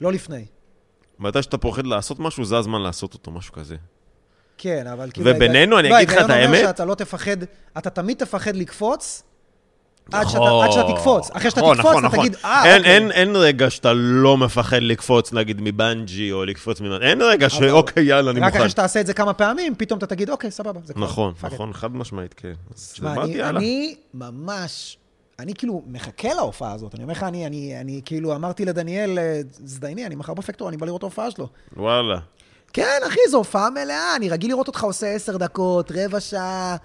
לא 0.00 0.12
לפני. 0.12 0.46
מתי 1.18 1.42
שאתה 1.42 1.58
פוחד 1.58 1.86
לעשות 1.86 2.18
משהו, 2.20 2.44
זה 2.44 2.58
הזמן 2.58 2.82
לעשות 2.82 3.14
אותו, 3.14 3.30
משהו 3.30 3.52
כזה. 3.52 3.76
כן, 4.58 4.86
אבל 4.86 5.10
כאילו... 5.10 5.30
ובינינו, 5.30 5.78
אני 5.78 5.88
לא, 5.88 5.96
אגיד 5.96 6.08
לך 6.08 6.14
את 6.14 6.18
ההיגיון 6.30 6.46
אומר 6.46 6.58
האמת. 6.58 6.68
שאתה 6.68 6.84
לא 6.84 6.94
תפחד, 6.94 7.36
אתה 7.78 7.90
תמיד 7.90 8.16
תפחד 8.16 8.56
לקפוץ, 8.56 9.22
עד 10.12 10.28
שאתה, 10.28 10.64
עד 10.64 10.72
שאתה 10.72 10.92
תקפוץ. 10.92 11.30
אחרי 11.30 11.50
שאתה 11.50 11.60
נכון, 11.60 11.76
תקפוץ, 11.76 11.90
נכון, 11.90 12.04
אתה 12.04 12.16
נכון. 12.16 12.28
תגיד, 12.28 12.36
אה, 12.44 12.64
אין, 12.64 12.78
אוקיי. 12.78 12.94
אין, 12.94 13.10
אין 13.10 13.36
רגע 13.36 13.70
שאתה 13.70 13.92
לא 13.94 14.36
מפחד 14.36 14.82
לקפוץ, 14.82 15.32
נגיד, 15.32 15.60
מבנג'י, 15.60 16.32
או 16.32 16.44
לקפוץ 16.44 16.80
ממ... 16.80 16.92
אין 17.02 17.22
רגע 17.22 17.50
שאוקיי, 17.50 18.04
יאללה, 18.04 18.30
אני 18.30 18.40
רק 18.40 18.46
מוכן. 18.46 18.58
אחרי 18.58 18.70
שאתה 18.70 18.82
עושה 18.82 19.00
את 19.00 19.06
זה 19.06 19.14
כמה 19.14 19.32
פעמים, 19.32 19.74
פתאום 19.74 19.98
אתה 19.98 20.06
תגיד, 20.06 20.30
אוקיי, 20.30 20.50
סבבה, 20.50 20.80
זה 20.84 20.94
כבר... 20.94 21.04
נכון, 21.04 21.34
fuck 21.42 21.46
it." 21.46 21.54
נכון, 21.54 21.72
חד 21.72 21.96
משמעית, 21.96 22.34
כן. 22.34 22.52
תשמע, 22.74 23.14
אני, 23.24 23.94
ממש, 24.14 24.98
אני 25.38 25.54
כאילו 25.54 25.82
מחכה 25.86 26.34
להופעה 26.34 26.72
הזאת. 26.72 26.94
אני 26.94 27.02
אומר 27.02 27.12
לך, 27.12 27.22
אני, 27.22 27.46
אני, 27.46 27.80
אני 27.80 28.00
כאילו 28.04 28.34
אמרתי 28.34 28.64
לדניאל, 28.64 29.18
אה, 29.18 29.40
זדייני, 29.50 30.06
אני 30.06 30.14
מחר 30.14 30.34
בפקטור, 30.34 30.68
אני 30.68 30.76
בא 30.76 30.86
לראות 30.86 30.98
את 30.98 31.02
ההופעה 31.02 31.30
שלו. 31.30 31.48
וואלה. 31.76 32.18
כן, 32.72 33.00
אחי, 33.08 33.20
זו 33.30 33.36
הופעה 33.36 33.70
מלאה, 33.70 34.16
אני 34.16 34.28
רגיל 34.28 34.50
לראות 34.50 34.68
אותך 34.68 34.84
עושה 34.84 35.06
עשר 35.06 35.36
דקות, 35.36 35.92
רבע 35.94 36.20
שעה. 36.20 36.76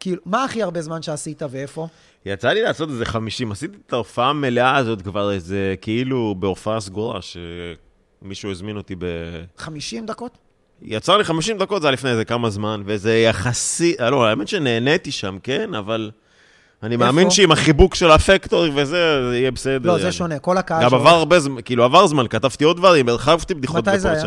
כאילו, 0.00 0.22
מה 0.26 0.44
הכי 0.44 0.62
הרבה 0.62 0.82
זמן 0.82 1.02
שעשית 1.02 1.42
ואיפה? 1.50 1.86
יצא 2.26 2.48
לי 2.48 2.62
לעשות 2.62 2.88
איזה 2.88 3.04
50, 3.04 3.52
עשיתי 3.52 3.76
את 3.86 3.92
ההופעה 3.92 4.30
המלאה 4.30 4.76
הזאת 4.76 5.02
כבר 5.02 5.32
איזה, 5.32 5.74
כאילו, 5.80 6.34
בהופעה 6.38 6.80
סגורה, 6.80 7.20
שמישהו 8.22 8.50
הזמין 8.50 8.76
אותי 8.76 8.94
ב... 8.98 9.04
50 9.58 10.06
דקות? 10.06 10.38
יצא 10.82 11.16
לי 11.16 11.24
50 11.24 11.58
דקות, 11.58 11.82
זה 11.82 11.88
היה 11.88 11.92
לפני 11.92 12.10
איזה 12.10 12.24
כמה 12.24 12.50
זמן, 12.50 12.82
וזה 12.86 13.18
יחסי, 13.18 13.94
אה, 14.00 14.10
לא, 14.10 14.26
האמת 14.26 14.48
שנהניתי 14.48 15.10
שם, 15.10 15.38
כן, 15.42 15.74
אבל 15.74 16.10
אני 16.82 16.94
איפה? 16.94 17.04
מאמין 17.04 17.30
שעם 17.30 17.52
החיבוק 17.52 17.94
של 17.94 18.10
הפקטורי 18.10 18.70
וזה, 18.74 19.30
זה 19.30 19.38
יהיה 19.38 19.50
בסדר. 19.50 19.88
לא, 19.88 19.94
זה 19.94 20.00
יעני. 20.00 20.12
שונה, 20.12 20.38
כל 20.38 20.58
הקהל 20.58 20.84
גם 20.84 20.94
עבר 20.94 21.08
הרבה 21.08 21.40
זמן, 21.40 21.62
כאילו 21.62 21.84
עבר 21.84 22.06
זמן, 22.06 22.26
כתבתי 22.28 22.64
עוד 22.64 22.76
דברים, 22.76 23.08
הרחבתי 23.08 23.54
בדיחות 23.54 23.88
מתי 23.88 23.98
זה 23.98 24.10
היה? 24.12 24.22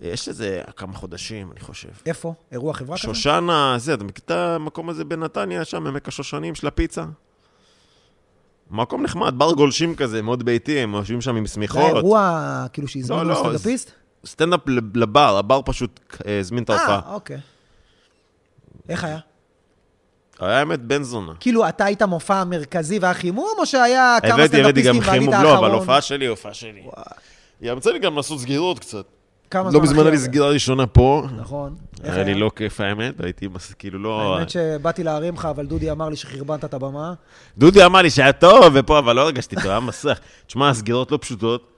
יש 0.00 0.28
איזה 0.28 0.62
כמה 0.76 0.94
חודשים, 0.94 1.50
אני 1.52 1.60
חושב. 1.60 1.88
איפה? 2.06 2.34
אירוע 2.52 2.74
חברה 2.74 2.96
כזה? 2.98 3.06
שושנה, 3.06 3.74
זה, 3.78 3.94
אתה 3.94 4.04
מכיר 4.04 4.22
את 4.24 4.30
המקום 4.30 4.88
הזה 4.88 5.04
בנתניה, 5.04 5.64
שם, 5.64 5.86
עמק 5.86 6.08
השושנים 6.08 6.54
של 6.54 6.66
הפיצה? 6.66 7.04
מקום 8.70 9.02
נחמד, 9.02 9.38
בר 9.38 9.52
גולשים 9.52 9.94
כזה, 9.94 10.22
מאוד 10.22 10.42
ביתי, 10.42 10.78
הם 10.78 10.94
יושבים 10.94 11.20
שם 11.20 11.36
עם 11.36 11.46
זה 11.46 11.52
שמיכות. 11.54 11.82
האירוע, 11.82 12.66
כאילו, 12.72 12.88
שהזמינו 12.88 13.24
לא, 13.24 13.30
לא, 13.30 13.34
סטנדאפיסט? 13.34 13.90
סטנדאפ 14.26 14.60
לבר, 14.94 15.36
הבר 15.38 15.60
פשוט 15.64 16.00
אה, 16.26 16.38
הזמין 16.38 16.64
את 16.64 16.70
ההופעה. 16.70 17.00
אה, 17.06 17.14
אוקיי. 17.14 17.38
איך 18.88 19.04
היה? 19.04 19.18
היה 20.38 20.58
האמת 20.58 20.80
בן 20.80 21.02
זונה. 21.02 21.32
כאילו, 21.40 21.68
אתה 21.68 21.84
היית 21.84 22.02
מופע 22.02 22.44
מרכזי 22.44 22.98
והחימום, 22.98 23.54
או 23.58 23.66
שהיה 23.66 24.18
כמה 24.22 24.34
הבאתי, 24.34 24.60
הבאתי 24.60 24.82
גם 24.82 24.94
סטנדאפיסטים 24.94 25.20
חימום, 25.20 25.34
לא, 25.34 25.58
אבל 25.58 25.64
האחרון? 25.64 25.70
הופעה 25.70 26.00
שלי, 26.00 26.26
הופעה 26.26 26.54
שלי. 26.54 26.82
יצא 27.60 27.90
לי 27.90 27.98
גם 27.98 28.16
לעשות 28.16 28.40
סגירות 28.40 28.78
קצת. 28.78 29.06
כמה 29.50 29.64
לא 29.64 29.70
זמן 29.70 29.80
מזמן 29.80 29.92
הכי 29.92 30.00
היה 30.00 30.10
לי 30.10 30.16
הרבה? 30.16 30.24
סגירה 30.24 30.48
ראשונה 30.48 30.86
פה. 30.86 31.26
נכון. 31.36 31.76
היה 32.02 32.24
לי 32.24 32.34
לא 32.34 32.50
כיף 32.56 32.80
האמת, 32.80 33.20
הייתי 33.20 33.48
כאילו 33.78 33.98
לא... 33.98 34.36
האמת 34.36 34.50
שבאתי 34.50 35.04
להרים 35.04 35.34
לך, 35.34 35.44
אבל 35.44 35.66
דודי 35.66 35.90
אמר 35.90 36.08
לי 36.08 36.16
שחרבנת 36.16 36.64
את 36.64 36.74
הבמה. 36.74 37.14
דודי 37.58 37.84
אמר 37.84 38.02
לי 38.02 38.10
שהיה 38.10 38.32
טוב 38.32 38.72
ופה, 38.74 38.98
אבל 38.98 39.16
לא 39.16 39.20
הרגשתי 39.20 39.56
טוב, 39.56 39.66
היה 39.66 39.80
מסך. 39.80 40.20
תשמע, 40.46 40.68
הסגירות 40.68 41.12
לא 41.12 41.18
פשוטות. 41.20 41.72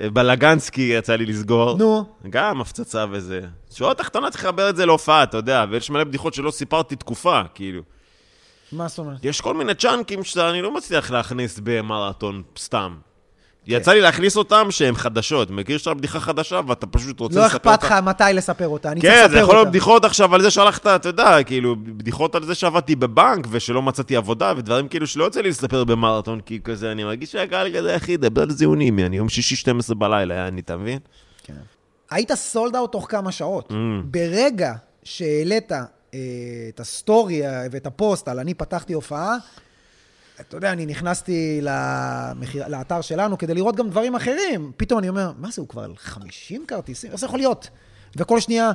אה, 0.00 0.10
בלגנסקי 0.10 0.82
יצא 0.98 1.16
לי 1.16 1.26
לסגור. 1.26 1.78
נו. 1.78 2.04
גם 2.30 2.60
הפצצה 2.60 3.04
וזה. 3.10 3.40
שורה 3.74 3.94
תחתונה 3.94 4.30
צריך 4.30 4.44
לחבר 4.44 4.70
את 4.70 4.76
זה 4.76 4.86
להופעה, 4.86 5.22
אתה 5.22 5.36
יודע, 5.36 5.64
ויש 5.70 5.90
מלא 5.90 6.04
בדיחות 6.04 6.34
שלא 6.34 6.50
סיפרתי 6.50 6.96
תקופה, 6.96 7.40
כאילו. 7.54 7.82
מה 8.72 8.88
זאת 8.88 8.98
אומרת? 8.98 9.18
יש 9.22 9.40
כל 9.40 9.54
מיני 9.54 9.74
צ'אנקים 9.74 10.24
שאני 10.24 10.62
לא 10.62 10.74
מצליח 10.74 11.10
להכניס 11.10 11.60
במרתון 11.62 12.42
סתם. 12.58 12.94
יצא 13.66 13.92
לי 13.92 14.00
להכניס 14.00 14.36
אותם 14.36 14.66
שהם 14.70 14.94
חדשות. 14.94 15.50
מכיר 15.50 15.78
שאתה 15.78 15.94
בדיחה 15.94 16.20
חדשה 16.20 16.60
ואתה 16.66 16.86
פשוט 16.86 17.20
רוצה 17.20 17.38
לא 17.38 17.46
לספר 17.46 17.56
אכפת 17.56 17.82
אותה? 17.82 17.86
לך 17.86 18.04
מתי 18.04 18.24
לספר 18.34 18.68
אותה, 18.68 18.92
אני 18.92 19.00
צריך 19.00 19.12
כן, 19.12 19.20
לספר 19.20 19.32
זה 19.32 19.38
יכול 19.38 19.54
להיות 19.54 19.66
אותה. 19.66 19.70
בדיחות 19.70 20.04
עכשיו 20.04 20.34
על 20.34 20.42
זה 20.42 20.50
שהלכת, 20.50 20.86
אתה 20.86 21.08
יודע, 21.08 21.42
כאילו, 21.42 21.76
בדיחות 21.76 22.34
על 22.34 22.44
זה 22.44 22.54
שעבדתי 22.54 22.96
בבנק 22.96 23.46
ושלא 23.50 23.82
מצאתי 23.82 24.16
עבודה 24.16 24.52
ודברים 24.56 24.88
כאילו 24.88 25.06
שלא 25.06 25.24
יוצא 25.24 25.40
לי 25.40 25.48
לספר 25.48 25.84
במרתון, 25.84 26.40
כי 26.40 26.60
כזה, 26.64 26.92
אני 26.92 27.04
מרגיש 27.04 27.32
שהקהל 27.32 27.76
כזה, 27.76 27.96
אחי, 27.96 28.16
דבר 28.16 28.42
על 28.42 28.50
זיונים, 28.50 28.98
אני 28.98 29.16
יום 29.16 29.28
שישי 29.28 29.56
12 29.56 29.94
בלילה, 29.96 30.48
אני, 30.48 30.60
אתה 30.60 30.76
מבין? 30.76 30.98
היית 32.10 32.32
סולד 32.32 32.76
אאוט 32.76 32.92
תוך 32.92 33.06
כמה 33.10 33.32
שעות. 33.32 33.70
Mm. 33.70 33.74
ברגע 34.04 34.72
שהעלית 35.04 35.72
אה, 35.72 35.78
את 36.68 36.80
הסטורי 36.80 37.46
אה, 37.46 37.66
ואת 37.70 37.86
הפוסט 37.86 38.28
על 38.28 38.38
אני 38.38 38.54
פתחתי 38.54 38.92
הופעה, 38.92 39.36
אתה 40.40 40.56
יודע, 40.56 40.72
אני 40.72 40.86
נכנסתי 40.86 41.60
למחיר, 41.62 42.68
לאתר 42.68 43.00
שלנו 43.00 43.38
כדי 43.38 43.54
לראות 43.54 43.76
גם 43.76 43.90
דברים 43.90 44.14
אחרים. 44.14 44.72
פתאום 44.76 44.98
אני 44.98 45.08
אומר, 45.08 45.32
מה 45.38 45.50
זה, 45.50 45.60
הוא 45.60 45.68
כבר 45.68 45.84
על 45.84 45.96
50 45.96 46.64
כרטיסים? 46.68 47.10
איך 47.10 47.20
זה 47.20 47.26
יכול 47.26 47.38
להיות? 47.38 47.68
וכל 48.16 48.40
שנייה, 48.40 48.72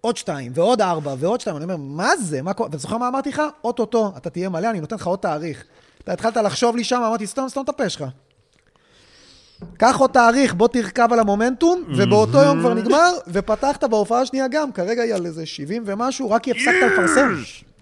עוד 0.00 0.16
שתיים, 0.16 0.52
ועוד 0.54 0.80
ארבע, 0.80 1.14
ועוד 1.18 1.40
שתיים. 1.40 1.56
אני 1.56 1.64
אומר, 1.64 1.76
מה 1.76 2.16
זה? 2.16 2.42
מה 2.42 2.52
קורה? 2.52 2.68
אתה 2.68 2.78
זוכר 2.78 2.96
מה 2.96 3.08
אמרתי 3.08 3.28
לך? 3.28 3.42
אוטוטו, 3.64 4.12
אתה 4.16 4.30
תהיה 4.30 4.48
מלא, 4.48 4.70
אני 4.70 4.80
נותן 4.80 4.96
לך 4.96 5.06
עוד 5.06 5.18
תאריך. 5.18 5.64
אתה 6.04 6.12
התחלת 6.12 6.36
לחשוב 6.36 6.76
לי 6.76 6.84
שם, 6.84 6.96
אמרתי, 6.96 7.26
סתום, 7.26 7.48
סתום 7.48 7.64
את 7.64 7.68
הפה 7.68 7.88
שלך. 7.88 8.04
קח 9.76 9.96
עוד 9.96 10.10
תאריך, 10.10 10.54
בוא 10.54 10.68
תרכב 10.68 11.08
על 11.12 11.18
המומנטום, 11.18 11.82
ובאותו 11.96 12.38
יום 12.38 12.60
כבר 12.60 12.74
נגמר, 12.74 13.12
ופתחת 13.32 13.84
בהופעה 13.84 14.20
השנייה 14.20 14.48
גם, 14.48 14.72
כרגע 14.72 15.02
היא 15.02 15.14
על 15.14 15.26
איזה 15.26 15.46
70 15.46 15.82
ומשהו, 15.86 16.30
רק 16.30 16.42
כי 16.42 16.50
הפסקת 16.50 16.74
לפרסם. 16.92 17.34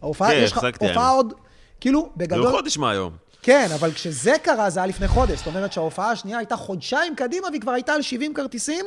ההופעה, 0.02 0.30
כן, 0.30 0.40
יש 0.42 0.52
לך 0.52 0.66
הופעה. 0.80 1.10
עוד, 1.10 1.34
כאילו, 1.80 2.02
זה 2.02 2.08
בגדול, 2.16 2.50
חודש 2.50 2.78
מהיום. 2.78 3.12
כן, 3.42 3.68
אבל 3.74 3.92
כשזה 3.92 4.32
קרה, 4.42 4.70
זה 4.70 4.80
היה 4.80 4.86
לפני 4.86 5.08
חודש. 5.08 5.38
זאת 5.38 5.46
אומרת 5.46 5.72
שההופעה 5.72 6.10
השנייה 6.10 6.38
הייתה 6.38 6.56
חודשיים 6.56 7.16
קדימה, 7.16 7.48
והיא 7.48 7.60
כבר 7.60 7.72
הייתה 7.72 7.92
על 7.92 8.02
70 8.02 8.34
כרטיסים, 8.34 8.84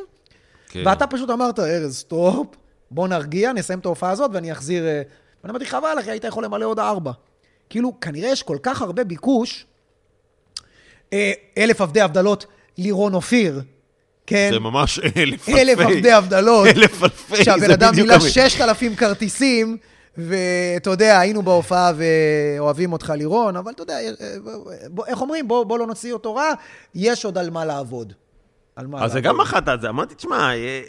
כן. 0.69 0.83
ואתה 0.85 1.07
פשוט 1.07 1.29
אמרת, 1.29 1.59
ארז, 1.59 1.97
stop, 1.97 2.47
בוא 2.91 3.07
נרגיע, 3.07 3.53
נסיים 3.53 3.79
את 3.79 3.85
ההופעה 3.85 4.11
הזאת 4.11 4.31
ואני 4.33 4.51
אחזיר... 4.51 4.85
אה." 4.87 5.01
ואני 5.43 5.51
אמרתי, 5.51 5.65
חבל, 5.65 5.95
אחי, 5.99 6.11
היית 6.11 6.23
יכול 6.23 6.45
למלא 6.45 6.65
עוד 6.65 6.79
ארבע. 6.79 7.11
כאילו, 7.69 7.99
כנראה 8.01 8.29
יש 8.29 8.43
כל 8.43 8.57
כך 8.63 8.81
הרבה 8.81 9.03
ביקוש, 9.03 9.65
אה, 11.13 11.31
אלף 11.57 11.81
עבדי 11.81 12.01
הבדלות, 12.01 12.45
לירון 12.77 13.13
אופיר, 13.13 13.61
כן? 14.27 14.49
זה 14.53 14.59
ממש 14.59 14.99
אלף 14.99 15.17
אלפי. 15.49 15.61
אלף 15.61 15.79
עבדי 15.79 16.11
הבדלות. 16.11 16.67
אלף 16.67 17.03
אלפי, 17.03 17.43
שהבן 17.43 17.59
זה 17.67 17.73
אדם 17.73 17.91
בדיוק 17.91 18.07
מילא 18.07 18.13
המ- 18.23 18.29
6,000 18.29 18.95
כרטיסים, 18.95 19.77
ואתה 20.19 20.89
יודע, 20.89 21.19
היינו 21.19 21.41
בהופעה 21.43 21.91
ואוהבים 21.95 22.93
אותך 22.93 23.13
לירון, 23.15 23.55
אבל 23.55 23.71
אתה 23.71 23.83
יודע, 23.83 23.99
אה, 23.99 24.35
בוא, 24.89 25.05
איך 25.05 25.21
אומרים, 25.21 25.47
בוא, 25.47 25.63
בוא 25.63 25.79
לא 25.79 25.87
נוציא 25.87 26.13
אותו 26.13 26.35
רע, 26.35 26.51
יש 26.95 27.25
עוד 27.25 27.37
על 27.37 27.49
מה 27.49 27.65
לעבוד. 27.65 28.13
על 28.75 28.87
מה 28.87 29.03
אז 29.03 29.11
זה. 29.11 29.21
גם 29.21 29.37
מחת 29.37 29.67
על 29.67 29.81
זה, 29.81 29.89
אמרתי, 29.89 30.15
תשמע, 30.15 30.53
אה, 30.55 30.81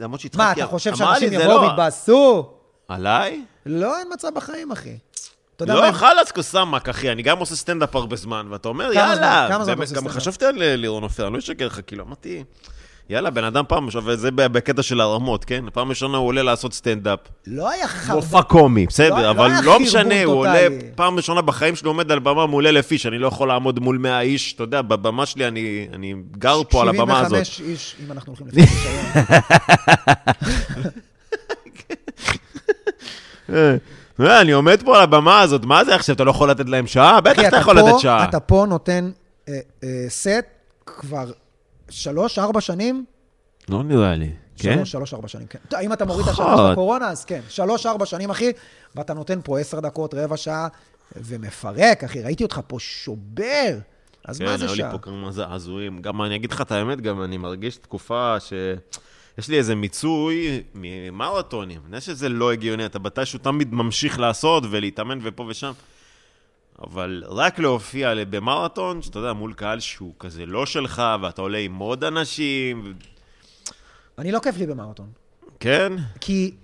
למרות 0.00 0.20
שהצחקתי... 0.20 0.44
מה, 0.44 0.52
אתה 0.52 0.66
חושב 0.66 0.94
שאנשים 0.96 1.32
יבואו 1.32 1.48
לא- 1.48 1.66
ויתבאסו? 1.68 2.50
עליי? 2.88 3.44
לא, 3.66 3.98
אין 3.98 4.08
מצב 4.12 4.28
בחיים, 4.34 4.72
אחי. 4.72 4.96
לא? 5.60 5.92
חלאס 5.92 6.30
קוסאמק, 6.32 6.88
אחי, 6.88 7.12
אני 7.12 7.22
גם 7.22 7.38
עושה 7.38 7.56
סטנדאפ 7.56 7.96
הרבה 7.96 8.16
זמן, 8.16 8.46
ואתה 8.50 8.68
אומר, 8.68 8.92
יאללה. 8.92 9.46
כמה 9.50 9.64
זמן 9.64 9.74
אתה 9.74 9.82
עושה 9.82 9.94
גם 9.94 10.00
סטנדאפ? 10.00 10.16
חשבתי 10.16 10.44
על 10.44 10.62
אה, 10.62 10.76
לירון 10.76 11.02
אופיר, 11.02 11.26
אני 11.26 11.34
לא 11.34 11.38
אשקר 11.38 11.66
לך, 11.66 11.80
כאילו, 11.86 12.04
אמרתי, 12.04 12.44
יאללה, 13.08 13.30
בן 13.30 13.44
אדם 13.44 13.64
פעם, 13.68 13.88
וזה 14.04 14.30
בקטע 14.30 14.82
של 14.82 15.00
הרמות, 15.00 15.44
כן? 15.44 15.64
פעם 15.72 15.88
ראשונה 15.88 16.18
הוא 16.18 16.26
עולה 16.26 16.42
לעשות 16.42 16.72
סטנדאפ. 16.74 17.18
לא 17.46 17.70
היה 17.70 17.88
חרבן. 17.88 18.16
מופע 18.16 18.42
קומי, 18.42 18.86
בסדר, 18.86 19.22
לא 19.22 19.30
אבל 19.30 19.50
היה 19.50 19.60
לא 19.60 19.64
חרבון 19.64 19.82
משנה, 19.82 20.24
הוא 20.24 20.34
עולה. 20.34 20.66
פעם 20.94 21.16
ראשונה 21.16 21.42
בחיים 21.42 21.76
שלי 21.76 21.88
עומד 21.88 22.12
על 22.12 22.18
במה 22.18 22.46
מול 22.46 22.66
אלף 22.66 22.92
איש, 22.92 23.06
אני 23.06 23.18
לא 23.18 23.26
יכול 23.26 23.48
לעמוד 23.48 23.78
מול 23.78 23.98
מאה 23.98 24.20
איש, 24.20 24.54
אתה 24.54 24.62
יודע, 24.62 24.82
בבמה 24.82 25.26
שלי 25.26 25.48
אני 25.48 25.88
אני 25.92 26.14
גר 26.38 26.62
פה 26.70 26.82
על 26.82 26.88
הבמה 26.88 27.20
הזאת. 27.20 27.46
75 27.46 27.60
איש, 27.60 27.96
אם 28.06 28.12
אנחנו 28.12 28.32
הולכים 28.32 28.46
לפי 28.46 28.60
רישיון. 28.60 29.04
אה, 33.52 33.76
אה, 34.20 34.40
אני 34.40 34.52
עומד 34.52 34.82
פה 34.84 34.96
על 34.96 35.02
הבמה 35.02 35.40
הזאת, 35.40 35.64
מה 35.64 35.84
זה 35.84 35.94
עכשיו, 35.94 36.14
אתה 36.14 36.24
לא 36.24 36.30
יכול 36.30 36.50
לתת 36.50 36.68
להם 36.68 36.86
שעה? 36.86 37.20
בטח 37.20 37.42
אתה 37.48 37.56
יכול 37.56 37.78
לתת 37.78 37.98
שעה. 37.98 38.24
אתה 38.24 38.40
פה 38.40 38.66
נותן 38.68 39.10
אה, 39.48 39.54
אה, 39.84 39.88
סט 40.08 40.44
כבר 40.86 41.30
שלוש, 41.90 42.38
ארבע 42.38 42.60
שנים. 42.60 43.04
לא 43.68 43.82
נראה 43.82 44.14
לי, 44.14 44.30
כן? 44.56 44.84
שלוש, 44.84 45.14
ארבע 45.14 45.28
שנים, 45.28 45.46
כן. 45.46 45.58
אם 45.82 45.92
אתה 45.92 46.04
מוריד 46.04 46.26
את 46.26 46.32
השלוש 46.32 46.48
חוד. 46.48 46.72
בקורונה, 46.72 47.08
אז 47.08 47.24
כן. 47.24 47.40
שלוש, 47.48 47.86
ארבע 47.86 48.06
שנים, 48.06 48.30
אחי, 48.30 48.52
ואתה 48.94 49.14
נותן 49.14 49.40
פה 49.44 49.58
עשר 49.58 49.80
דקות, 49.80 50.14
רבע 50.14 50.36
שעה, 50.36 50.68
ומפרק, 51.16 52.04
אחי. 52.04 52.22
ראיתי 52.22 52.44
אותך 52.44 52.60
פה 52.66 52.76
שובר. 52.80 53.78
אז 54.24 54.38
כן, 54.38 54.44
מה 54.44 54.56
זה 54.56 54.64
היו 54.64 54.72
לי 54.72 54.78
שעה? 54.78 54.92
פה 54.92 54.98
כמה 54.98 55.32
זעזועים. 55.32 56.02
גם 56.02 56.22
אני 56.22 56.36
אגיד 56.36 56.52
לך 56.52 56.60
את 56.60 56.72
האמת, 56.72 57.00
גם 57.00 57.22
אני 57.22 57.36
מרגיש 57.36 57.76
תקופה 57.76 58.36
ש... 58.40 58.52
יש 59.38 59.48
לי 59.48 59.58
איזה 59.58 59.74
מיצוי 59.74 60.62
ממרתונים. 60.74 61.80
אני 61.80 61.86
יודע 61.86 62.00
שזה 62.00 62.28
לא 62.28 62.52
הגיוני, 62.52 62.86
אתה 62.86 62.98
מתישהו 62.98 63.38
תמיד 63.38 63.74
ממשיך 63.74 64.18
לעשות 64.18 64.64
ולהתאמן 64.70 65.18
ופה 65.22 65.46
ושם. 65.48 65.72
אבל 66.82 67.22
רק 67.26 67.58
להופיע 67.58 68.14
במרתון, 68.30 69.02
שאתה 69.02 69.18
יודע, 69.18 69.32
מול 69.32 69.54
קהל 69.54 69.80
שהוא 69.80 70.12
כזה 70.18 70.46
לא 70.46 70.66
שלך, 70.66 71.02
ואתה 71.22 71.42
עולה 71.42 71.58
עם 71.58 71.76
עוד 71.76 72.04
אנשים, 72.04 72.94
אני 74.18 74.32
לא 74.32 74.38
כיף 74.38 74.56
לי 74.56 74.66
במרתון. 74.66 75.10
כן? 75.60 75.92
כי 76.20 76.54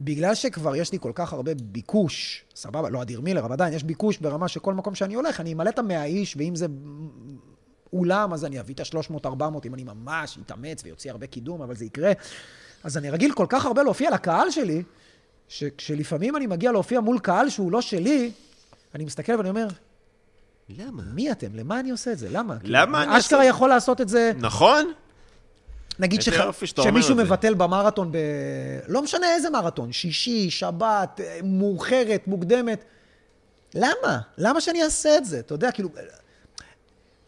בגלל 0.00 0.34
שכבר 0.34 0.76
יש 0.76 0.92
לי 0.92 0.98
כל 1.00 1.12
כך 1.14 1.32
הרבה 1.32 1.52
ביקוש, 1.62 2.44
סבבה, 2.54 2.88
לא 2.88 3.02
אדיר 3.02 3.20
מילר, 3.20 3.44
אבל 3.44 3.52
עדיין 3.52 3.74
יש 3.74 3.82
ביקוש 3.82 4.18
ברמה 4.18 4.48
שכל 4.48 4.74
מקום 4.74 4.94
שאני 4.94 5.14
הולך, 5.14 5.40
אני 5.40 5.52
אמלא 5.52 5.68
את 5.68 5.78
המאה 5.78 6.04
איש, 6.04 6.36
ואם 6.36 6.56
זה 6.56 6.66
אולם, 7.92 8.32
אז 8.32 8.44
אני 8.44 8.60
אביא 8.60 8.74
את 8.74 8.80
ה-300-400, 8.80 9.66
אם 9.66 9.74
אני 9.74 9.84
ממש 9.84 10.38
אתאמץ 10.46 10.84
ויוציא 10.84 11.10
הרבה 11.10 11.26
קידום, 11.26 11.62
אבל 11.62 11.74
זה 11.74 11.84
יקרה. 11.84 12.12
אז 12.84 12.96
אני 12.96 13.10
רגיל 13.10 13.32
כל 13.32 13.46
כך 13.48 13.66
הרבה 13.66 13.82
להופיע 13.82 14.10
לקהל 14.10 14.50
שלי, 14.50 14.82
שכשלפעמים 15.48 16.36
אני 16.36 16.46
מגיע 16.46 16.72
להופיע 16.72 17.00
מול 17.00 17.18
קהל 17.18 17.48
שהוא 17.48 17.72
לא 17.72 17.80
שלי, 17.80 18.30
אני 18.94 19.04
מסתכל 19.04 19.32
ואני 19.32 19.48
אומר, 19.48 19.66
למה? 20.68 21.02
מי 21.02 21.32
אתם? 21.32 21.54
למה 21.54 21.80
אני 21.80 21.90
עושה 21.90 22.12
את 22.12 22.18
זה? 22.18 22.28
למה? 22.30 22.56
למה 22.64 22.98
כאילו, 22.98 23.12
אני 23.12 23.20
אשכרה 23.20 23.38
עושה- 23.38 23.48
יכול 23.50 23.68
לעשות 23.68 24.00
את 24.00 24.08
זה... 24.08 24.32
נכון? 24.38 24.92
נגיד 25.98 26.18
איזה 26.18 26.32
שח... 26.64 26.82
שמישהו. 26.82 27.16
מבטל 27.16 27.54
במרתון 27.54 28.12
ב... 28.12 28.16
לא 28.88 29.02
משנה 29.02 29.34
איזה 29.34 29.50
מרתון, 29.50 29.92
שישי, 29.92 30.50
שבת, 30.50 31.20
אה, 31.20 31.38
מאוחרת, 31.44 32.26
מוקדמת. 32.26 32.84
למה? 33.74 34.18
למה 34.38 34.60
שאני 34.60 34.82
אעשה 34.82 35.16
את 35.16 35.24
זה? 35.24 35.38
אתה 35.38 35.54
יודע, 35.54 35.70
כאילו... 35.72 35.88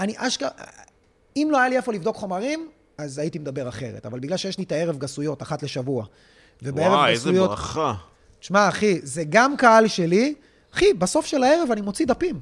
אני 0.00 0.14
אשכרה... 0.16 0.48
אם 1.36 1.48
לא 1.50 1.58
היה 1.58 1.68
לי 1.68 1.76
איפה 1.76 1.92
לבדוק 1.92 2.16
חומרים, 2.16 2.68
אז 2.98 3.18
הייתי 3.18 3.38
מדבר 3.38 3.68
אחרת. 3.68 4.06
אבל 4.06 4.20
בגלל 4.20 4.36
שיש 4.36 4.58
לי 4.58 4.64
את 4.64 4.72
הערב 4.72 4.98
גסויות, 4.98 5.42
אחת 5.42 5.62
לשבוע, 5.62 6.04
ובערב 6.62 6.92
וואי, 6.92 7.12
איזה 7.12 7.30
גסויות... 7.30 7.50
ברכה. 7.50 7.94
תשמע, 8.40 8.68
אחי, 8.68 9.00
זה 9.02 9.24
גם 9.28 9.56
קהל 9.56 9.88
שלי. 9.88 10.34
אחי, 10.76 10.94
בסוף 10.94 11.26
של 11.26 11.42
הערב 11.42 11.70
אני 11.72 11.80
מוציא 11.80 12.06
דפים. 12.06 12.40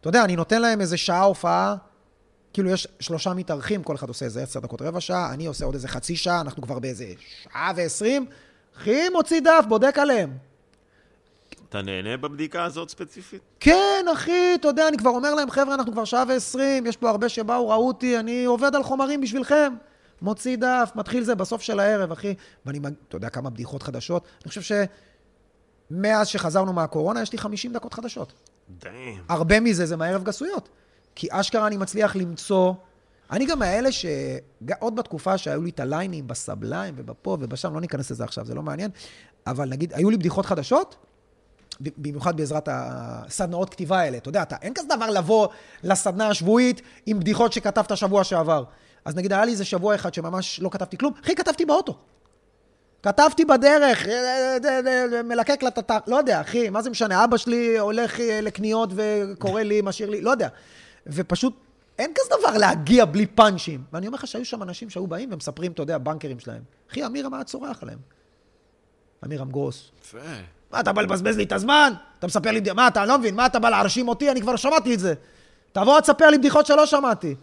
אתה 0.00 0.08
יודע, 0.08 0.24
אני 0.24 0.36
נותן 0.36 0.62
להם 0.62 0.80
איזה 0.80 0.96
שעה 0.96 1.22
הופעה, 1.22 1.76
כאילו 2.52 2.70
יש 2.70 2.88
שלושה 3.00 3.34
מתארחים, 3.34 3.82
כל 3.82 3.94
אחד 3.94 4.08
עושה 4.08 4.24
איזה 4.24 4.42
עשר 4.42 4.60
דקות, 4.60 4.82
רבע 4.82 5.00
שעה, 5.00 5.32
אני 5.32 5.46
עושה 5.46 5.64
עוד 5.64 5.74
איזה 5.74 5.88
חצי 5.88 6.16
שעה, 6.16 6.40
אנחנו 6.40 6.62
כבר 6.62 6.78
באיזה 6.78 7.12
שעה 7.42 7.72
ועשרים. 7.76 8.26
אחי, 8.76 9.08
מוציא 9.08 9.40
דף, 9.40 9.64
בודק 9.68 9.98
עליהם. 9.98 10.36
אתה 11.68 11.82
נהנה 11.82 12.16
בבדיקה 12.16 12.64
הזאת 12.64 12.90
ספציפית? 12.90 13.40
כן, 13.60 14.06
אחי, 14.12 14.54
אתה 14.54 14.68
יודע, 14.68 14.88
אני 14.88 14.96
כבר 14.96 15.10
אומר 15.10 15.34
להם, 15.34 15.50
חבר'ה, 15.50 15.74
אנחנו 15.74 15.92
כבר 15.92 16.04
שעה 16.04 16.24
ועשרים, 16.28 16.86
יש 16.86 16.96
פה 16.96 17.10
הרבה 17.10 17.28
שבאו, 17.28 17.68
ראו 17.68 17.88
אותי, 17.88 18.18
אני 18.18 18.44
עובד 18.44 18.74
על 18.74 18.82
חומרים 18.82 19.20
בשבילכם. 19.20 19.72
מוציא 20.22 20.56
דף, 20.56 20.92
מתחיל 20.94 21.24
זה 21.24 21.34
בסוף 21.34 21.62
של 21.62 21.80
הערב, 21.80 22.12
אחי. 22.12 22.34
ואני, 22.66 22.80
אתה 23.08 23.16
יודע 23.16 23.28
כמה 23.28 23.50
בדיחות 23.50 23.82
חדשות? 23.82 24.24
אני 24.42 24.48
חושב 24.48 24.60
שמאז 25.90 26.28
שחזרנו 26.28 26.72
מהקורונה, 26.72 27.22
יש 27.22 27.32
לי 27.32 27.38
50 27.38 27.72
דקות 27.72 27.94
חדשות. 27.94 28.32
דאם. 28.84 29.20
הרבה 29.28 29.60
מזה 29.60 29.86
זה 29.86 29.96
מהערב 29.96 30.24
גסויות. 30.24 30.68
כי 31.14 31.28
אשכרה 31.30 31.66
אני 31.66 31.76
מצליח 31.76 32.16
למצוא... 32.16 32.72
אני 33.30 33.46
גם 33.46 33.58
מאלה 33.58 33.92
ש... 33.92 34.06
עוד 34.78 34.96
בתקופה 34.96 35.38
שהיו 35.38 35.62
לי 35.62 35.70
את 35.70 35.80
הליינים 35.80 36.26
בסבליים 36.28 36.94
ובפה 36.96 37.36
ובשם, 37.40 37.74
לא 37.74 37.80
ניכנס 37.80 38.10
לזה 38.10 38.24
עכשיו, 38.24 38.46
זה 38.46 38.54
לא 38.54 38.62
מעניין, 38.62 38.90
אבל 39.46 39.68
נגיד, 39.68 39.92
היו 39.94 40.10
לי 40.10 40.16
בדיחות 40.16 40.46
חדשות, 40.46 40.96
במיוחד 41.80 42.36
בעזרת 42.36 42.68
הסדנאות 42.72 43.70
כתיבה 43.70 43.98
האלה. 44.00 44.16
אתה 44.16 44.28
יודע, 44.28 44.42
אתה, 44.42 44.56
אין 44.62 44.74
כזה 44.74 44.88
דבר 44.96 45.10
לבוא 45.10 45.48
לסדנה 45.82 46.28
השבועית 46.28 46.82
עם 47.06 47.20
בדיחות 47.20 47.52
שכתבת 47.52 47.96
שבוע 47.96 48.24
שעבר. 48.24 48.64
אז 49.04 49.16
נגיד, 49.16 49.32
היה 49.32 49.44
לי 49.44 49.52
איזה 49.52 49.64
שבוע 49.64 49.94
אחד 49.94 50.14
שממש 50.14 50.60
לא 50.60 50.68
כתבתי 50.68 50.98
כלום, 50.98 51.12
אחי, 51.24 51.34
כתבתי 51.34 51.64
באוטו. 51.64 51.98
כתבתי 53.02 53.44
בדרך, 53.44 54.06
אה, 54.06 54.56
אה, 54.64 54.80
אה, 55.16 55.22
מלקק 55.22 55.62
לטטר, 55.62 55.98
לא 56.06 56.16
יודע, 56.16 56.40
אחי, 56.40 56.70
מה 56.70 56.82
זה 56.82 56.90
משנה? 56.90 57.24
אבא 57.24 57.36
שלי 57.36 57.78
הולך 57.78 58.16
לקניות 58.42 58.90
וקורא 58.94 59.62
לי, 59.62 59.80
משאיר 59.84 60.10
לי, 60.10 60.20
לא 60.20 60.30
יודע. 60.30 60.48
ופשוט, 61.06 61.54
אין 61.98 62.12
כזה 62.14 62.34
דבר 62.40 62.58
להגיע 62.58 63.04
בלי 63.04 63.26
פאנצ'ים. 63.26 63.82
ואני 63.92 64.06
אומר 64.06 64.18
לך 64.18 64.26
שהיו 64.26 64.44
שם 64.44 64.62
אנשים 64.62 64.90
שהיו 64.90 65.06
באים 65.06 65.32
ומספרים, 65.32 65.72
אתה 65.72 65.82
יודע, 65.82 65.98
בנקרים 65.98 66.38
שלהם. 66.38 66.62
אחי, 66.90 67.06
אמירם 67.06 67.34
היה 67.34 67.44
צורח 67.44 67.82
עליהם. 67.82 67.98
אמירם 69.24 69.50
גרוס. 69.50 69.90
יפה. 70.02 70.18
מה, 70.72 70.80
אתה 70.80 70.92
בא 70.92 71.02
לבזבז 71.02 71.36
לי 71.36 71.44
את 71.44 71.52
הזמן? 71.52 71.92
אתה 72.18 72.26
מספר 72.26 72.50
לי, 72.50 72.60
מה, 72.74 72.88
אתה 72.88 73.06
לא 73.06 73.18
מבין? 73.18 73.34
מה, 73.34 73.46
אתה 73.46 73.58
בא 73.58 73.70
להרשים 73.70 74.08
אותי? 74.08 74.30
אני 74.30 74.40
כבר 74.40 74.56
שמעתי 74.56 74.94
את 74.94 75.00
זה. 75.00 75.14
תבוא, 75.72 76.00
תספר 76.00 76.30
לי 76.30 76.38
בדיחות 76.38 76.66
שלא 76.66 76.86
שמעתי. 76.86 77.34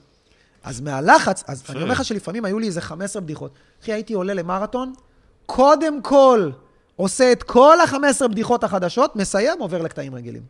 אז 0.63 0.81
מהלחץ, 0.81 1.43
אז 1.47 1.63
אני 1.69 1.81
אומר 1.81 1.91
לך 1.91 2.05
שלפעמים 2.05 2.45
היו 2.45 2.59
לי 2.59 2.67
איזה 2.67 2.81
15 2.81 3.21
בדיחות. 3.21 3.51
אחי, 3.83 3.93
הייתי 3.93 4.13
עולה 4.13 4.33
למרתון, 4.33 4.93
קודם 5.47 6.01
כל 6.01 6.51
עושה 6.95 7.31
את 7.31 7.43
כל 7.43 7.77
ה-15 7.79 8.27
בדיחות 8.27 8.63
החדשות, 8.63 9.15
מסיים, 9.15 9.59
עובר 9.59 9.81
לקטעים 9.81 10.15
רגילים. 10.15 10.43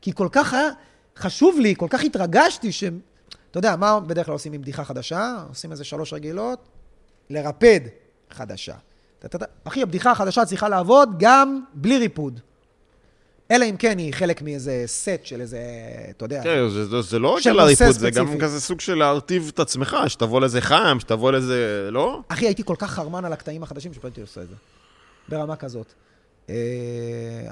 כי 0.00 0.12
כל 0.14 0.28
כך 0.32 0.54
היה 0.54 0.68
חשוב 1.16 1.58
לי, 1.60 1.74
כל 1.76 1.86
כך 1.90 2.04
התרגשתי, 2.04 2.72
ש... 2.72 2.84
אתה 3.50 3.58
יודע, 3.58 3.76
מה 3.76 4.00
בדרך 4.00 4.26
כלל 4.26 4.32
עושים 4.32 4.52
עם 4.52 4.62
בדיחה 4.62 4.84
חדשה? 4.84 5.36
עושים 5.48 5.72
איזה 5.72 5.84
שלוש 5.84 6.12
רגילות, 6.12 6.68
לרפד 7.30 7.80
חדשה. 8.30 8.74
אחי, 9.64 9.82
הבדיחה 9.82 10.10
החדשה 10.10 10.44
צריכה 10.44 10.68
לעבוד 10.68 11.14
גם 11.18 11.64
בלי 11.74 11.98
ריפוד. 11.98 12.40
אלא 13.50 13.64
אם 13.64 13.76
כן 13.76 13.98
היא 13.98 14.14
חלק 14.14 14.42
מאיזה 14.42 14.82
סט 14.86 15.08
של 15.24 15.40
איזה, 15.40 15.58
אתה 16.10 16.24
יודע... 16.24 16.42
כן, 16.42 16.68
זה- 16.68 16.86
זה- 16.86 17.02
זה 17.02 17.18
לא 17.18 17.28
רק 17.36 17.46
על 17.46 17.60
הריפוד, 17.60 17.90
זה 17.90 18.10
גם. 18.10 18.38
כזה 18.40 18.60
סוג 18.60 18.80
של 18.80 18.94
להרטיב 18.94 19.50
את 19.54 19.60
עצמך, 19.60 19.96
שתבוא 20.06 20.40
לזה 20.40 20.60
חם, 20.60 20.96
שתבוא 21.00 21.32
לזה... 21.32 21.88
לא? 21.92 22.20
אחי, 22.28 22.46
הייתי 22.46 22.62
כל 22.64 22.74
כך 22.78 22.90
חרמן 22.90 23.24
על 23.24 23.32
הקטעים 23.32 23.62
החדשים, 23.62 23.92
שפשוט 23.92 24.04
הייתי 24.04 24.20
עושה 24.20 24.42
את 24.42 24.48
זה. 24.48 24.54
ברמה 25.28 25.56
כזאת. 25.56 25.92
אה, 26.50 26.54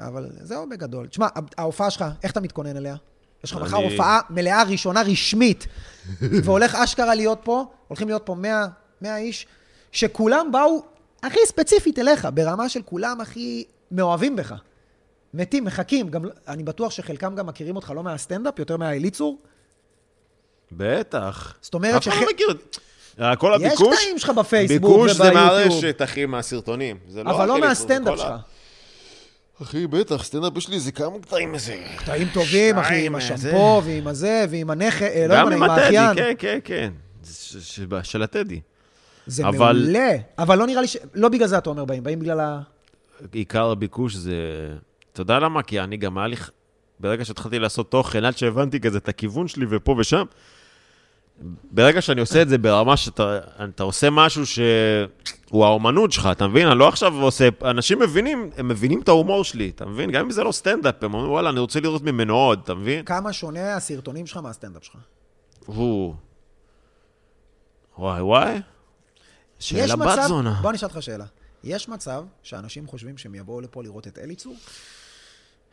אבל 0.07 0.27
זהו 0.43 0.69
בגדול. 0.69 1.07
תשמע, 1.07 1.27
ההופעה 1.59 1.91
שלך, 1.91 2.05
איך 2.23 2.33
אתה 2.33 2.41
מתכונן 2.41 2.77
אליה? 2.77 2.97
יש 3.45 3.53
לך 3.53 3.59
מחר 3.59 3.77
הופעה 3.77 4.21
מלאה 4.31 4.63
ראשונה 4.63 5.03
רשמית, 5.03 5.67
והולך 6.45 6.75
אשכרה 6.75 7.15
להיות 7.15 7.39
פה, 7.45 7.65
הולכים 7.89 8.09
להיות 8.09 8.23
פה 8.25 8.35
100, 8.35 8.67
100 9.03 9.17
איש, 9.17 9.47
שכולם 9.93 10.49
באו, 10.53 10.83
הכי 11.23 11.39
ספציפית 11.47 11.99
אליך, 11.99 12.29
ברמה 12.35 12.69
של 12.69 12.81
כולם 12.85 13.21
הכי 13.21 13.65
מאוהבים 13.93 14.37
בך. 14.37 14.55
מתים, 15.35 15.65
מחכים. 15.65 16.09
גם, 16.09 16.23
אני 16.49 16.63
בטוח 16.63 16.91
שחלקם 16.93 17.35
גם 17.35 17.47
מכירים 17.47 17.77
אותך 17.77 17.93
לא 17.97 18.03
מהסטנדאפ, 18.03 18.59
יותר 18.59 18.77
מהאליצור. 18.77 19.39
בטח. 20.73 21.55
זאת 21.61 21.75
אומרת 21.75 21.95
אף 21.95 22.09
אחד 22.09 22.17
לא 22.21 22.27
מכיר. 22.35 22.47
אה, 23.21 23.37
כל 23.37 23.53
יש 23.61 23.67
הביקוש, 23.67 23.97
קטעים 23.99 24.19
שלך 24.19 24.31
בפייסבוק 24.31 24.91
ביקוש 24.91 25.13
זה 25.13 25.23
וביוטיוב. 25.23 25.45
מהרשת, 25.45 26.01
אחי, 26.05 26.27
מהסרטונים. 26.27 26.97
זה 27.09 27.21
אבל 27.21 27.31
לא 27.33 27.53
אליצור, 27.57 27.61
זה 27.61 27.69
מהסטנדאפ 27.69 28.19
שלך. 28.19 28.33
אחי, 29.63 29.87
בטח, 29.87 30.25
סטנדאפ 30.25 30.57
יש 30.57 30.69
לי 30.69 30.75
איזה 30.75 30.93
כמה 30.93 31.19
קטעים 31.23 31.55
איזה... 31.55 31.77
קטעים 31.99 32.29
טובים, 32.35 32.79
אחי, 32.79 33.07
עם 33.07 33.21
שתיים, 33.21 33.37
השמפו 33.39 33.83
ועם 33.85 34.07
הזה 34.09 34.45
ועם 34.51 34.71
הנכד, 34.71 35.07
אה, 35.07 35.27
לא 35.29 35.35
גם 35.37 35.45
יודע, 35.45 35.57
עם 35.57 35.63
עם 35.63 35.71
הטדי, 35.71 35.99
האחיין. 35.99 36.15
כן, 36.17 36.33
כן, 36.39 36.59
כן. 36.65 36.93
ש- 37.33 37.57
ש- 37.57 37.81
של 38.03 38.23
הטדי. 38.23 38.61
זה 39.27 39.47
אבל- 39.49 39.79
מעולה. 39.83 40.11
אבל 40.39 40.59
לא 40.59 40.67
נראה 40.67 40.81
לי 40.83 40.89
ש... 40.89 40.97
לא 41.15 41.29
בגלל 41.29 41.49
זה 41.49 41.59
אתה 41.59 41.71
אומר 41.71 41.85
באים, 41.85 42.03
באים 42.03 42.19
בגלל 42.19 42.41
ה... 42.41 42.61
עיקר 43.33 43.71
הביקוש 43.71 44.15
זה... 44.15 44.33
אתה 45.19 45.23
יודע 45.23 45.39
למה? 45.39 45.63
כי 45.63 45.81
אני 45.81 45.97
גם 45.97 46.19
היה 46.19 46.27
לי... 46.27 46.37
ברגע 47.01 47.25
שהתחלתי 47.25 47.59
לעשות 47.59 47.91
תוכן, 47.91 48.25
עד 48.25 48.37
שהבנתי 48.37 48.81
כזה 48.81 48.99
את 48.99 49.09
הכיוון 49.09 49.49
שלי 49.49 49.67
ופה 49.71 49.95
ושם, 49.99 50.25
ברגע 51.71 52.03
שאני 52.03 52.21
עושה 52.21 52.43
את 52.43 52.49
זה 52.49 52.59
ברמה 52.59 52.97
שאתה 52.97 53.39
אתה 53.65 53.83
עושה 53.83 54.11
משהו 54.11 54.47
שהוא 54.47 55.65
האומנות 55.65 56.13
שלך, 56.13 56.29
אתה 56.33 56.47
מבין? 56.49 56.69
אני 56.69 56.79
לא 56.79 56.89
עכשיו 56.89 57.15
עושה... 57.15 57.49
אנשים 57.65 57.99
מבינים, 57.99 58.51
הם 58.57 58.69
מבינים 58.69 59.01
את 59.01 59.09
ההומור 59.09 59.45
שלי, 59.45 59.73
אתה 59.75 59.87
מבין? 59.87 60.11
גם 60.11 60.25
אם 60.25 60.31
זה 60.31 60.45
לא 60.45 60.53
סטנדאפ, 60.53 61.05
הם 61.05 61.15
אומרים, 61.15 61.33
וואלה, 61.33 61.51
אני 61.51 61.61
רוצה 61.61 61.81
לראות 61.81 62.03
ממנו 62.03 62.35
עוד, 62.35 62.61
אתה 62.65 62.75
מבין? 62.75 63.05
כמה 63.05 63.33
שונה 63.33 63.77
הסרטונים 63.77 64.27
שלך 64.27 64.37
מהסטנדאפ 64.37 64.85
שלך. 64.85 64.97
הוא... 65.67 66.15
וואי 67.99 68.23
וואי. 68.23 68.61
שאלה 69.59 69.97
בת 69.97 70.19
זונה. 70.29 70.59
בוא 70.63 70.73
נשאל 70.73 70.89
אותך 70.89 71.03
שאלה. 71.03 71.25
יש 71.65 71.89
מצב 71.89 72.25
שאנשים 72.43 72.87
חושבים 72.87 73.19
שהם 73.19 73.35
יבואו 73.35 73.61
לפה 73.61 73.83
לראות 73.83 74.07
את 74.07 74.19
אליצור? 74.19 74.57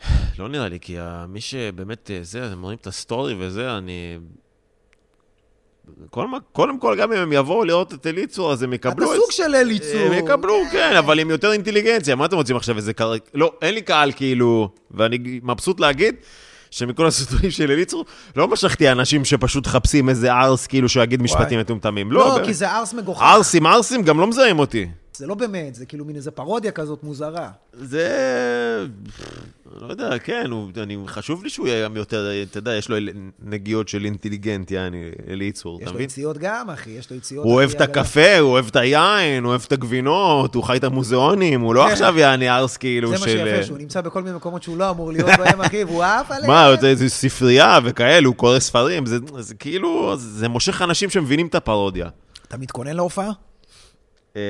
לא 0.40 0.48
נראה 0.50 0.70
לי, 0.70 0.80
כי 0.80 0.98
מי 1.30 1.42
שבאמת 1.42 2.12
אה, 2.12 2.20
זה, 2.22 2.46
הם 2.46 2.62
רואים 2.62 2.78
את 2.82 2.88
הסטורי 2.88 3.36
וזה, 3.40 3.78
אני... 3.78 4.18
כל, 6.10 6.28
מה- 6.28 6.38
קודם 6.52 6.80
כל, 6.80 6.96
גם 7.00 7.14
אם 7.14 7.18
הם 7.18 7.34
יבואו 7.34 7.66
לראות 7.66 7.94
את 7.94 8.08
אליצור, 8.08 8.52
אז 8.52 8.64
הם 8.64 8.74
אתה 8.74 8.90
יקבלו 8.90 9.14
את... 9.14 9.18
סוג 9.18 9.32
של 9.32 9.56
אליצור. 9.56 10.02
הם 10.02 10.14
יקבלו, 10.14 10.56
כן, 10.72 10.96
אבל 10.96 11.20
עם 11.20 11.30
יותר 11.30 11.52
אינטליגנציה. 11.52 12.16
מה 12.16 12.26
אתם 12.26 12.36
רוצים 12.36 12.56
עכשיו, 12.56 12.78
איזה 12.78 12.94
קר... 12.94 13.14
לא, 13.34 13.54
אין 13.62 13.74
לי 13.74 13.82
קהל, 13.82 14.12
כאילו, 14.12 14.70
ואני 14.92 15.40
מבסוט 15.44 15.80
להגיד 15.80 16.16
שמכל 16.72 17.06
הסרטונים 17.08 17.52
של 17.52 17.72
אליצור, 17.72 18.06
לא 18.36 18.48
משכתי 18.48 18.92
אנשים 18.92 19.26
שפשוט 19.26 19.68
מחפשים 19.68 20.10
איזה 20.10 20.34
ערס, 20.34 20.68
כאילו, 20.68 20.90
שיגיד 20.90 21.22
משפטים 21.22 21.60
מטומטמים. 21.60 22.12
לא, 22.12 22.40
לא. 22.40 22.46
כי 22.46 22.54
זה 22.54 22.72
ערס 22.72 22.94
מגוחך. 22.94 23.22
ערסים, 23.22 23.66
ערסים 23.66 24.02
גם 24.02 24.20
לא 24.20 24.28
מזהים 24.28 24.60
אותי. 24.60 24.88
זה 25.18 25.28
לא 25.28 25.36
באמת, 25.36 25.76
זה 25.76 25.86
כאילו 25.86 26.06
מין 26.06 26.16
איזה 26.16 26.32
פרודיה 26.32 26.72
כזאת 26.72 27.04
מוזרה. 27.04 27.50
זה... 27.74 28.86
לא 29.82 29.88
יודע, 29.92 30.20
כן, 30.20 30.48
הוא, 30.52 30.70
אני, 30.78 30.98
חשוב 31.08 31.44
לי 31.44 31.50
שהוא 31.50 31.68
יהיה 31.68 31.90
יותר, 31.96 32.30
אתה 32.44 32.58
יודע, 32.58 32.76
יש 32.76 32.90
לו 32.90 32.98
נגיעות 33.44 33.88
של 33.88 34.06
אינטליגנט, 34.06 34.72
יעני, 34.72 35.12
אליצור, 35.30 35.78
יש 35.78 35.84
אתה 35.84 35.92
לו 35.92 35.96
מבין? 35.96 36.06
יציאות 36.06 36.38
גם, 36.38 36.70
אחי, 36.70 36.90
יש 36.90 37.12
לו 37.12 37.18
יציאות... 37.18 37.46
הוא 37.46 37.54
אוהב 37.54 37.70
את. 37.70 37.82
הקפה, 37.82 38.40
הוא 38.40 38.52
אוהב 38.52 38.68
את 38.68 38.76
היין, 38.76 39.44
הוא 39.44 39.50
אוהב 39.50 39.64
את 39.68 39.72
הגבינות, 39.72 40.56
הוא 40.56 40.64
חי 40.64 40.78
את 40.78 40.84
המוזיאונים, 40.84 41.62
הוא 41.62 41.76
לא 41.76 41.86
כן. 41.86 41.92
עכשיו 41.92 42.20
יעני 42.20 42.50
ארס 42.50 42.78
כאילו 42.78 43.10
זה 43.10 43.18
של... 43.18 43.44
מה 43.44 43.50
שיפה, 43.50 43.64
שהוא 43.64 43.78
נמצא 43.78 44.02
בכל 44.02 44.22
מיני 44.22 44.36
מקומות 44.36 44.64
שהוא 44.64 44.78
לא 44.78 44.90
אמור 44.90 45.12
להיות 45.12 45.30
בהם, 45.38 45.62
אחי, 45.62 45.84
והוא 45.84 46.04
עף 46.04 46.32
עליהם. 46.32 46.52
מה, 46.52 46.76
זה, 46.82 46.96
זה 46.96 47.10
ספרייה 47.10 47.80
וכאלה, 47.84 48.28
הוא 48.28 48.36
קורא 48.36 48.60
ספרים, 48.60 49.06
זה, 49.06 49.18
זה 49.40 49.56
כאילו, 49.56 50.16
זה 50.18 50.48
מושך 50.48 50.82
אנשים 50.82 51.10
שמבינים 51.10 51.48
את 51.48 51.56
הפרודיה. 51.56 52.10
אתה 52.48 52.58
מתכונן 52.58 52.96
להופעה? 52.96 53.32
אה, 54.36 54.42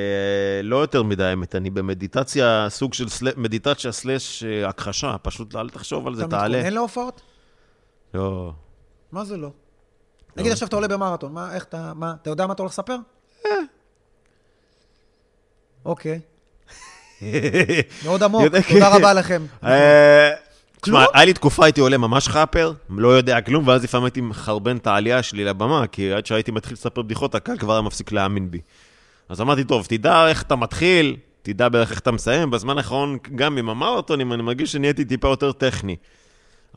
לא 0.64 0.76
יותר 0.76 1.04
מדי, 1.04 1.24
האמת, 1.24 1.56
אני 1.56 1.70
במדיטציה, 1.70 2.68
סוג 2.70 2.94
של 2.94 3.10
סל... 3.10 3.28
מדיטציה 3.38 3.92
סלאש 3.92 4.44
אה, 4.44 4.70
הכחשה, 4.70 5.16
פשוט 5.22 5.56
אל 5.56 5.70
תחשוב 5.70 6.08
על 6.08 6.16
זה, 6.16 6.22
אתה 6.22 6.30
תעלה. 6.30 6.58
מתכונן 6.58 6.74
להופעות? 6.74 7.22
לא. 8.14 8.54
מה 9.12 9.26
זה 9.26 9.38
לא? 9.38 9.50
נגיד 10.38 10.52
עכשיו 10.52 10.68
אתה 10.68 10.76
עולה 10.76 10.88
במרתון, 10.88 11.34
מה, 11.34 11.56
איך 11.56 11.64
אתה, 11.64 11.92
מה, 11.96 12.14
אתה 12.22 12.30
יודע 12.30 12.48
מה 12.48 12.54
אתה 12.54 12.62
הולך 12.62 12.72
לספר? 12.72 12.98
אוקיי. 15.86 16.20
מאוד 18.06 18.24
עמוק, 18.24 18.44
תודה. 18.70 18.96
רבה 18.96 19.14
לכם. 19.14 19.46
אה, 19.64 20.32
תשמע? 20.82 21.06
היה 21.14 21.26
לי 21.26 21.34
תקופה, 21.34 21.66
הייתי 21.66 21.82
עולה 21.82 21.98
ממש 21.98 22.28
חאפר, 22.28 22.74
לא 22.90 23.08
יודע 23.08 23.42
כלום, 23.42 23.68
ואז 23.68 23.84
לפעמים 23.84 24.06
הייתי 24.06 24.22
מחרבן 24.22 24.78
את 24.78 24.88
העלייה 24.88 25.24
שלי 25.24 25.46
לבמה, 25.46 25.88
כי 25.88 26.14
עד 26.14 26.26
שהייתי 26.26 26.52
מתחיל 26.52 26.74
לספר 26.74 27.02
בדיחות, 27.02 27.36
הקהל 27.36 27.58
כבר 27.58 27.74
היה 27.74 27.82
מפסיק 27.82 28.12
להאמין 28.12 28.52
בי. 28.52 28.60
אז 29.30 29.42
אמרתי, 29.42 29.64
טוב, 29.64 29.86
תדע 29.86 30.28
איך 30.28 30.42
אתה 30.42 30.56
מתחיל, 30.56 31.18
תדע 31.42 31.70
בערך 31.70 31.92
איך 31.92 32.00
אתה 32.00 32.12
מסיים. 32.12 32.52
בזמן 32.52 32.78
האחרון, 32.78 33.18
גם 33.36 33.58
עם 33.58 33.70
המרתונים, 33.70 34.34
אני 34.34 34.44
מרגיש 34.44 34.72
שנהייתי 34.72 35.06
טיפה 35.06 35.28
יותר 35.28 35.52
טכני. 35.52 35.96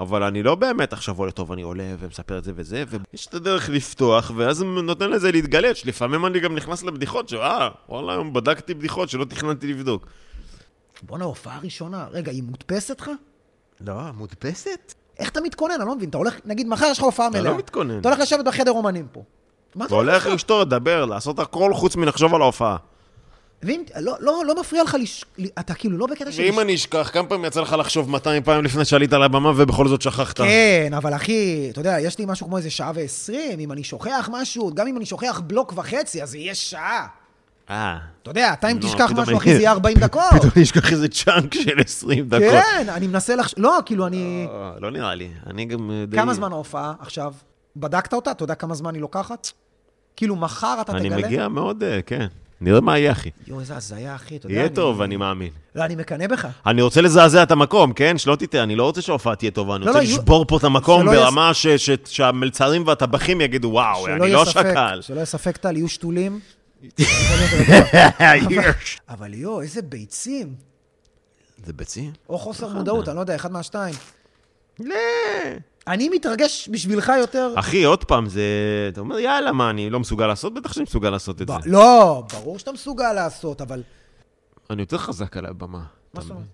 אבל 0.00 0.22
אני 0.22 0.42
לא 0.42 0.54
באמת 0.54 0.92
עכשיו 0.92 1.18
עולה 1.18 1.32
טוב, 1.32 1.52
אני 1.52 1.62
עולה 1.62 1.94
ומספר 1.98 2.38
את 2.38 2.44
זה 2.44 2.52
וזה, 2.54 2.84
ויש 2.88 3.26
את 3.26 3.34
הדרך 3.34 3.68
לפתוח, 3.68 4.30
ואז 4.36 4.62
נותן 4.62 5.10
לזה 5.10 5.32
להתגלש. 5.32 5.86
לפעמים 5.86 6.26
אני 6.26 6.40
גם 6.40 6.54
נכנס 6.54 6.82
לבדיחות, 6.82 7.28
שאה, 7.28 7.68
וואלה, 7.88 8.12
היום 8.12 8.32
בדקתי 8.32 8.74
בדיחות 8.74 9.08
שלא 9.08 9.24
תכננתי 9.24 9.66
לבדוק. 9.66 10.06
בואנה, 11.02 11.24
הופעה 11.24 11.58
ראשונה. 11.62 12.06
רגע, 12.10 12.32
היא 12.32 12.42
מודפסת 12.42 13.00
לך? 13.00 13.10
לא, 13.86 13.94
מודפסת? 14.14 14.94
איך 15.18 15.30
אתה 15.30 15.40
מתכונן? 15.40 15.74
אני 15.74 15.88
לא 15.88 15.94
מבין. 15.94 16.08
אתה 16.08 16.18
הולך, 16.18 16.34
נגיד, 16.44 16.68
מחר 16.68 16.86
יש 16.86 16.98
לך 16.98 17.04
הופעה 17.04 17.28
אתה 17.28 17.38
מלאה. 17.38 17.52
לא 17.52 17.58
מתכונן. 17.58 17.98
אתה 18.00 18.08
הולך 18.08 18.20
לשבת 18.20 18.44
בחדר 18.44 18.70
אומנים 18.70 19.06
פה. 19.12 19.22
והולך? 19.76 20.26
לשתות, 20.26 20.66
לדבר, 20.66 21.04
לעשות 21.04 21.38
הכל 21.38 21.74
חוץ 21.74 21.96
מלחשוב 21.96 22.34
על 22.34 22.42
ההופעה. 22.42 22.76
ואם, 23.62 23.82
לא, 24.00 24.16
לא, 24.20 24.42
לא 24.46 24.60
מפריע 24.60 24.82
לך 24.82 24.96
לש... 25.00 25.24
אתה 25.58 25.74
כאילו 25.74 25.98
לא 25.98 26.06
בקטע 26.06 26.32
של... 26.32 26.42
ואם 26.42 26.60
אני 26.60 26.74
אשכח, 26.74 27.10
כמה 27.12 27.28
פעמים 27.28 27.44
יצא 27.44 27.60
לך 27.60 27.72
לחשוב 27.78 28.10
200 28.10 28.42
פעם 28.42 28.64
לפני 28.64 28.84
שעלית 28.84 29.12
על 29.12 29.22
הבמה 29.22 29.52
ובכל 29.56 29.88
זאת 29.88 30.02
שכחת? 30.02 30.36
כן, 30.36 30.90
אבל 30.96 31.14
אחי, 31.14 31.68
אתה 31.70 31.80
יודע, 31.80 32.00
יש 32.00 32.18
לי 32.18 32.24
משהו 32.28 32.46
כמו 32.46 32.56
איזה 32.56 32.70
שעה 32.70 32.92
ועשרים, 32.94 33.60
אם 33.60 33.72
אני 33.72 33.84
שוכח 33.84 34.28
משהו, 34.32 34.74
גם 34.74 34.86
אם 34.86 34.96
אני 34.96 35.06
שוכח 35.06 35.40
בלוק 35.46 35.72
וחצי, 35.76 36.22
אז 36.22 36.30
זה 36.30 36.38
יהיה 36.38 36.54
שעה. 36.54 37.06
אה. 37.70 37.98
אתה 38.22 38.30
יודע, 38.30 38.52
אתה 38.52 38.70
אם 38.70 38.76
לא, 38.76 38.88
תשכח 38.88 39.10
משהו, 39.16 39.36
אחי, 39.36 39.54
זה 39.54 39.60
יהיה 39.60 39.70
40 39.70 39.98
דקות. 40.06 40.22
פתאום 40.30 40.50
אני 40.56 40.62
אשכח 40.62 40.92
איזה 40.92 41.08
צ'אנק 41.08 41.54
של 41.54 41.80
20 41.80 42.28
דקות. 42.28 42.40
כן, 42.40 42.86
אני 42.88 43.06
מנסה 43.06 43.36
לחשוב... 43.36 43.58
לא, 43.58 43.78
כאילו, 43.86 44.06
אני... 44.06 44.46
אה, 44.50 44.72
לא 44.80 44.90
נראה 44.90 45.14
לי. 45.14 45.28
אני 45.46 45.64
גם 45.64 45.90
אה, 45.90 46.06
די... 46.06 46.16
כמה 46.16 46.34
זמן 46.34 46.52
ההופעה 46.52 46.92
עכשיו? 47.00 47.32
בדקת 47.80 48.12
אותה? 48.14 48.30
אתה 48.30 48.42
יודע 48.44 48.54
כמה 48.54 48.74
זמן 48.74 48.94
היא 48.94 49.00
לוקחת? 49.00 49.48
כאילו, 50.16 50.36
מחר 50.36 50.78
אתה 50.80 50.92
אני 50.92 51.08
תגלה? 51.08 51.26
מגיע 51.26 51.48
מאוד, 51.48 51.82
אה, 51.82 52.02
כן. 52.06 52.26
נראה 52.60 52.80
מה 52.80 52.98
יהיה, 52.98 53.12
אחי. 53.12 53.30
יואו, 53.46 53.60
איזה 53.60 53.76
הזיה, 53.76 54.14
אחי, 54.14 54.36
אתה 54.36 54.46
יודע. 54.46 54.54
יהיה 54.54 54.66
אני- 54.66 54.74
טוב, 54.74 55.00
אני 55.02 55.16
מאמין. 55.16 55.50
לא, 55.74 55.84
אני 55.84 55.96
מקנא 55.96 56.26
בך. 56.26 56.46
אני 56.66 56.82
רוצה 56.82 57.00
לזעזע 57.00 57.42
את 57.42 57.50
המקום, 57.50 57.92
כן? 57.92 58.18
שלא 58.18 58.36
תטעה, 58.36 58.62
אני 58.62 58.76
לא 58.76 58.84
רוצה 58.84 59.00
שההופעה 59.02 59.36
תהיה 59.36 59.50
טובה, 59.50 59.76
אני 59.76 59.84
לא, 59.84 59.90
רוצה 59.90 59.98
לא, 59.98 60.04
יהיו- 60.04 60.16
לשבור 60.18 60.44
פה 60.48 60.56
את 60.56 60.64
המקום 60.64 61.06
ברמה 61.06 61.54
ש- 61.54 61.66
ש- 61.66 61.90
שהמלצרים 62.04 62.86
והטבחים 62.86 63.40
יגידו, 63.40 63.68
וואו, 63.68 64.06
אני 64.06 64.32
לא 64.32 64.44
שקל. 64.44 64.98
שלא 65.02 65.16
יהיה 65.16 65.24
ספק, 65.26 65.56
טל, 65.56 65.76
יהיו 65.76 65.88
שתולים. 65.88 66.40
אבל 69.08 69.34
יואו, 69.34 69.60
איזה 69.60 69.82
ביצים. 69.82 70.54
זה 71.64 71.72
ביצים? 71.72 72.12
או 72.28 72.38
חוסר 72.38 72.68
מודעות, 72.68 73.08
אני 73.08 73.16
לא 73.16 73.20
יודע, 73.20 73.34
אחד 73.34 73.52
מהשתיים. 73.52 73.94
לא. 74.80 74.94
אני 75.88 76.08
מתרגש 76.08 76.68
בשבילך 76.72 77.12
יותר... 77.20 77.52
אחי, 77.56 77.84
עוד 77.84 78.04
פעם, 78.04 78.28
זה... 78.28 78.42
אתה 78.92 79.00
אומר, 79.00 79.18
יאללה, 79.18 79.52
מה, 79.52 79.70
אני 79.70 79.90
לא 79.90 80.00
מסוגל 80.00 80.26
לעשות? 80.26 80.54
בטח 80.54 80.72
שאני 80.72 80.82
מסוגל 80.82 81.10
לעשות 81.10 81.42
את 81.42 81.48
זה. 81.48 81.54
ב- 81.54 81.66
לא, 81.66 82.22
ברור 82.32 82.58
שאתה 82.58 82.72
מסוגל 82.72 83.12
לעשות, 83.12 83.60
אבל... 83.60 83.82
אני 84.70 84.82
יותר 84.82 84.98
חזק 84.98 85.36
על 85.36 85.46
הבמה. 85.46 85.82
מה 86.14 86.20
זאת 86.20 86.30
אומרת? 86.30 86.44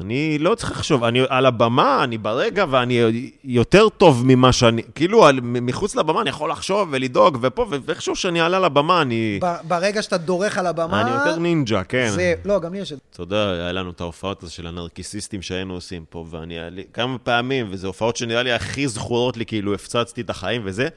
אני 0.00 0.38
לא 0.38 0.54
צריך 0.54 0.70
לחשוב, 0.70 1.04
אני 1.04 1.20
על 1.28 1.46
הבמה, 1.46 2.04
אני 2.04 2.18
ברגע, 2.18 2.64
ואני 2.70 3.30
יותר 3.44 3.88
טוב 3.88 4.22
ממה 4.26 4.52
שאני, 4.52 4.82
כאילו, 4.94 5.26
על, 5.26 5.40
מחוץ 5.42 5.96
לבמה 5.96 6.20
אני 6.20 6.30
יכול 6.30 6.50
לחשוב 6.50 6.88
ולדאוג, 6.92 7.38
ופה, 7.40 7.66
ואיכשהו 7.70 8.16
שאני 8.16 8.40
אעלה 8.40 8.58
לבמה, 8.58 9.02
אני, 9.02 9.38
ב- 9.42 9.56
ברגע 9.68 10.02
שאתה 10.02 10.16
דורך 10.16 10.58
על 10.58 10.66
הבמה... 10.66 11.00
אני 11.00 11.10
יותר 11.10 11.38
נינג'ה, 11.38 11.84
כן. 11.84 12.08
זה... 12.10 12.34
לא, 12.44 12.60
גם 12.60 12.72
לי 12.72 12.78
יש 12.78 12.92
את 12.92 12.98
זה. 12.98 13.04
אתה 13.12 13.22
יודע, 13.22 13.50
היה 13.50 13.72
לנו 13.72 13.90
את 13.90 14.00
ההופעות 14.00 14.42
הזו 14.42 14.54
של 14.54 14.66
הנרקיסיסטים 14.66 15.42
שהיינו 15.42 15.74
עושים 15.74 16.04
פה, 16.10 16.26
ואני, 16.30 16.58
כמה 16.92 17.18
פעמים, 17.18 17.66
וזה 17.70 17.86
הופעות 17.86 18.16
שנראה 18.16 18.42
לי 18.42 18.52
הכי 18.52 18.88
זכורות 18.88 19.36
לי, 19.36 19.46
כאילו, 19.46 19.74
הפצצתי 19.74 20.20
את 20.20 20.30
החיים 20.30 20.62
וזה. 20.64 20.88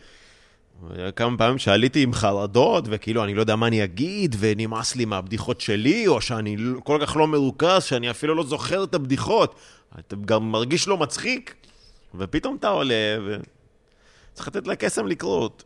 היה 0.89 1.11
כמה 1.11 1.37
פעמים 1.37 1.57
שעליתי 1.57 2.03
עם 2.03 2.13
חרדות, 2.13 2.85
וכאילו, 2.87 3.23
אני 3.23 3.33
לא 3.33 3.41
יודע 3.41 3.55
מה 3.55 3.67
אני 3.67 3.83
אגיד, 3.83 4.35
ונמאס 4.39 4.95
לי 4.95 5.05
מהבדיחות 5.05 5.61
שלי, 5.61 6.07
או 6.07 6.21
שאני 6.21 6.57
כל 6.83 6.99
כך 7.05 7.15
לא 7.15 7.27
מרוכז, 7.27 7.83
שאני 7.83 8.11
אפילו 8.11 8.35
לא 8.35 8.43
זוכר 8.43 8.83
את 8.83 8.93
הבדיחות. 8.93 9.55
אתה 9.99 10.15
גם 10.25 10.51
מרגיש 10.51 10.87
לא 10.87 10.97
מצחיק, 10.97 11.55
ופתאום 12.15 12.55
אתה 12.59 12.67
עולה, 12.67 13.17
ו... 13.25 13.37
צריך 14.33 14.47
לתת 14.47 14.67
לקסם 14.67 15.07
לקרות. 15.07 15.63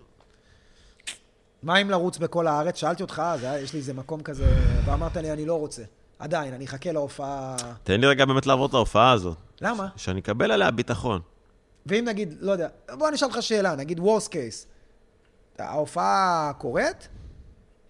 מה 1.64 1.78
אם 1.78 1.89
לרוץ 1.89 2.18
בכל 2.18 2.47
הארץ? 2.47 2.76
שאלתי 2.76 3.03
אותך 3.03 3.22
אז, 3.26 3.43
יש 3.64 3.74
לי 3.74 3.80
איזה 3.80 3.93
מקום 3.93 4.22
כזה, 4.24 4.55
ואמרת 4.86 5.18
לי, 5.18 5.32
אני 5.32 5.45
לא 5.45 5.59
רוצה. 5.59 5.84
עדיין, 6.20 6.53
אני 6.53 6.66
אחכה 6.66 6.91
להופעה... 6.91 7.55
תן 7.84 8.01
לי 8.01 8.07
רגע 8.07 8.26
באמת 8.26 8.45
לעבור 8.45 8.66
את 8.66 8.74
ההופעה 8.74 9.11
הזאת, 9.11 9.38
למה? 9.61 9.88
שאני 9.95 10.20
אקבל 10.20 10.51
עליה 10.51 10.72
ביטחון. 10.72 11.22
ואם 11.86 12.05
נגיד, 12.05 12.36
לא 12.39 12.51
יודע, 12.51 12.68
בוא 12.97 13.07
אני 13.07 13.16
אשאל 13.16 13.28
אותך 13.28 13.43
שאלה, 13.43 13.76
נגיד 13.76 13.99
worst 13.99 14.30
case. 14.30 14.72
ההופעה 15.60 16.51
קורית, 16.58 17.08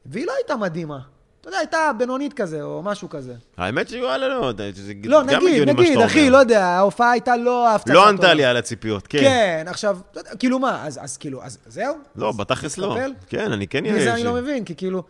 והיא 0.06 0.26
לא 0.26 0.34
הייתה 0.38 0.56
מדהימה. 0.56 1.00
אתה 1.42 1.50
יודע, 1.50 1.58
הייתה 1.58 1.92
בינונית 1.98 2.34
כזה, 2.34 2.64
או 2.64 2.84
משהו 2.84 3.10
כזה. 3.10 3.36
האמת 3.58 3.90
שוואלה, 3.90 4.28
לא, 4.28 4.52
זה 4.74 4.94
לא, 5.04 5.22
גם 5.22 5.28
נגיד, 5.28 5.50
הגיוני 5.50 5.74
מה 5.74 5.82
נגיד, 5.82 5.94
שאתה 5.94 6.06
אחי. 6.06 6.30
לא 6.30 6.38
יודע, 6.38 6.66
ההופעה 6.66 7.12
הייתה 7.12 7.38
לא 7.38 7.68
ההפצצה 7.68 7.94
לא 7.94 8.10
ענתה. 8.10 8.34
לי 8.34 8.46
על 8.46 8.58
הציפיות, 8.58 9.08
כן. 9.08 9.20
כן, 9.20 9.66
עכשיו, 9.68 10.00
כאילו 10.40 10.60
מה, 10.60 10.88
אז, 10.88 11.00
אז 11.04 11.18
כאילו, 11.18 11.44
אז 11.44 11.58
זהו? 11.66 11.96
לא, 12.16 12.32
בתכלס 12.32 12.78
לא. 12.78 12.98
כן, 13.28 13.52
אני 13.52 13.68
כן 13.68 13.86
אהיה... 13.86 13.98
וזה 13.98 14.14
אני 14.14 14.24
לא 14.24 14.34
מבין, 14.34 14.66
כי 14.66 14.76
כאילו, 14.76 15.04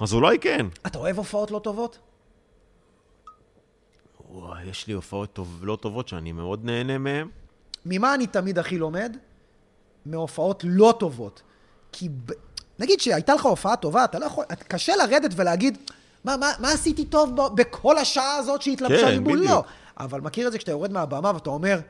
אז 0.00 0.12
אולי 0.14 0.38
כן. 0.38 0.66
אתה 0.86 0.98
אוהב 0.98 1.16
הופעות 1.18 1.50
לא 1.50 1.58
טובות? 1.58 1.98
וואי, 4.30 4.64
יש 4.64 4.86
לי 4.86 4.92
הופעות 4.92 5.32
טוב, 5.32 5.60
לא 5.62 5.78
טובות 5.80 6.08
שאני 6.08 6.32
מאוד 6.32 6.64
נהנה 6.64 6.98
מהן. 6.98 7.28
ממה 7.86 8.14
אני 8.14 8.26
תמיד 8.26 8.58
הכי 8.58 8.78
לומד? 8.78 9.16
מהופעות 10.06 10.64
לא 10.66 10.94
טובות. 10.98 11.42
כי 11.92 12.08
ב... 12.08 12.32
נגיד 12.78 13.00
שהייתה 13.00 13.34
לך 13.34 13.46
הופעה 13.46 13.76
טובה, 13.76 14.04
אתה 14.04 14.18
לא 14.18 14.24
יכול... 14.26 14.44
קשה 14.68 14.96
לרדת 14.96 15.30
ולהגיד, 15.36 15.78
מה, 16.24 16.36
מה, 16.36 16.52
מה 16.58 16.72
עשיתי 16.72 17.04
טוב 17.04 17.36
ב... 17.36 17.54
בכל 17.54 17.98
השעה 17.98 18.36
הזאת 18.36 18.62
שהתלבשה 18.62 19.06
כן? 19.06 19.24
בדיוק. 19.24 19.38
לא. 19.44 19.64
אבל 19.98 20.20
מכיר 20.20 20.46
את 20.46 20.52
זה 20.52 20.58
כשאתה 20.58 20.70
יורד 20.70 20.92
מהבמה 20.92 21.30
ואתה 21.34 21.50
אומר, 21.50 21.80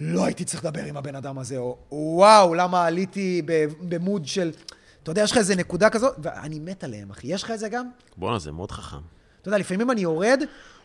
לא 0.00 0.24
הייתי 0.24 0.44
צריך 0.44 0.64
לדבר 0.64 0.84
עם 0.84 0.96
הבן 0.96 1.14
אדם 1.14 1.38
הזה, 1.38 1.56
או 1.56 1.76
וואו, 1.92 2.54
למה 2.54 2.86
עליתי 2.86 3.42
במוד 3.80 4.26
של... 4.26 4.50
אתה 5.02 5.10
יודע, 5.10 5.22
יש 5.22 5.32
לך 5.32 5.38
איזה 5.38 5.56
נקודה 5.56 5.90
כזאת, 5.90 6.14
ואני 6.18 6.58
מת 6.58 6.84
עליהם, 6.84 7.10
אחי. 7.10 7.26
יש 7.26 7.42
לך 7.42 7.50
את 7.50 7.58
זה 7.58 7.68
גם? 7.68 7.88
בואנה, 8.16 8.38
זה 8.38 8.52
מאוד 8.52 8.70
חכם. 8.70 8.96
אתה 9.40 9.48
יודע, 9.48 9.58
לפעמים 9.58 9.90
אני 9.90 10.00
יורד, 10.00 10.40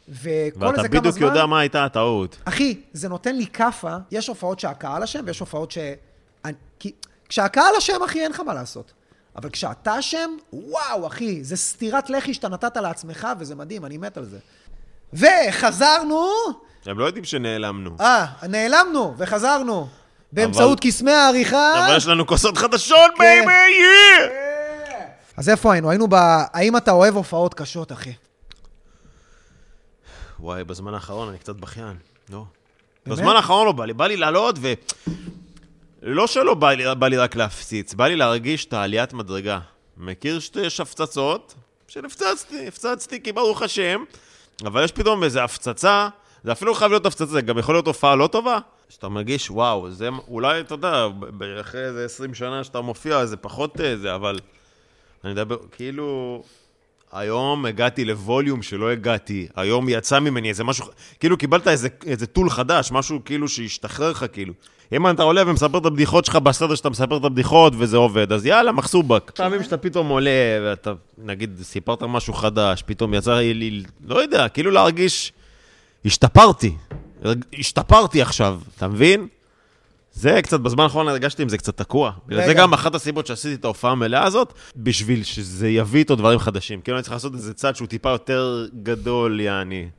וכל 0.09 0.65
ואתה 0.65 0.77
איזה 0.77 0.89
כמה 0.89 0.99
בדיוק 0.99 1.15
זמן... 1.15 1.27
יודע 1.27 1.45
מה 1.45 1.59
הייתה 1.59 1.85
הטעות. 1.85 2.37
אחי, 2.45 2.81
זה 2.93 3.09
נותן 3.09 3.35
לי 3.35 3.45
כאפה, 3.47 3.97
יש 4.11 4.27
הופעות 4.27 4.59
שהקהל 4.59 5.03
אשם 5.03 5.19
ויש 5.25 5.39
הופעות 5.39 5.71
ש... 5.71 5.77
אני- 6.45 6.53
כי 6.79 6.91
כשהקהל 7.29 7.75
אשם, 7.77 8.03
אחי, 8.05 8.23
אין 8.23 8.31
לך 8.31 8.39
מה 8.39 8.53
לעשות. 8.53 8.91
אבל 9.35 9.49
כשאתה 9.49 9.99
אשם, 9.99 10.29
וואו, 10.53 11.07
אחי, 11.07 11.43
זה 11.43 11.57
סטירת 11.57 12.09
לחי 12.09 12.33
שאתה 12.33 12.49
נתת 12.49 12.77
לעצמך, 12.77 13.27
וזה 13.39 13.55
מדהים, 13.55 13.85
אני 13.85 13.97
מת 13.97 14.17
על 14.17 14.25
זה. 14.25 14.37
וחזרנו, 15.13 16.29
הם 16.85 16.99
לא 16.99 17.05
יודעים 17.05 17.25
שנעלמנו. 17.25 17.95
אה, 17.99 18.25
נעלמנו, 18.49 19.13
וחזרנו. 19.17 19.87
באמצעות 20.31 20.79
קסמי 20.81 21.11
העריכה. 21.11 21.85
אבל 21.85 21.97
יש 21.97 22.07
לנו 22.07 22.27
כוסות 22.27 22.57
חדשות, 22.57 23.11
כן. 23.11 23.19
בייבי! 23.19 23.51
יא! 23.51 24.27
אז 25.37 25.49
איפה 25.49 25.73
היינו? 25.73 25.89
היינו 25.89 26.07
ב... 26.07 26.13
האם 26.53 26.77
אתה 26.77 26.91
אוהב 26.91 27.15
הופעות 27.15 27.53
קשות, 27.53 27.91
אחי? 27.91 28.13
וואי, 30.39 30.63
בזמן 30.63 30.93
האחרון 30.93 31.29
אני 31.29 31.37
קצת 31.37 31.55
בכיין. 31.55 31.95
לא. 32.29 32.43
באמת? 33.05 33.17
בזמן 33.19 33.35
האחרון 33.35 33.65
לא 33.65 33.71
בא 33.71 33.85
לי. 33.85 33.93
בא 33.93 34.07
לי 34.07 34.17
לעלות 34.17 34.55
ו... 34.61 34.73
לא 36.01 36.27
שלא 36.27 36.53
בא 36.53 36.71
לי, 36.71 36.95
בא 36.95 37.07
לי 37.07 37.17
רק 37.17 37.35
להפציץ, 37.35 37.93
בא 37.93 38.07
לי 38.07 38.15
להרגיש 38.15 38.65
את 38.65 38.73
העליית 38.73 39.13
מדרגה. 39.13 39.59
מכיר 39.97 40.39
שיש 40.39 40.79
הפצצות? 40.79 41.53
שנפצצתי, 41.87 42.67
הפצצתי 42.67 43.21
כי 43.23 43.31
ברוך 43.31 43.61
השם, 43.61 44.03
אבל 44.65 44.83
יש 44.83 44.91
פתאום 44.91 45.23
איזו 45.23 45.39
הפצצה, 45.39 46.09
זה 46.43 46.51
אפילו 46.51 46.73
חייב 46.75 46.91
להיות 46.91 47.05
הפצצה, 47.05 47.25
זה 47.25 47.41
גם 47.41 47.57
יכול 47.57 47.75
להיות 47.75 47.87
הופעה 47.87 48.15
לא 48.15 48.27
טובה, 48.27 48.59
שאתה 48.89 49.09
מרגיש, 49.09 49.51
וואו, 49.51 49.91
זה 49.91 50.09
אולי, 50.27 50.59
אתה 50.59 50.73
יודע, 50.73 51.07
אחרי 51.61 51.85
איזה 51.85 52.05
20 52.05 52.33
שנה 52.33 52.63
שאתה 52.63 52.81
מופיע, 52.81 53.25
זה 53.25 53.37
פחות 53.37 53.81
אה, 53.81 53.97
זה, 53.97 54.15
אבל 54.15 54.39
אני 55.23 55.33
מדבר, 55.33 55.57
כאילו, 55.71 56.43
היום 57.17 57.65
הגעתי 57.65 58.05
לווליום 58.05 58.61
שלא 58.61 58.89
הגעתי, 58.89 59.47
היום 59.55 59.89
יצא 59.89 60.19
ממני 60.19 60.49
איזה 60.49 60.63
משהו, 60.63 60.85
כאילו 61.19 61.37
קיבלת 61.37 61.67
איזה, 61.67 61.87
איזה 62.05 62.25
טול 62.25 62.49
חדש, 62.49 62.91
משהו 62.91 63.19
כאילו 63.25 63.47
שהשתחרר 63.47 64.11
לך, 64.11 64.25
כאילו. 64.33 64.53
אם 64.91 65.09
אתה 65.09 65.23
עולה 65.23 65.43
ומספר 65.47 65.77
את 65.77 65.85
הבדיחות 65.85 66.25
שלך 66.25 66.35
בסדר 66.35 66.75
שאתה 66.75 66.89
מספר 66.89 67.17
את 67.17 67.23
הבדיחות 67.23 67.73
וזה 67.77 67.97
עובד, 67.97 68.31
אז 68.33 68.45
יאללה, 68.45 68.71
מחסובק. 68.71 69.31
פעמים 69.35 69.63
שאתה 69.63 69.77
פתאום 69.77 70.07
עולה 70.07 70.31
ואתה, 70.63 70.93
נגיד, 71.17 71.59
סיפרת 71.63 72.03
משהו 72.03 72.33
חדש, 72.33 72.83
פתאום 72.85 73.13
יצא 73.13 73.35
לי, 73.35 73.83
לא 74.07 74.21
יודע, 74.21 74.49
כאילו 74.49 74.71
להרגיש, 74.71 75.33
השתפרתי, 76.05 76.75
השתפרתי 77.59 78.21
עכשיו, 78.21 78.59
אתה 78.77 78.87
מבין? 78.87 79.27
זה 80.17 80.39
קצת, 80.43 80.59
בזמן 80.59 80.83
האחרון 80.83 81.07
הרגשתי 81.07 81.41
עם 81.43 81.49
זה 81.49 81.57
קצת 81.57 81.77
תקוע. 81.77 82.11
בגלל 82.27 82.45
זה. 82.45 82.53
גם 82.53 82.73
אחת 82.73 82.95
הסיבות 82.95 83.27
שעשיתי 83.27 83.53
את 83.55 83.65
ההופעה 83.65 83.91
המלאה 83.91 84.23
הזאת, 84.23 84.53
בשביל 84.75 85.23
שזה 85.23 85.69
יביא 85.69 85.99
איתו 85.99 86.15
דברים 86.15 86.39
חדשים. 86.39 86.81
כאילו 86.81 86.97
אני 86.97 87.03
צריך 87.03 87.13
לעשות 87.13 87.33
איזה 87.33 87.53
צעד 87.53 87.75
שהוא 87.75 87.87
טיפה 87.87 88.09
יותר 88.09 88.67
גדול, 88.83 89.39
יעני. 89.39 89.79
אני 89.79 89.89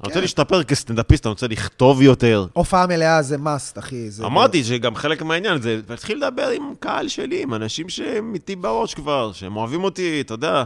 רוצה 0.00 0.14
כן. 0.14 0.20
להשתפר 0.20 0.62
כסטנדאפיסט, 0.64 1.26
אני 1.26 1.30
רוצה 1.30 1.46
לכתוב 1.46 2.02
יותר. 2.02 2.46
הופעה 2.52 2.86
מלאה 2.86 3.22
זה 3.22 3.36
must, 3.36 3.78
אחי. 3.78 4.10
זה- 4.10 4.24
אמרתי 4.26 4.64
שגם 4.64 4.94
חלק 4.94 5.22
מהעניין 5.22 5.62
זה 5.62 5.80
להתחיל 5.88 6.16
לדבר 6.26 6.48
עם 6.48 6.62
קהל 6.80 7.08
שלי, 7.08 7.42
עם 7.42 7.54
אנשים 7.54 7.88
שהם 7.88 8.34
איתי 8.34 8.56
בראש 8.56 8.94
כבר, 8.94 9.32
שהם 9.32 9.56
אוהבים 9.56 9.84
אותי, 9.84 10.20
אתה 10.20 10.34
יודע. 10.34 10.64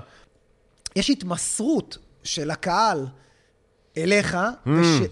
יש 0.96 1.10
התמסרות 1.10 1.98
של 2.24 2.50
הקהל 2.50 3.06
אליך, 3.96 4.36
Hmm. 4.66 4.68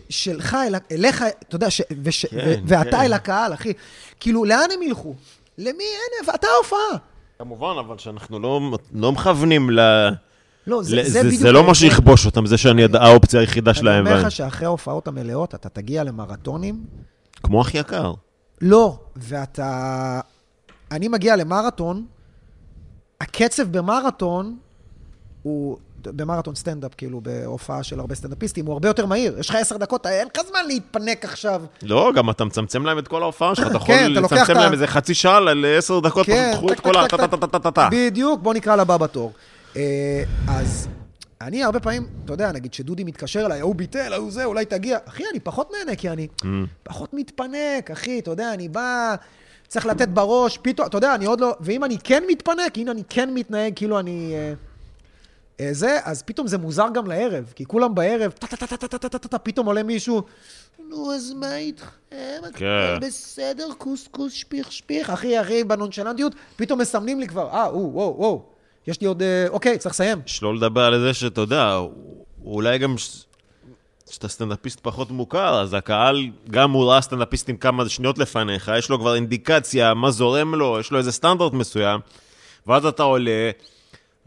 ושלך, 0.08 0.54
אל, 0.54 0.74
אליך, 0.92 1.24
אתה 1.48 1.56
יודע, 1.56 1.70
ש, 1.70 1.80
וש, 2.02 2.26
כן, 2.26 2.36
ו, 2.46 2.54
ואתה 2.66 2.90
כן. 2.90 3.00
אל 3.00 3.12
הקהל, 3.12 3.54
אחי. 3.54 3.72
כאילו, 4.20 4.44
לאן 4.44 4.68
הם 4.74 4.82
ילכו? 4.82 5.14
למי 5.58 5.84
אין, 5.84 6.34
אתה 6.34 6.46
ההופעה. 6.56 6.98
כמובן, 7.38 7.74
אבל 7.80 7.98
שאנחנו 7.98 8.38
לא, 8.38 8.60
לא 8.94 9.12
מכוונים 9.12 9.70
ל... 9.70 9.80
לא, 10.66 10.82
זה, 10.82 10.96
ל- 10.96 11.02
זה, 11.04 11.10
זה, 11.10 11.22
בדיוק... 11.24 11.40
זה 11.40 11.52
לא 11.52 11.64
מה. 11.66 11.74
שיכבוש 11.74 12.26
אותם, 12.26 12.46
זה 12.46 12.58
שאני 12.58 12.84
הד- 12.84 12.96
האופציה 12.96 13.40
היחידה 13.40 13.74
שלהם. 13.74 14.06
אני 14.06 14.14
אומר 14.14 14.26
לך 14.26 14.30
שאחרי 14.30 14.66
ההופעות 14.66 15.08
המלאות, 15.08 15.54
אתה 15.54 15.68
תגיע 15.68 16.04
למרתונים. 16.04 16.84
כמו 17.42 17.62
אחי 17.62 17.78
יקר. 17.78 18.12
לא, 18.60 18.98
ואתה... 19.16 20.20
אני 20.90 21.08
מגיע 21.08 21.36
למרתון, 21.36 22.06
הקצב 23.20 23.62
במרתון 23.62 24.56
הוא... 25.42 25.76
במרתון 26.04 26.54
סטנדאפ, 26.54 26.94
כאילו, 26.96 27.20
בהופעה 27.20 27.82
של 27.82 28.00
הרבה 28.00 28.14
סטנדאפיסטים, 28.14 28.66
הוא 28.66 28.72
הרבה 28.72 28.88
יותר 28.88 29.06
מהיר. 29.06 29.38
יש 29.38 29.50
לך 29.50 29.54
עשר 29.54 29.76
דקות, 29.76 30.06
אין 30.06 30.28
לך 30.36 30.42
זמן 30.48 30.60
להתפנק 30.66 31.24
עכשיו. 31.24 31.62
לא, 31.82 32.12
גם 32.14 32.30
אתה 32.30 32.44
מצמצם 32.44 32.86
להם 32.86 32.98
את 32.98 33.08
כל 33.08 33.22
ההופעה 33.22 33.54
שלך, 33.54 33.66
אתה 33.66 33.76
יכול 33.76 33.94
כן, 33.94 34.12
לצמצם 34.12 34.54
להם 34.54 34.72
איזה 34.72 34.86
חצי 34.86 35.14
שעה 35.14 35.40
לעשר 35.40 36.00
דקות, 36.00 36.26
כן, 36.26 36.50
פשוט 36.52 36.58
קחו 36.58 36.72
את 36.72 36.80
כל 36.80 36.96
ה... 37.78 37.88
בדיוק, 37.92 38.40
בוא 38.40 38.54
נקרא 38.54 38.76
לבא 38.76 38.96
בתור. 38.96 39.32
אה, 39.76 40.22
אז 40.48 40.88
אני 41.40 41.64
הרבה 41.64 41.80
פעמים, 41.80 42.06
אתה 42.24 42.32
יודע, 42.32 42.52
נגיד 42.52 42.74
שדודי 42.74 43.04
מתקשר 43.04 43.46
אליי, 43.46 43.60
ההוא 43.60 43.74
ביטל, 43.74 44.12
ההוא 44.12 44.30
זה, 44.30 44.44
אולי 44.44 44.64
תגיע. 44.64 44.98
אחי, 45.08 45.22
אני 45.30 45.40
פחות 45.40 45.72
נהנה, 45.78 45.96
כי 45.96 46.08
אני 46.08 46.28
Mm. 46.42 46.44
פחות 46.82 47.14
מתפנק, 47.14 47.90
אחי, 47.92 48.18
אתה 48.18 48.30
יודע, 48.30 48.54
אני 48.54 48.68
בא, 48.68 49.14
צריך 49.68 49.86
לתת 49.86 50.08
בראש, 50.08 50.58
פתאום, 50.62 50.86
אתה 50.86 50.96
יודע, 50.96 51.14
אני 51.14 51.24
עוד 51.26 51.40
לא... 51.40 51.54
ואם 51.60 51.84
אני 51.84 51.98
כן 52.04 52.22
מתפנק, 52.28 52.76
הנה 52.78 52.90
אני 52.90 53.02
כן 53.08 53.34
מתנהג 53.34 53.72
כאילו 53.76 53.98
אני... 53.98 54.34
אה, 55.60 55.68
זה, 55.72 55.98
אז 56.04 56.22
פתאום 56.22 56.46
זה 56.46 56.58
מוזר 56.58 56.86
גם 56.94 57.06
לערב, 57.06 57.52
כי 57.56 57.64
כולם 57.64 57.94
בערב, 57.94 58.30
טה-טה-טה-טה-טה-טה, 58.30 59.38
פתאום 59.38 59.66
עולה 59.66 59.82
מישהו, 59.82 60.22
נו, 60.88 61.12
אז 61.14 61.32
מה 61.32 61.56
איתכם? 61.56 61.86
כן. 62.54 62.98
בסדר, 63.00 63.68
כוס 63.78 64.08
כוס, 64.10 64.32
שפיך 64.32 64.72
שפיך, 64.72 65.10
אחי, 65.10 65.40
אחי, 65.40 65.64
בנונשלנטיות, 65.64 66.34
פתאום 66.56 66.80
מסמנים 66.80 67.20
לי 67.20 67.28
כבר, 67.28 67.48
אה, 67.50 67.76
וואו, 67.76 68.14
וואו, 68.18 68.42
יש 68.86 69.00
לי 69.00 69.06
עוד, 69.06 69.22
אה, 69.22 69.46
אוקיי, 69.48 69.78
צריך 69.78 69.94
לסיים. 69.94 70.18
שלא 70.26 70.54
לדבר 70.54 70.84
על 70.84 71.00
זה 71.00 71.14
שאתה 71.14 71.40
יודע, 71.40 71.78
אולי 72.44 72.78
גם 72.78 72.94
שאתה 74.10 74.28
סטנדאפיסט 74.28 74.80
פחות 74.82 75.10
מוכר, 75.10 75.60
אז 75.60 75.74
הקהל, 75.74 76.30
גם 76.50 76.70
הוא 76.70 76.90
ראה 76.90 77.00
סטנדאפיסטים 77.00 77.56
כמה 77.56 77.88
שניות 77.88 78.18
לפניך, 78.18 78.70
יש 78.78 78.90
לו 78.90 78.98
כבר 78.98 79.14
אינדיקציה, 79.14 79.94
מה 79.94 80.10
זורם 80.10 80.54
לו, 80.54 80.80
יש 80.80 80.90
לו 80.90 80.98
איזה 80.98 81.12
סטנדרט 81.12 81.52
מסוים, 81.52 82.00
ואז 82.66 82.86
אתה 82.86 83.02
עולה, 83.02 83.50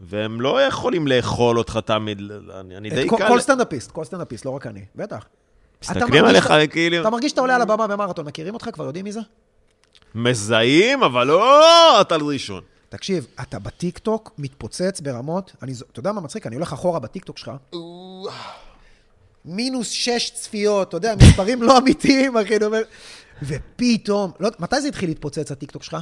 והם 0.00 0.40
לא 0.40 0.62
יכולים 0.62 1.06
לאכול 1.06 1.58
אותך 1.58 1.78
תמיד, 1.84 2.22
אני, 2.60 2.76
אני 2.76 2.90
די 2.90 3.08
קל... 3.08 3.28
כל 3.28 3.40
סטנדאפיסט, 3.40 3.90
כל 3.90 4.04
סטנדאפיסט, 4.04 4.44
לא 4.44 4.50
רק 4.50 4.66
אני, 4.66 4.84
בטח. 4.96 5.26
אתה 5.78 5.92
מסתכלים 5.94 6.24
עליך 6.24 6.44
שאתה- 6.48 6.66
כאילו, 6.66 7.00
אתה 7.00 7.10
מרגיש 7.10 7.30
שאתה 7.30 7.40
עולה 7.40 7.54
על 7.56 7.62
הבמה 7.62 7.86
במרתון, 7.86 8.26
מכירים 8.26 8.54
אותך? 8.54 8.68
כבר 8.72 8.84
יודעים 8.84 9.04
מי 9.04 9.12
זה? 9.12 9.20
מזהים, 10.14 11.02
אבל 11.02 11.26
לא 11.26 12.00
אתה 12.00 12.16
ראשון. 12.16 12.62
תקשיב, 12.88 13.26
אתה 13.42 13.58
בטיקטוק 13.58 14.32
מתפוצץ 14.38 15.00
ברמות, 15.00 15.52
אני, 15.62 15.72
אתה 15.92 16.00
יודע 16.00 16.12
מה 16.12 16.20
מצחיק? 16.20 16.46
אני 16.46 16.56
הולך 16.56 16.72
אחורה 16.72 16.98
בטיקטוק 16.98 17.38
שלך, 17.38 17.50
מינוס 19.44 19.88
שש 19.88 20.30
צפיות, 20.34 20.88
אתה 20.88 20.96
יודע, 20.96 21.14
מספרים 21.22 21.62
לא 21.62 21.78
אמיתיים, 21.78 22.36
אחי, 22.36 22.56
אני 22.56 22.64
אומר, 22.64 22.82
ופתאום, 23.42 24.30
לא, 24.40 24.48
מתי 24.58 24.80
זה 24.80 24.88
התחיל 24.88 25.08
להתפוצץ, 25.08 25.50
הטיקטוק 25.52 25.82
שלך? 25.82 25.96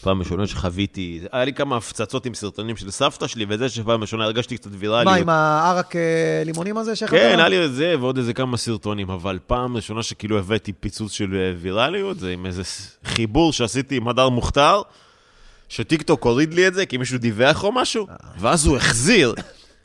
פעם 0.00 0.20
ראשונה 0.20 0.46
שחוויתי, 0.46 1.20
היה 1.32 1.44
לי 1.44 1.52
כמה 1.52 1.76
הפצצות 1.76 2.26
עם 2.26 2.34
סרטונים 2.34 2.76
של 2.76 2.90
סבתא 2.90 3.26
שלי, 3.26 3.46
וזה 3.48 3.68
שפעם 3.68 4.00
ראשונה 4.00 4.24
הרגשתי 4.24 4.56
קצת 4.56 4.70
ויראליות. 4.78 5.14
מה, 5.14 5.20
עם 5.20 5.28
הערק 5.28 5.96
אה, 5.96 6.42
לימונים 6.44 6.78
הזה 6.78 6.96
שאיך 6.96 7.10
כן, 7.10 7.34
היה 7.38 7.48
לי 7.48 7.64
את 7.64 7.74
זה 7.74 7.94
ועוד 8.00 8.18
איזה 8.18 8.32
כמה 8.32 8.56
סרטונים, 8.56 9.10
אבל 9.10 9.38
פעם 9.46 9.76
ראשונה 9.76 10.02
שכאילו 10.02 10.38
הבאתי 10.38 10.72
פיצוץ 10.72 11.12
של 11.12 11.34
אה, 11.34 11.52
ויראליות, 11.60 12.18
זה 12.18 12.30
עם 12.30 12.46
איזה 12.46 12.62
חיבור 13.04 13.52
שעשיתי 13.52 13.96
עם 13.96 14.08
הדר 14.08 14.28
מוכתר, 14.28 14.82
שטיקטוק 15.68 16.24
הוריד 16.24 16.54
לי 16.54 16.66
את 16.66 16.74
זה 16.74 16.86
כי 16.86 16.96
מישהו 16.96 17.18
דיווח 17.18 17.64
או 17.64 17.72
משהו, 17.72 18.06
ואז 18.38 18.66
הוא 18.66 18.76
החזיר. 18.76 19.34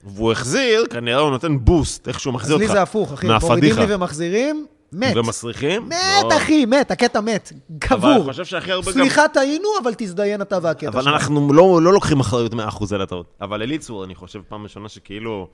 והוא 0.05 0.31
החזיר, 0.31 0.85
כנראה 0.89 1.19
הוא 1.19 1.31
נותן 1.31 1.57
בוסט, 1.59 2.07
איך 2.07 2.19
שהוא 2.19 2.33
מחזיר 2.33 2.55
אז 2.55 2.61
אותך. 2.61 2.71
לי 2.71 2.75
זה 2.75 2.81
הפוך, 2.81 3.13
אחי, 3.13 3.27
מורידים. 3.41 3.75
לי 3.79 3.95
ומחזירים, 3.95 4.65
מת. 4.95 5.15
ומסריחים? 5.15 5.89
מת, 5.89 5.95
לא. 6.23 6.37
אחי, 6.37 6.65
מת, 6.65 6.91
הקטע 6.91 7.21
מת. 7.21 7.51
אבל 7.55 7.79
קבור. 7.79 8.15
אני 8.15 8.23
חושב 8.23 8.45
שהכי 8.45 8.71
הרבה 8.71 8.91
גם... 8.91 8.97
סליחה, 8.97 9.27
טעינו, 9.27 9.69
אבל 9.83 9.93
תזדיין 9.97 10.41
אתה 10.41 10.57
והקטע 10.61 10.87
אבל 10.87 11.01
שלך. 11.01 11.13
אנחנו 11.13 11.53
לא, 11.53 11.81
לא 11.81 11.93
לוקחים 11.93 12.19
אחריות 12.19 12.53
100% 12.53 12.57
על 12.91 13.01
הטעות. 13.01 13.33
אבל 13.41 13.61
אליצור, 13.61 14.03
אני 14.03 14.15
חושב, 14.15 14.39
פעם 14.47 14.63
ראשונה 14.63 14.89
שכאילו, 14.89 15.47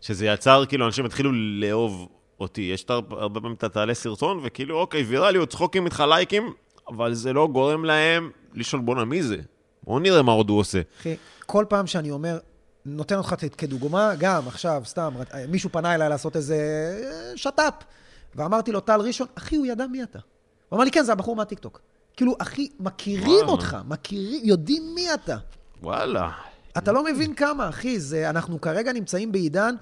שזה 0.00 0.26
יצר, 0.26 0.64
כאילו, 0.68 0.86
אנשים 0.86 1.04
התחילו 1.04 1.30
לאהוב 1.32 2.08
אותי. 2.40 2.70
יש 2.74 2.84
הרבה 3.10 3.40
פעמים 3.40 3.56
אתה 3.56 3.68
תעלה 3.68 3.94
סרטון, 3.94 4.40
וכאילו, 4.42 4.78
אוקיי, 4.80 5.02
ויראליות, 5.02 5.50
צחוקים 5.50 5.84
איתך 5.84 6.04
לייקים, 6.08 6.52
אבל 6.88 7.14
זה 7.14 7.32
לא 7.32 7.48
גורם 7.52 7.84
להם 7.84 8.30
לשאול, 8.54 8.82
בואנה, 8.82 9.04
מי 9.04 9.22
זה? 9.22 9.36
בואו 9.82 9.98
נראה 9.98 10.22
מה 10.22 10.32
עוד 10.32 10.50
הוא 10.50 10.58
עושה. 10.58 10.80
אחי, 11.00 11.16
כל 11.46 11.64
פעם 11.68 11.86
שאני 11.86 12.10
אומר, 12.10 12.38
נותן 12.86 13.16
אותך 13.16 13.34
כדוגמה, 13.58 14.12
גם 14.18 14.48
עכשיו, 14.48 14.82
סתם, 14.84 15.14
מישהו 15.48 15.70
פנה 15.72 15.94
אליי 15.94 16.08
לעשות 16.08 16.36
איזה 16.36 16.56
אה, 17.02 17.36
שת"פ, 17.36 17.84
ואמרתי 18.34 18.72
לו, 18.72 18.80
טל 18.80 19.00
ראשון, 19.00 19.26
אחי, 19.34 19.56
הוא 19.56 19.66
ידע 19.66 19.86
מי 19.86 20.02
אתה. 20.02 20.18
הוא 20.68 20.76
אמר 20.76 20.84
לי, 20.84 20.90
כן, 20.90 21.02
זה 21.04 21.12
הבחור 21.12 21.36
מהטיקטוק. 21.36 21.80
כאילו, 22.16 22.34
אחי, 22.38 22.68
מכירים 22.80 23.28
וואלה. 23.30 23.48
אותך, 23.50 23.76
מכירים, 23.88 24.40
יודעים 24.44 24.82
מי 24.94 25.14
אתה. 25.14 25.36
וואלה. 25.82 26.30
אתה 26.78 26.92
לא 26.92 27.04
מבין 27.04 27.34
כמה, 27.34 27.68
אחי, 27.68 28.00
זה, 28.00 28.30
אנחנו 28.30 28.60
כרגע 28.60 28.92
נמצאים 28.92 29.32
בעידן, 29.32 29.74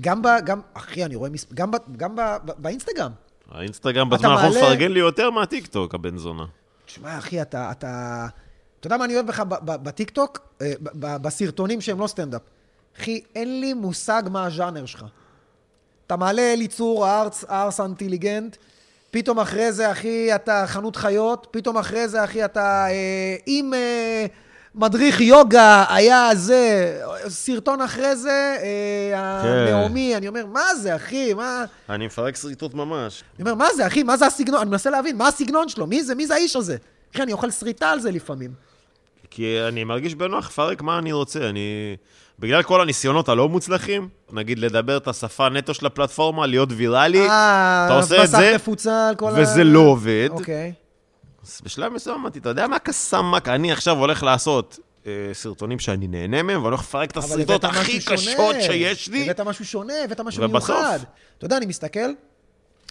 גם 0.00 0.22
ב... 0.22 0.26
גם, 0.44 0.60
אחי, 0.74 1.04
אני 1.04 1.16
רואה, 1.16 1.30
מס, 1.30 1.46
גם, 1.54 1.70
ב, 1.70 1.76
גם 1.96 2.16
ב, 2.16 2.20
ב, 2.44 2.52
באינסטגרם. 2.58 3.12
האינסטגרם 3.50 4.10
בזמן 4.10 4.30
האחרון 4.30 4.52
מעלה- 4.54 4.66
מפרגן 4.66 4.92
לי 4.92 5.00
יותר 5.00 5.30
מהטיקטוק, 5.30 5.94
הבן 5.94 6.16
זונה. 6.16 6.44
תשמע, 6.86 7.18
אחי, 7.18 7.42
אתה, 7.42 7.70
אתה... 7.70 8.26
אתה 8.80 8.86
יודע 8.86 8.96
מה 8.96 9.04
אני 9.04 9.14
אוהב 9.14 9.26
בך 9.26 9.42
בטיקטוק? 9.64 10.38
אה, 10.62 10.72
בסרטונים 11.00 11.80
שהם 11.80 12.00
לא 12.00 12.06
סטנדאפ. 12.06 12.42
אחי, 13.00 13.20
אין 13.34 13.60
לי 13.60 13.74
מושג 13.74 14.22
מה 14.30 14.44
הז'אנר 14.46 14.86
שלך. 14.86 15.04
אתה 16.10 16.18
מעלה 16.18 16.52
אליצור, 16.52 17.06
הארס, 17.06 17.44
הארס 17.48 17.80
אינטליגנט, 17.80 18.56
פתאום 19.10 19.38
אחרי 19.38 19.72
זה, 19.72 19.92
אחי, 19.92 20.34
אתה 20.34 20.64
חנות 20.66 20.96
חיות, 20.96 21.46
פתאום 21.50 21.76
אחרי 21.76 22.08
זה, 22.08 22.24
אחי, 22.24 22.44
אתה 22.44 22.86
אה, 22.88 23.36
עם 23.46 23.74
אה, 23.74 24.26
מדריך 24.74 25.20
יוגה, 25.20 25.84
היה 25.88 26.30
זה, 26.34 27.00
סרטון 27.28 27.80
אחרי 27.80 28.16
זה, 28.16 28.56
אה, 28.62 29.40
כן. 29.42 29.48
הנעמי, 29.48 30.16
אני 30.16 30.28
אומר, 30.28 30.46
מה 30.46 30.74
זה, 30.74 30.96
אחי, 30.96 31.34
מה... 31.34 31.64
אני 31.88 32.06
מפרק 32.06 32.36
שריטות 32.36 32.74
ממש. 32.74 33.22
אני 33.36 33.42
אומר, 33.42 33.54
מה 33.54 33.74
זה, 33.74 33.86
אחי? 33.86 34.02
מה 34.02 34.16
זה 34.16 34.26
הסגנון? 34.26 34.60
אני 34.60 34.70
מנסה 34.70 34.90
להבין, 34.90 35.16
מה 35.16 35.28
הסגנון 35.28 35.68
שלו? 35.68 35.86
מי 35.86 36.02
זה? 36.02 36.14
מי 36.14 36.26
זה 36.26 36.34
האיש 36.34 36.56
הזה? 36.56 36.76
אחי, 37.14 37.22
אני 37.22 37.32
אוכל 37.32 37.50
שריטה 37.50 37.90
על 37.90 38.00
זה 38.00 38.10
לפעמים. 38.10 38.50
כי 39.30 39.60
אני 39.68 39.84
מרגיש 39.84 40.14
בנוח 40.14 40.46
לפרק 40.46 40.82
מה 40.82 40.98
אני 40.98 41.12
רוצה. 41.12 41.48
אני... 41.48 41.96
בגלל 42.40 42.62
כל 42.62 42.80
הניסיונות 42.80 43.28
הלא 43.28 43.48
מוצלחים, 43.48 44.08
נגיד 44.32 44.58
לדבר 44.58 44.96
את 44.96 45.08
השפה 45.08 45.48
נטו 45.48 45.74
של 45.74 45.86
הפלטפורמה, 45.86 46.46
להיות 46.46 46.68
ויראלי, 46.76 47.28
אה, 47.28 47.86
אתה 47.86 47.94
עושה 47.96 48.16
את 48.16 48.22
מסך 48.22 48.38
זה, 48.38 48.52
מפוצל, 48.54 49.12
כל 49.18 49.32
וזה 49.36 49.64
לא 49.64 49.78
עובד. 49.80 50.28
אוקיי. 50.32 50.72
אז 51.44 51.60
בשלב 51.64 51.92
מסוים 51.92 52.16
אמרתי, 52.20 52.38
אתה 52.38 52.48
יודע 52.48 52.66
מה 52.66 52.78
קסאמק? 52.78 53.48
אני 53.48 53.72
עכשיו 53.72 53.98
הולך 53.98 54.22
לעשות 54.22 54.78
אה, 55.06 55.12
סרטונים 55.32 55.78
שאני 55.78 56.06
נהנה 56.06 56.42
מהם, 56.42 56.56
ואני 56.56 56.68
הולך 56.68 56.80
לפרק 56.80 57.10
את 57.10 57.16
הסרטות 57.16 57.64
הכי 57.64 58.00
קשות. 58.04 58.56
שיש 58.60 59.08
לי. 59.08 59.24
הבאת 59.24 59.40
משהו 59.40 59.64
שונה, 59.64 59.94
הבאת 60.04 60.20
משהו 60.20 60.42
ובסוף- 60.42 60.70
מיוחד. 60.70 60.98
אתה 61.38 61.44
יודע, 61.46 61.56
אני 61.56 61.66
מסתכל, 61.66 62.10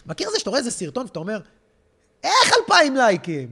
מכיר 0.06 0.30
זה 0.30 0.40
שאתה 0.40 0.50
רואה 0.50 0.60
איזה 0.60 0.72
סרטון 0.72 1.06
ואתה 1.06 1.20
אומר, 1.20 1.40
איך 2.24 2.52
אלפיים 2.60 2.96
לייקים? 2.96 3.48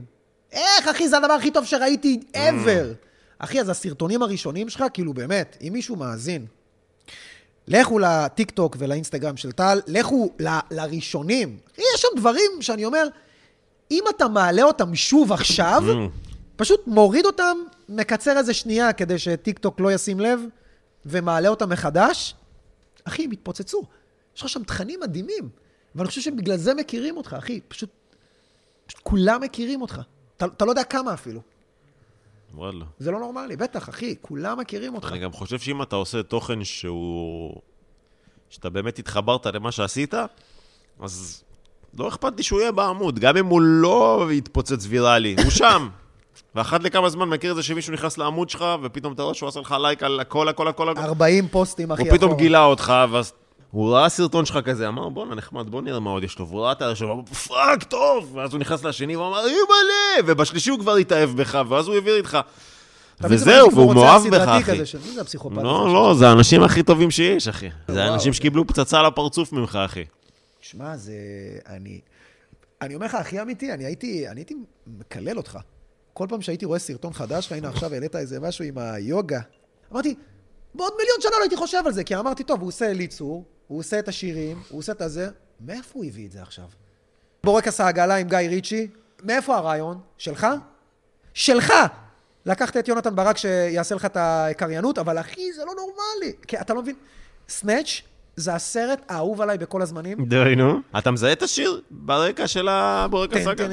איך, 0.52 0.88
אחי, 0.88 1.08
זה 1.08 1.16
הדבר 1.16 1.32
הכי 1.32 1.50
טוב 1.50 1.64
שראיתי 1.64 2.20
ever. 2.34 3.07
אחי, 3.38 3.60
אז 3.60 3.68
הסרטונים 3.68 4.22
הראשונים 4.22 4.68
שלך, 4.68 4.84
כאילו 4.92 5.14
באמת, 5.14 5.56
אם 5.60 5.72
מישהו 5.72 5.96
מאזין, 5.96 6.46
לכו 7.68 7.98
לטיקטוק 7.98 8.76
ולאינסטגרם 8.78 9.36
של 9.36 9.52
טל, 9.52 9.80
לכו 9.86 10.30
ל- 10.40 10.58
לראשונים. 10.70 11.58
יש 11.78 12.00
שם 12.00 12.08
דברים 12.16 12.50
שאני 12.60 12.84
אומר, 12.84 13.08
אם 13.90 14.04
אתה 14.16 14.28
מעלה 14.28 14.62
אותם 14.62 14.94
שוב 14.94 15.32
עכשיו, 15.32 15.82
פשוט 16.56 16.86
מוריד 16.86 17.26
אותם, 17.26 17.56
מקצר 17.88 18.38
איזה 18.38 18.54
שנייה 18.54 18.92
כדי 18.92 19.18
שטיקטוק 19.18 19.80
לא 19.80 19.92
ישים 19.92 20.20
לב, 20.20 20.40
ומעלה 21.06 21.48
אותם 21.48 21.70
מחדש, 21.70 22.34
אחי, 23.04 23.24
הם 23.24 23.30
התפוצצו. 23.30 23.82
יש 24.36 24.42
לך 24.42 24.48
שם 24.48 24.62
תכנים 24.62 25.00
מדהימים. 25.00 25.48
ואני 25.94 26.08
חושב 26.08 26.20
שבגלל 26.20 26.56
זה 26.56 26.74
מכירים 26.74 27.16
אותך, 27.16 27.36
אחי. 27.38 27.60
פשוט, 27.68 27.90
פשוט 28.86 29.00
כולם 29.02 29.40
מכירים 29.40 29.82
אותך. 29.82 30.00
אתה, 30.36 30.46
אתה 30.46 30.64
לא 30.64 30.70
יודע 30.70 30.84
כמה 30.84 31.14
אפילו. 31.14 31.40
וואלה. 32.54 32.84
זה 32.98 33.10
לא 33.10 33.18
נורמלי, 33.18 33.56
בטח, 33.56 33.88
אחי, 33.88 34.14
כולם 34.20 34.58
מכירים 34.60 34.94
אותך. 34.94 35.12
אני 35.12 35.18
גם 35.18 35.32
חושב 35.32 35.58
שאם 35.58 35.82
אתה 35.82 35.96
עושה 35.96 36.22
תוכן 36.22 36.64
שהוא... 36.64 37.60
שאתה 38.50 38.70
באמת 38.70 38.98
התחברת 38.98 39.46
למה 39.46 39.72
שעשית, 39.72 40.14
אז 41.00 41.44
לא 41.98 42.08
אכפת 42.08 42.32
לי 42.36 42.42
שהוא 42.42 42.60
יהיה 42.60 42.72
בעמוד, 42.72 43.18
גם 43.18 43.36
אם 43.36 43.46
הוא 43.46 43.60
לא 43.62 44.28
יתפוצץ 44.32 44.86
ויראלי, 44.88 45.36
הוא 45.42 45.50
שם. 45.50 45.88
ואחת 46.54 46.82
לכמה 46.82 47.08
זמן 47.08 47.28
מכיר 47.28 47.50
את 47.50 47.56
זה 47.56 47.62
שמישהו 47.62 47.92
נכנס 47.92 48.18
לעמוד 48.18 48.50
שלך, 48.50 48.64
ופתאום 48.82 49.12
אתה 49.12 49.22
רואה 49.22 49.34
שהוא 49.34 49.48
עשה 49.48 49.60
לך 49.60 49.76
לייק 49.82 50.02
על 50.02 50.20
הכל, 50.20 50.48
הכל, 50.48 50.68
הכל, 50.68 50.88
הכל. 50.88 51.00
40 51.00 51.48
פוסטים, 51.48 51.92
אחי, 51.92 52.02
הוא 52.02 52.16
פתאום 52.16 52.30
אחורה. 52.30 52.42
גילה 52.42 52.64
אותך, 52.64 52.92
ואז 53.10 53.32
הוא 53.70 53.94
ראה 53.94 54.08
סרטון 54.08 54.44
שלך 54.46 54.58
כזה, 54.64 54.88
אמר, 54.88 55.08
בואנה, 55.08 55.34
נחמד, 55.34 55.70
בוא 55.70 55.82
נראה 55.82 56.00
מה 56.00 56.10
עוד 56.10 56.24
יש 56.24 56.38
לו. 56.38 56.48
והוא 56.48 56.60
ראה 56.60 56.72
את 56.72 56.82
הראשון, 56.82 57.10
אמר, 57.10 57.22
fuck, 57.24 57.82
טוב! 57.82 58.36
ואז 58.36 58.52
הוא 58.52 58.60
נכנס 58.60 58.84
לשני, 58.84 59.16
והוא 59.16 59.28
אמר, 59.28 59.38
אימא'לה! 59.46 60.26
ובשלישי 60.26 60.70
הוא 60.70 60.78
כבר 60.78 60.94
התאהב 60.96 61.30
בך, 61.30 61.58
ואז 61.68 61.86
הוא 61.86 61.94
העביר 61.94 62.16
איתך. 62.16 62.38
וזהו, 63.20 63.74
והוא 63.74 63.94
מאוהב 63.94 64.22
בך, 64.34 64.48
אחי. 64.48 64.72
כזה 64.72 64.86
של- 64.86 64.98
מי 65.06 65.12
זה 65.14 65.20
הפסיכופת? 65.20 65.56
לא? 65.56 65.92
לא, 65.92 66.14
זה 66.18 66.28
האנשים 66.28 66.62
הכי 66.62 66.82
טובים 66.82 67.10
שיש, 67.10 67.48
אחי. 67.48 67.68
זה 67.88 68.04
האנשים 68.04 68.32
שקיבלו 68.32 68.66
פצצה 68.66 69.02
לפרצוף 69.02 69.52
ממך, 69.52 69.78
אחי. 69.84 70.04
שמע, 70.60 70.96
זה... 70.96 71.12
אני... 71.66 72.00
אני 72.82 72.94
אומר 72.94 73.06
לך, 73.06 73.14
הכי 73.14 73.42
אמיתי, 73.42 73.72
אני 73.72 73.84
הייתי, 73.84 74.28
אני 74.28 74.40
הייתי 74.40 74.54
מקלל 74.86 75.36
אותך. 75.36 75.58
כל 76.14 76.26
פעם 76.28 76.42
שהייתי 76.42 76.64
רואה 76.64 76.78
סרטון 76.78 77.12
חדש, 77.12 77.52
הנה 77.52 77.68
עכשיו 77.68 77.94
העלית 77.94 78.16
איזה 78.16 78.40
משהו 78.40 78.64
עם 78.64 78.78
היוגה. 78.78 79.40
אמרתי, 79.92 80.14
בעוד 80.74 80.92
מיליון 80.98 81.16
שנה 81.20 81.30
לא 81.38 81.42
הייתי 81.42 81.56
חושב 81.56 81.82
על 81.86 81.92
זה, 81.92 82.04
כי 82.04 82.16
אמרתי, 82.16 82.44
טוב, 82.44 82.60
הוא 82.60 82.68
עושה 82.68 82.90
אליצור, 82.90 83.44
הוא 83.68 83.78
עושה 83.78 83.98
את 83.98 84.08
השירים, 84.08 84.62
הוא 84.68 84.78
עושה 84.78 84.92
את 84.92 85.00
הזה, 85.00 85.28
מאיפה 85.60 85.90
הוא 85.92 86.04
הביא 86.04 86.26
את 86.26 86.32
זה 86.32 86.42
עכשיו? 86.42 86.64
בורקס 87.44 87.80
העגלה 87.80 88.14
עם 88.16 88.28
גיא 88.28 88.38
ריצ'י, 88.38 88.88
מאיפה 89.24 89.56
הרעיון? 89.56 90.00
שלך? 90.18 90.46
שלך! 91.34 91.72
לקחת 92.46 92.76
את 92.76 92.88
יונתן 92.88 93.16
ברק 93.16 93.36
שיעשה 93.36 93.94
לך 93.94 94.04
את 94.04 94.16
הקריינות, 94.20 94.98
אבל 94.98 95.18
אחי, 95.20 95.52
זה 95.52 95.64
לא 95.64 95.72
נורמלי. 95.76 96.32
כי 96.46 96.60
אתה 96.60 96.74
לא 96.74 96.82
מבין, 96.82 96.94
סנאץ' 97.48 98.02
זה 98.36 98.54
הסרט 98.54 99.02
האהוב 99.08 99.40
עליי 99.40 99.58
בכל 99.58 99.82
הזמנים. 99.82 100.24
די, 100.24 100.54
נו. 100.56 100.80
אתה 100.98 101.10
מזהה 101.10 101.32
את 101.32 101.42
השיר 101.42 101.80
ברקע 101.90 102.46
של 102.46 102.68
הבורק 102.68 103.32
הסאגה? 103.32 103.68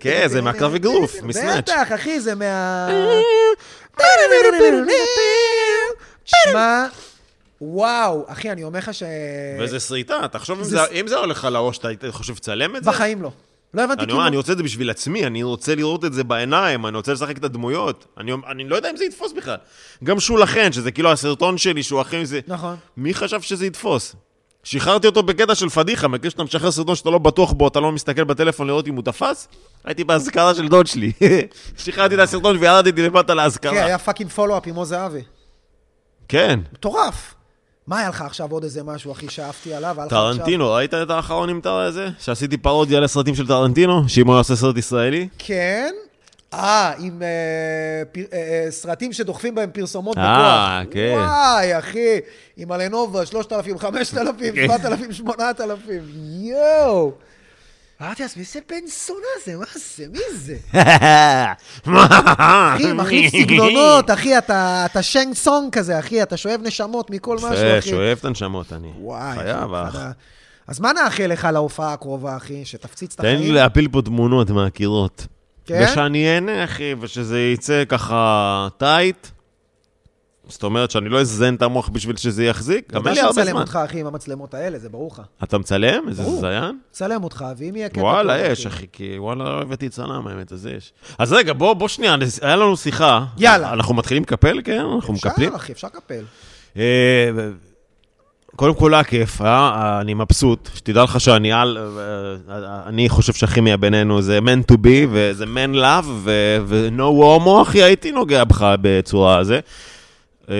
כן, 0.00 0.26
זה 0.28 0.40
מהקרב 0.42 0.74
אגרוף, 0.74 1.22
מסנאץ'. 1.22 1.58
בטח, 1.58 1.92
אחי, 1.94 2.20
זה 2.20 2.34
מה... 2.34 2.88
שמע, 6.24 6.86
וואו, 7.64 8.24
אחי, 8.28 8.52
אני 8.52 8.64
אומר 8.64 8.78
לך 8.78 8.94
ש... 8.94 9.02
וזה 9.60 9.80
שריטה, 9.80 10.28
תחשוב 10.32 10.58
אם 10.58 10.64
זה- 10.64 10.70
זה- 10.70 10.86
אם 11.00 11.08
זה 11.08 11.16
הולך 11.16 11.44
על 11.44 11.56
הראש, 11.56 11.78
אתה 11.78 12.12
חושב 12.12 12.32
לצלם 12.34 12.76
את 12.76 12.84
זה? 12.84 12.90
בחיים 12.90 13.22
לא. 13.22 13.30
לא 13.74 13.82
הבנתי 13.82 14.04
אני 14.04 14.12
אומר, 14.12 14.22
אני 14.22 14.30
כאילו... 14.30 14.40
רוצה 14.40 14.52
את 14.52 14.56
זה 14.56 14.62
בשביל 14.64 14.90
עצמי, 14.90 15.26
אני 15.26 15.42
רוצה 15.42 15.74
לראות 15.74 16.04
את 16.04 16.12
זה 16.12 16.24
בעיניים, 16.24 16.86
אני 16.86 16.96
רוצה 16.96 17.12
לשחק 17.12 17.38
את 17.38 17.44
הדמויות. 17.44 18.06
אני, 18.18 18.32
אני 18.50 18.68
לא 18.68 18.76
יודע 18.76 18.90
אם 18.90 18.96
זה 18.96 19.04
יתפוס 19.04 19.32
בכלל. 19.32 19.56
גם 20.04 20.20
שולחן, 20.20 20.72
שזה 20.72 20.90
כאילו 20.92 21.12
הסרטון 21.12 21.58
שלי, 21.58 21.82
שהוא 21.82 22.00
הכי 22.00 22.26
זה... 22.26 22.40
נכון. 22.48 22.76
מי 22.96 23.14
חשב 23.14 23.40
שזה 23.40 23.66
יתפוס? 23.66 24.16
שחררתי 24.64 25.06
אותו 25.06 25.22
בקטע 25.22 25.54
של 25.54 25.68
פדיחה, 25.68 26.08
מכיר 26.08 26.30
שאתה 26.30 26.44
משחרר 26.44 26.70
סרטון 26.70 26.94
שאתה 26.94 27.10
לא 27.10 27.18
בטוח 27.18 27.52
בו, 27.52 27.68
אתה 27.68 27.80
לא 27.80 27.92
מסתכל 27.92 28.24
בטלפון 28.24 28.66
לראות 28.66 28.86
אם 28.88 28.94
הוא 28.94 29.02
תפס? 29.04 29.48
הייתי 29.84 30.04
באזכרה 30.04 30.54
של 30.54 30.68
דוד 30.68 30.86
שלי. 30.86 31.12
שחררתי 31.84 32.14
את 32.14 32.20
הסרטון 32.20 32.56
וירדתי 32.56 33.02
למטה 33.02 33.34
לאזכרה. 33.34 33.84
היה 33.84 33.98
fucking 33.98 34.30
follow-up 34.30 34.66
עם 34.66 34.74
עוז 34.74 34.88
זהבי. 34.88 35.22
כן. 36.28 36.60
מטורף. 36.72 37.34
מה 37.86 38.00
היה 38.00 38.08
לך 38.08 38.22
עכשיו 38.22 38.52
עוד 38.52 38.64
איזה 38.64 38.82
משהו, 38.84 39.12
אחי, 39.12 39.28
שאפתי 39.30 39.74
עליו? 39.74 39.96
עכשיו- 40.00 40.08
טרנטינו, 40.08 40.70
ראית 40.72 40.94
את 40.94 41.10
האחרון 41.10 41.48
עם 41.48 41.60
הזה? 41.82 42.08
שעשיתי 42.20 42.56
פרודיה 42.56 43.00
לסרטים 43.00 43.34
של 43.34 43.46
טרנטינו? 43.46 44.08
שאם 44.08 44.26
הוא 44.26 44.38
עושה 44.38 44.56
סרט 44.56 44.76
ישראלי? 44.76 45.28
כן. 45.38 45.90
אה, 46.54 46.92
עם 46.98 47.22
אה, 47.22 47.26
אה, 48.32 48.38
אה, 48.64 48.70
סרטים 48.70 49.12
שדוחפים 49.12 49.54
בהם 49.54 49.70
פרסומות 49.70 50.18
אה, 50.18 50.82
בכוח. 50.84 50.94
כן. 50.94 51.14
וואי, 51.16 51.78
אחי, 51.78 52.18
עם 52.56 52.72
אלנובה, 52.72 53.26
3,000, 53.26 53.78
5,000, 53.78 54.54
כן. 54.54 54.66
7,000, 54.66 55.12
8,000, 55.12 56.02
יואו. 56.42 57.12
אמרתי 58.02 58.22
לעצמי, 58.22 58.42
איזה 58.42 58.60
בן 58.68 58.86
זונה 59.06 59.26
זה, 59.46 59.56
מה 59.56 59.64
זה, 59.74 60.04
מי 60.12 60.18
זה? 60.32 60.56
אחי, 62.74 62.92
מחליף 62.92 63.32
סגנונות, 63.32 64.10
אחי, 64.10 64.38
אתה 64.38 65.02
שנג 65.02 65.34
סונג 65.34 65.72
כזה, 65.72 65.98
אחי, 65.98 66.22
אתה 66.22 66.36
שואב 66.36 66.60
נשמות 66.62 67.10
מכל 67.10 67.36
משהו, 67.36 67.78
אחי. 67.78 67.90
שואב 67.90 68.18
את 68.20 68.24
הנשמות, 68.24 68.72
אני. 68.72 68.92
וואי, 68.98 69.38
חייב, 69.38 69.74
אח. 69.74 69.96
אז 70.66 70.80
מה 70.80 70.92
נאחל 70.92 71.26
לך 71.26 71.48
להופעה 71.52 71.92
הקרובה, 71.92 72.36
אחי? 72.36 72.64
שתפציץ 72.64 73.14
את 73.14 73.20
תן 73.20 73.26
החיים? 73.26 73.40
לי 73.40 73.52
להפיל 73.52 73.88
פה 73.92 74.02
תמונות 74.02 74.50
מהקירות. 74.50 75.26
כן? 75.66 75.86
ושאני 75.90 76.34
אהנה, 76.34 76.64
אחי, 76.64 76.94
ושזה 77.00 77.40
יצא 77.40 77.84
ככה 77.88 78.68
טייט. 78.78 79.26
זאת 80.52 80.62
אומרת 80.62 80.90
שאני 80.90 81.08
לא 81.08 81.20
אזן 81.20 81.54
את 81.54 81.62
המוח 81.62 81.88
בשביל 81.88 82.16
שזה 82.16 82.44
יחזיק, 82.44 82.84
אתה 82.86 82.98
גם 82.98 83.06
אין 83.06 83.14
לי 83.14 83.20
הרבה 83.20 83.44
זמן. 83.44 83.60
אותך, 83.60 83.78
אחי, 83.84 84.00
עם 84.00 84.06
המצלמות 84.06 84.54
האלה, 84.54 84.78
זה 84.78 84.88
ברור 84.88 85.10
לך. 85.12 85.22
אתה 85.42 85.58
מצלם? 85.58 86.08
איזה. 86.08 86.22
זיין? 86.40 86.78
צלם 86.90 87.24
אותך, 87.24 87.44
ואם 87.56 87.76
יהיה 87.76 87.88
קטע... 87.88 88.00
וואלה, 88.00 88.38
יש, 88.38 88.66
אחי, 88.66 88.86
כי 88.92 89.18
וואלה, 89.18 89.44
לא 89.44 89.62
הבאתי 89.62 89.88
צלם, 89.88 90.26
האמת, 90.26 90.52
אז 90.52 90.68
יש. 90.76 90.92
אז 91.18 91.32
רגע, 91.32 91.52
בוא, 91.52 91.74
בוא 91.74 91.88
שנייה, 91.88 92.16
היה 92.42 92.56
לנו 92.56 92.76
שיחה. 92.76 93.24
יאללה. 93.38 93.72
אנחנו 93.72 93.94
מתחילים 93.94 94.22
לקפל, 94.22 94.60
כן? 94.64 94.84
אנחנו 94.94 95.14
מקפלים? 95.14 95.48
אפשר, 95.48 95.56
אחי, 95.56 95.72
אפשר 95.72 95.86
לקפל. 95.86 96.24
אה, 96.76 97.30
קודם 98.56 98.74
כל 98.74 98.94
היה 98.94 99.04
כיף, 99.04 99.42
אה? 99.42 100.00
אני 100.00 100.14
מבסוט, 100.14 100.68
שתדע 100.74 101.02
לך 101.02 101.20
שאני 101.20 101.52
על... 101.52 101.78
אה, 102.48 102.82
אני 102.86 103.08
חושב 103.08 103.32
שהכימיה 103.32 103.76
בינינו 103.76 104.22
זה 104.22 104.38
man 104.38 104.72
to 104.72 104.74
be, 104.74 105.06
וזה 105.10 105.44
man 105.44 105.74
love, 105.74 106.06
ו-no 106.66 107.00
homo, 107.00 107.62
אחי, 107.62 107.82
הייתי 107.82 108.12
נוגע 108.12 108.44
בך 108.44 108.74
בצורה 108.80 109.38
הזה. 109.38 109.60
אה, 110.50 110.54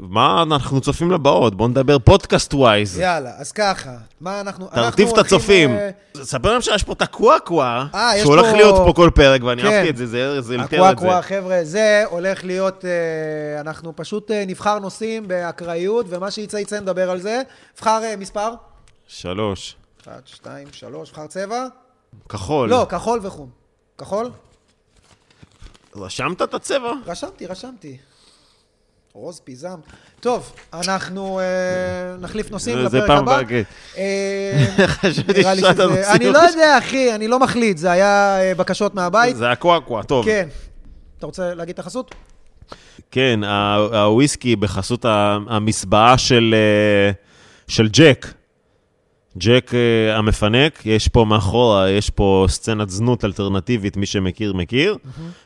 מה 0.00 0.42
אנחנו 0.42 0.80
צופים 0.80 1.10
לבאות? 1.10 1.54
בוא 1.54 1.68
נדבר 1.68 1.98
פודקאסט 1.98 2.54
ווייז. 2.54 2.98
יאללה, 2.98 3.30
אז 3.36 3.52
ככה, 3.52 3.90
מה 4.20 4.40
אנחנו... 4.40 4.66
תרטיב 4.66 5.08
את 5.08 5.18
הצופים. 5.18 5.70
אה, 5.70 5.90
ספר 6.14 6.52
להם 6.52 6.60
שיש 6.60 6.82
פה 6.82 6.92
את 6.92 7.02
הקוואקווה, 7.02 7.86
אה, 7.94 8.12
שהולך 8.22 8.52
להיות 8.52 8.74
פה 8.86 8.92
כל 8.96 9.10
פרק, 9.14 9.42
ואני 9.42 9.62
כן. 9.62 9.68
אהבתי 9.68 9.90
את 9.90 9.96
זה, 9.96 10.06
זה 10.40 10.54
אלתר 10.54 10.90
את 10.90 10.98
זה. 10.98 11.06
קווה, 11.06 11.22
חבר'ה, 11.22 11.58
זה 11.62 12.04
הולך 12.10 12.44
להיות, 12.44 12.84
אנחנו 13.60 13.96
פשוט 13.96 14.30
נבחר 14.46 14.78
נושאים 14.78 15.28
באקראיות, 15.28 16.06
ומה 16.08 16.30
שיצא 16.30 16.56
יצא 16.56 16.80
נדבר 16.80 17.10
על 17.10 17.20
זה. 17.20 17.42
נבחר 17.74 18.00
מספר? 18.18 18.52
שלוש. 19.06 19.76
אחת, 20.02 20.22
שתיים, 20.26 20.68
שלוש, 20.72 21.08
נבחר 21.10 21.26
צבע? 21.26 21.66
כחול. 22.28 22.70
לא, 22.70 22.86
כחול 22.88 23.20
וחום. 23.22 23.50
כחול? 23.98 24.30
רשמת 25.96 26.42
את 26.42 26.54
הצבע? 26.54 26.92
רשמתי, 27.06 27.46
רשמתי. 27.46 27.96
רוז 29.14 29.40
פיזם. 29.44 29.78
טוב, 30.20 30.52
אנחנו 30.72 31.40
אה, 31.40 31.44
נחליף 32.20 32.50
נושאים 32.50 32.88
זה 32.88 32.98
לפרק 32.98 33.06
פעם 33.06 33.18
הבא. 33.18 33.32
הבאה, 33.32 33.44
כן. 33.44 33.62
אה, 33.96 34.74
נראה 35.38 35.54
לי 35.54 35.60
שזה... 35.60 36.12
אני 36.12 36.30
לא 36.30 36.38
יודע, 36.38 36.78
אחי, 36.78 37.14
אני 37.14 37.28
לא 37.28 37.38
מחליט, 37.38 37.78
זה 37.78 37.90
היה 37.90 38.40
אה, 38.40 38.54
בקשות 38.54 38.94
מהבית. 38.94 39.36
זה 39.36 39.50
הקוואקווה, 39.50 40.02
טוב. 40.02 40.24
כן. 40.24 40.48
אתה 41.18 41.26
רוצה 41.26 41.54
להגיד 41.54 41.72
את 41.72 41.78
החסות? 41.78 42.14
כן, 43.10 43.40
הוויסקי 43.92 44.56
בחסות 44.56 45.04
המסבעה 45.48 46.18
של, 46.18 46.54
של 47.68 47.88
ג'ק. 47.92 48.26
ג'ק 49.38 49.70
אה, 49.74 50.16
המפנק, 50.18 50.86
יש 50.86 51.08
פה 51.08 51.24
מאחורה, 51.24 51.90
יש 51.90 52.10
פה 52.10 52.46
סצנת 52.48 52.90
זנות 52.90 53.24
אלטרנטיבית, 53.24 53.96
מי 53.96 54.06
שמכיר, 54.06 54.52
מכיר. 54.52 54.96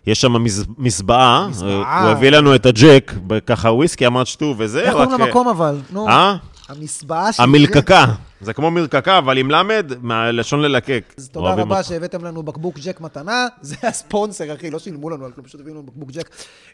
יש 0.07 0.20
שם 0.20 0.32
מז- 0.45 0.66
מסבעה, 0.78 1.47
מסבעה. 1.51 1.70
אה, 1.82 2.03
הוא 2.03 2.11
הביא 2.11 2.30
לנו 2.30 2.55
את 2.55 2.66
הג'ק, 2.66 3.12
ככה 3.47 3.70
וויסקי, 3.72 4.07
אמרת 4.07 4.26
שתו 4.26 4.55
וזה. 4.59 4.80
איך 4.82 4.93
קוראים 4.93 5.11
למקום 5.11 5.49
אבל? 5.49 5.78
נו. 5.91 6.09
אה? 6.09 6.37
המסבעה 6.68 7.32
של... 7.32 7.43
המלקקה. 7.43 8.05
זה 8.41 8.53
כמו 8.53 8.70
מרקקה, 8.70 9.18
אבל 9.18 9.39
עם 9.39 9.51
למד, 9.51 9.93
מהלשון 10.03 10.62
ללקק. 10.62 11.14
אז 11.18 11.28
תודה 11.28 11.49
רבה 11.53 11.62
אותו. 11.78 11.89
שהבאתם 11.89 12.24
לנו 12.24 12.43
בקבוק 12.43 12.78
ג'ק 12.78 13.01
מתנה. 13.01 13.47
זה 13.61 13.76
הספונסר, 13.82 14.55
אחי, 14.55 14.70
לא 14.70 14.78
שילמו 14.78 15.11
לנו, 15.11 15.26
אנחנו 15.26 15.45
פשוט 15.45 15.61
הביאו 15.61 15.74
לנו 15.74 15.82
בקבוק 15.87 16.11
ג'ק. 16.11 16.30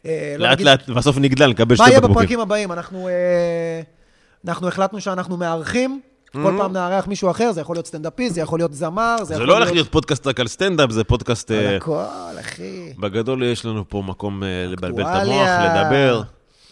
אה, 0.07 0.35
לא 0.39 0.45
לאט 0.47 0.53
נגיד- 0.55 0.67
לאט, 0.67 0.89
בסוף 0.89 1.17
נגדל, 1.19 1.47
נקבל 1.51 1.71
מה 1.71 1.77
שתי 1.77 1.89
יהיה 1.91 2.01
בקבוקים. 2.01 2.15
בפרקים 2.23 2.41
הבאים? 2.41 2.73
אנחנו 2.73 3.09
אה, 3.09 3.13
אנחנו 4.49 4.69
החלטנו 4.69 5.01
שאנחנו 5.01 5.37
מארחים. 5.37 6.01
כל 6.33 6.55
פעם 6.59 6.73
נארח 6.73 7.07
מישהו 7.07 7.31
אחר, 7.31 7.53
זה 7.53 7.61
יכול 7.61 7.77
להיות 7.77 7.87
סטנדאפיסט, 7.87 8.35
זה 8.35 8.41
יכול 8.41 8.59
להיות 8.59 8.75
זמר, 8.75 9.17
זה 9.19 9.25
זה 9.25 9.35
יכול 9.35 9.47
לא 9.47 9.57
הולך 9.57 9.73
להיות 9.73 9.89
פודקאסט 9.93 10.27
רק 10.27 10.41
על 10.41 10.49
סטנדאפ, 10.49 10.91
זה 10.91 11.05
פודקאסט... 11.05 11.51
על 11.51 11.57
אה, 11.57 11.77
הכל, 11.77 12.41
אחי. 12.41 12.93
בגדול 12.99 13.43
יש 13.43 13.65
לנו 13.65 13.85
פה 13.89 14.03
מקום 14.07 14.43
אה, 14.43 14.49
לבלבל 14.69 15.03
את 15.03 15.07
המוח, 15.07 15.49
לדבר. 15.65 16.23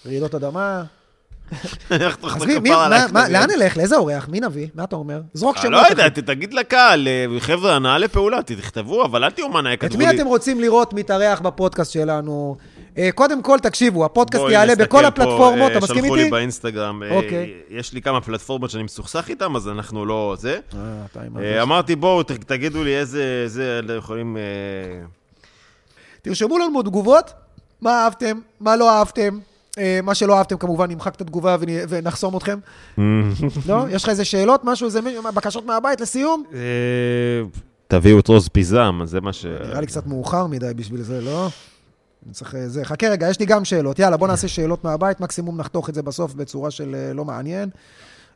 רעידות 0.06 0.34
אדמה. 0.34 0.82
מי, 2.46 2.58
מי, 2.58 2.70
כזה? 2.70 3.28
לאן 3.28 3.50
נלך? 3.50 3.76
לאיזה 3.76 3.96
אורח? 3.96 4.28
מי 4.28 4.40
נביא? 4.40 4.66
מה 4.74 4.84
אתה 4.84 4.96
אומר? 4.96 5.20
זרוק 5.34 5.56
אני 5.56 5.62
שמות. 5.62 5.82
לא 5.82 5.86
יודע, 5.90 6.08
תגיד 6.08 6.54
לקהל, 6.54 7.08
אה, 7.08 7.40
חבר'ה, 7.40 7.76
הנעה 7.76 7.98
לפעולה, 7.98 8.42
תכתבו, 8.42 9.04
אבל 9.04 9.24
אל 9.24 9.30
תהיו 9.30 9.48
מנהי, 9.48 9.74
את 9.74 9.80
כתבו 9.80 9.98
מי 9.98 10.06
לי. 10.06 10.16
אתם 10.16 10.26
רוצים 10.26 10.60
לראות 10.60 10.92
מתארח 10.92 11.40
בפודקאסט 11.40 11.92
שלנו? 11.92 12.56
אה, 12.98 13.08
קודם 13.14 13.42
כל, 13.42 13.58
תקשיבו, 13.58 14.04
הפודקאסט 14.04 14.44
יעלה 14.50 14.76
בכל 14.76 15.04
הפלטפורמות, 15.04 15.70
אה, 15.70 15.76
אתה 15.76 15.84
מסכים 15.84 16.02
שלחו 16.02 16.14
איתי? 16.14 16.24
לי 16.24 16.30
באינסטגרם, 16.30 17.02
אה, 17.02 17.10
אוקיי. 17.16 17.52
יש 17.70 17.92
לי 17.92 18.02
כמה 18.02 18.20
פלטפורמות 18.20 18.70
שאני 18.70 18.82
מסוכסך 18.82 19.28
איתם, 19.28 19.56
אז 19.56 19.68
אנחנו 19.68 20.06
לא 20.06 20.36
זה. 20.38 20.58
אמרתי, 21.62 21.96
בואו, 21.96 22.22
תגידו 22.22 22.84
לי 22.84 22.96
איזה, 22.96 23.44
זה, 23.46 23.80
אלה 23.84 23.94
יכולים... 23.94 24.36
תרשמו 26.22 26.58
לנו 26.58 26.82
תגובות, 26.82 27.32
מה 27.80 28.04
אהבתם, 28.04 28.38
מה 28.60 28.76
לא 28.76 28.90
אהבתם. 28.98 29.38
אה, 29.78 30.00
מה 30.02 30.14
שלא 30.14 30.38
אהבתם, 30.38 30.56
כמובן, 30.56 30.90
נמחק 30.90 31.14
את 31.14 31.20
התגובה 31.20 31.56
ונ- 31.60 31.86
ונחסום 31.88 32.36
אתכם. 32.36 32.58
לא? 33.68 33.84
יש 33.90 34.02
לך 34.02 34.08
איזה 34.08 34.24
שאלות, 34.24 34.64
משהו, 34.64 34.86
איזה 34.86 35.00
בקשות 35.34 35.66
מהבית 35.66 36.00
לסיום? 36.00 36.44
תביאו 37.88 38.18
את 38.18 38.28
רוז 38.28 38.48
פיזם, 38.48 39.00
זה 39.04 39.20
מה 39.20 39.32
ש... 39.32 39.46
נראה 39.46 39.80
לי 39.80 39.86
קצת 39.86 40.06
מאוחר 40.06 40.46
מדי 40.46 40.74
בשביל 40.76 41.02
זה, 41.02 41.20
לא? 41.20 41.48
אני 42.26 42.34
צריך 42.34 42.54
אה, 42.54 42.68
זה. 42.68 42.84
חכה 42.84 43.08
רגע, 43.08 43.30
יש 43.30 43.40
לי 43.40 43.46
גם 43.46 43.64
שאלות. 43.64 43.98
יאללה, 43.98 44.16
בוא 44.16 44.28
נעשה 44.28 44.48
שאלות 44.48 44.84
מהבית, 44.84 45.20
מקסימום 45.20 45.56
נחתוך 45.56 45.88
את 45.88 45.94
זה 45.94 46.02
בסוף 46.02 46.34
בצורה 46.34 46.70
של 46.70 46.94
אה, 46.94 47.12
לא 47.12 47.24
מעניין. 47.24 47.70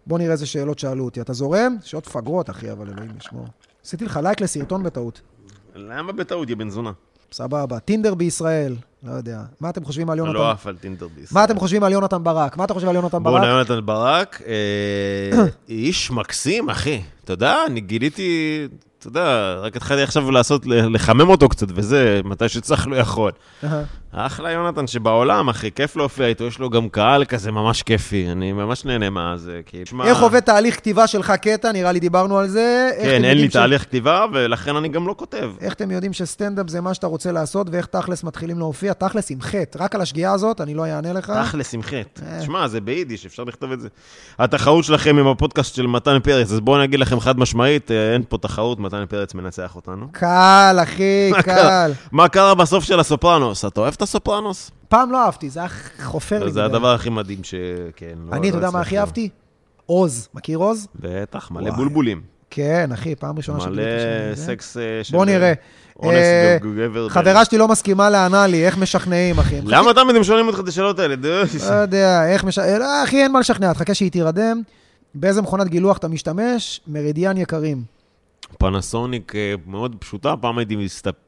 בוא 0.07 0.18
נראה 0.18 0.32
איזה 0.32 0.47
שאלות 0.47 0.78
שאלו 0.78 1.05
אותי. 1.05 1.20
אתה 1.20 1.32
זורם? 1.32 1.76
שאלות 1.82 2.07
פגרות, 2.07 2.51
אחי, 2.51 2.72
אבל 2.72 2.89
אלוהים 2.89 3.11
ישמור. 3.20 3.47
עשיתי 3.85 4.05
לך 4.05 4.20
לייק 4.22 4.41
לסרטון 4.41 4.82
בטעות. 4.82 5.20
למה 5.74 6.12
בטעות, 6.12 6.51
יא 6.51 6.57
בן 6.57 6.70
זונה? 6.70 6.93
סבבה. 7.32 7.78
טינדר 7.78 8.14
בישראל, 8.14 8.76
לא 9.03 9.12
יודע. 9.12 9.43
מה 9.61 9.70
אתם 9.70 9.85
חושבים 9.85 10.11
על 10.11 10.18
יונתן? 10.18 10.35
לא 10.35 10.51
עף 10.51 10.66
על 10.66 10.76
טינדר 10.76 11.09
בישראל. 11.09 11.41
מה 11.41 11.45
אתם 11.45 11.59
חושבים 11.59 11.82
על 11.85 11.93
יונתן 11.93 12.24
ברק? 12.24 12.57
מה 12.57 12.64
אתה 12.64 12.74
חושב 12.74 12.89
על 12.89 12.95
יונתן 12.95 13.22
בואנה, 13.22 13.39
ברק? 13.39 13.49
יונתן 13.49 13.87
ברק, 13.87 14.43
אה, 14.47 15.45
איש 15.68 16.11
מקסים, 16.11 16.70
אחי. 16.70 17.03
אתה 17.24 17.32
יודע, 17.32 17.57
אני 17.66 17.80
גיליתי, 17.80 18.68
אתה 19.07 19.19
יודע, 19.19 19.55
רק 19.61 19.77
התחלתי 19.77 20.03
עכשיו 20.03 20.31
לעשות, 20.31 20.67
לחמם 20.67 21.29
אותו 21.29 21.49
קצת, 21.49 21.67
וזה, 21.75 22.21
מתי 22.25 22.49
שצריך 22.49 22.89
לא 22.89 22.97
יכול. 22.97 23.33
אחלה 24.17 24.51
יונתן 24.51 24.87
שבעולם, 24.87 25.49
אחי, 25.49 25.71
כיף 25.71 25.97
להופיע 25.97 26.27
איתו, 26.27 26.45
יש 26.45 26.59
לו 26.59 26.71
גם 26.71 26.89
קהל 26.89 27.25
כזה 27.25 27.53
ממש 27.53 27.83
כיפי, 27.83 28.29
אני 28.33 28.53
ממש 28.53 28.85
נהנה 28.85 29.11
מהזה, 29.11 29.61
כי... 29.67 29.83
שמע, 29.87 30.05
איך 30.05 30.23
עובד 30.23 30.41
תהליך 30.41 30.77
כתיבה 30.77 31.07
שלך 31.07 31.31
קטע? 31.31 31.73
נראה 31.73 31.93
לי 31.93 32.01
דיברנו 32.01 32.39
על 32.39 32.49
זה. 32.49 32.91
כן, 33.03 33.25
אין 33.25 33.39
לי 33.39 33.51
ש- 33.51 33.53
תהליך 33.53 33.83
כתיבה, 33.83 34.25
ולכן 34.33 34.77
אני 34.77 34.89
גם 34.89 35.09
לא 35.09 35.15
כותב. 35.19 35.51
איך 35.61 35.75
אתם 35.75 35.91
יודעים 35.91 36.13
שסטנדאפ 36.13 36.69
זה 36.69 36.81
מה 36.81 36.95
שאתה 36.95 37.07
רוצה 37.07 37.33
לעשות, 37.33 37.67
ואיך 37.71 37.87
תכלס 37.87 38.25
מתחילים 38.25 38.59
להופיע? 38.59 38.93
תכלס 38.93 39.31
עם 39.31 39.41
חטא. 39.41 39.79
רק 39.83 39.95
על 39.95 40.01
השגיאה 40.01 40.33
הזאת, 40.33 40.61
אני 40.61 40.75
לא 40.75 40.87
אענה 40.87 41.13
לך. 41.13 41.33
תכלס 41.45 41.75
עם 41.75 41.83
חטא. 41.83 42.23
אה. 42.27 42.43
שמע, 42.43 42.69
זה 42.69 42.81
ביידיש, 42.81 43.27
אפשר 43.27 43.45
לכתוב 43.45 43.73
את 43.73 43.81
זה. 43.81 43.89
התחרות 44.39 44.85
שלכם 44.85 45.19
עם 45.19 45.27
הפודקאסט 45.27 45.75
של 45.75 45.87
מתן 45.87 46.19
פרץ, 46.23 46.53
אז 46.53 46.61
בואו 46.61 46.77
אני 46.77 46.85
אגיד 46.85 47.01
לכם 47.01 47.21
חד 47.21 47.39
משמעית, 47.39 47.91
אה, 47.91 48.13
אין 48.13 48.23
פה 48.29 48.39
תחרות, 48.39 48.81
מתן 48.95 49.07
פרץ 49.07 49.35
מנצח 49.35 49.77
אותנו. 49.77 50.07
קל, 50.13 50.77
אחי, 50.83 51.31
מה 51.33 51.43
קל. 51.43 51.53
קרה? 51.55 51.87
מה 52.13 52.29
קרה 52.29 52.55
בסוף 52.55 52.85
של 52.85 53.01
הסופרנוס? 53.01 53.65
אתה 53.65 53.81
אוהב 53.81 53.95
את 53.97 54.03
הסופרנוס? 54.03 54.71
פעם 54.89 55.13
לא 55.13 55.25
אהבתי, 55.25 55.51
זה 55.51 55.61
היה 55.61 55.69
חופר 56.03 56.45
לי. 56.45 56.53
זה. 56.53 56.65
הדבר 56.65 56.95
הכי 56.95 57.11
מדהים 57.11 57.45
ש... 57.45 57.55
כן. 57.97 58.15
לא- 58.31 58.37
אני, 58.37 58.49
אתה 58.49 58.57
לא 58.57 58.63
יודע 58.63 58.71
מה 58.71 58.81
הכי. 58.81 58.99
אהבתי? 58.99 59.29
עוז. 59.87 60.29
מכיר 60.35 60.59
עוז? 60.59 60.89
בטח, 61.01 61.51
מלא. 61.51 61.71
בולבולים. 61.71 62.21
כן, 62.51 62.91
אחי, 62.93 63.15
פעם 63.15 63.37
ראשונה 63.37 63.59
מלא 63.59 63.65
שגיליתי 63.67 63.91
שזה. 64.37 64.47
סקס 64.47 64.77
אה, 64.77 64.83
של... 65.03 65.17
בוא 65.17 65.25
נראה. 65.25 65.53
אונס 65.99 66.17
אה, 66.17 66.57
גבר. 66.61 67.09
חברה 67.09 67.45
שלי 67.45 67.59
לא 67.59 67.69
מסכימה 67.69 68.11
לענה 68.11 68.47
לי, 68.47 68.67
איך 68.67 68.79
משכנעים, 68.79 69.39
אחי? 69.39 69.61
למה 69.65 69.95
תמיד 69.95 70.17
הם 70.17 70.25
שואלים 70.25 70.47
אותך 70.47 70.61
את 70.61 70.69
השאלות 70.69 70.99
האלה? 70.99 71.15
לא 71.69 71.75
יודע, 71.75 72.27
איך 72.27 72.45
מש... 72.45 72.59
לא, 72.59 73.05
אחי, 73.05 73.23
אין 73.23 73.33
מה 73.33 73.41
לשכנע, 73.41 73.73
תחכה 73.73 73.95
שהיא 73.95 74.11
תירדם. 74.11 74.63
באיזה 75.15 75.43
מכונת 75.43 75.69
גילוח 75.69 75.97
אתה 75.97 76.09
משתמש? 76.09 76.81
מרידיאן 76.87 77.37
יקרים. 77.37 77.83
פנסוניק 78.59 79.35
אה, 79.37 79.55
מאוד 79.67 79.97
פשוטה, 79.99 80.37
פעם 80.37 80.59
הייתי 80.59 80.77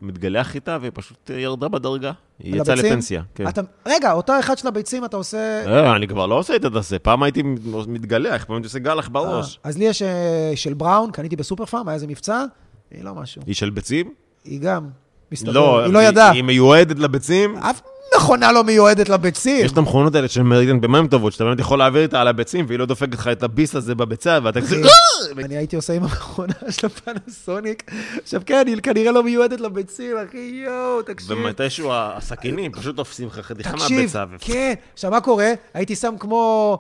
מתגלח 0.01 0.55
איתה 0.55 0.79
והיא 0.81 0.93
פשוט 0.95 1.31
אה, 1.31 1.41
ירדה 1.41 1.68
בדרגה. 1.68 2.12
היא 2.39 2.61
יצאה? 2.61 2.74
לפנסיה. 2.74 3.22
כן. 3.35 3.49
אתה... 3.49 3.61
רגע, 3.87 4.12
אותו 4.12 4.33
אחד 4.41 4.59
של 4.59 4.68
הביצים 4.68 5.05
אתה 5.05 5.16
עושה... 5.16 5.62
אה, 5.66 5.97
אני 5.97 6.09
כבר 6.09 6.27
לא 6.27 6.35
עושה 6.35 6.57
את 6.57 6.64
זה, 6.81 6.99
פעם 6.99 7.22
הייתי 7.22 7.43
מתגלח, 7.89 8.45
פעם 8.45 8.57
הייתי 8.57 8.66
עושה 8.66 8.79
גלח 8.79 9.09
בראש. 9.09 9.59
אה, 9.64 9.68
אז 9.68 9.79
לי 9.79 9.85
יש 9.85 10.03
אה, 10.03 10.53
של 10.55 10.74
בראון, 10.74 11.11
קניתי 11.11 11.37
בסופר 11.37 11.66
פארם, 11.66 11.89
היה 11.89 11.95
איזה 11.95 12.07
מבצע, 12.07 12.45
היא 12.91 13.05
לא 13.05 13.14
משהו. 13.14 13.43
היא 13.47 13.55
של 13.55 13.70
ביצים? 13.70 14.14
היא 14.45 14.61
גם, 14.61 14.89
מסתבר, 15.33 15.53
לא, 15.53 15.85
היא 15.85 15.93
לא 15.93 16.03
ידעה. 16.03 16.31
היא 16.31 16.43
מיועדת 16.43 16.99
לביצים. 16.99 17.57
אף 17.57 17.81
מכונה 18.16 18.52
לא 18.52 18.64
מיועדת 18.64 19.09
לביצים. 19.09 19.64
יש 19.66 19.72
את 19.72 19.78
המכונות 19.78 20.14
האלה 20.14 20.28
של 20.28 20.42
מרידיאן 20.42 20.80
במים 20.80 21.09
טובות, 21.09 21.32
שאתה 21.32 21.44
באמת 21.44 21.61
יכול 21.61 21.78
להעביר 21.78 22.02
איתה 22.02 22.20
על 22.20 22.28
הביצים, 22.28 22.64
והיא 22.68 22.78
לא 22.78 22.86
דופקת 22.86 23.14
לך 23.14 23.28
את 23.28 23.42
הביס 23.42 23.74
הזה 23.74 23.94
בביצה, 23.94 24.38
ואתה 24.42 24.61
כזה... 24.61 24.76
אחי, 24.80 25.44
אני 25.44 25.57
הייתי 25.57 25.76
עושה 25.76 25.92
עם 25.92 26.02
המכונה 26.02 26.54
של 26.80 26.86
הפנסוניק. 26.86 27.90
עכשיו 28.22 28.42
כן, 28.46 28.64
היא 28.66 28.76
כנראה 28.82 29.12
לא 29.12 29.22
מיועדת 29.22 29.61
לביצים, 29.61 30.16
אחי, 30.28 30.62
יואו, 30.66 31.02
תקשיב. 31.02 31.30
ומתישהו 31.30 31.90
הסכינים 31.92 32.72
פשוט 32.72 32.96
תופסים 32.96 33.26
לך 33.28 33.38
חתיכה 33.38 33.72
תקשיב, 33.72 33.96
מהביצה. 33.96 34.24
ו- 34.30 34.36
כן. 34.40 34.74
עכשיו, 34.94 35.11
מה 35.11 35.20
קורה? 35.20 35.52
הייתי 35.74 35.96
שם 35.96 36.14
כמו... 36.20 36.78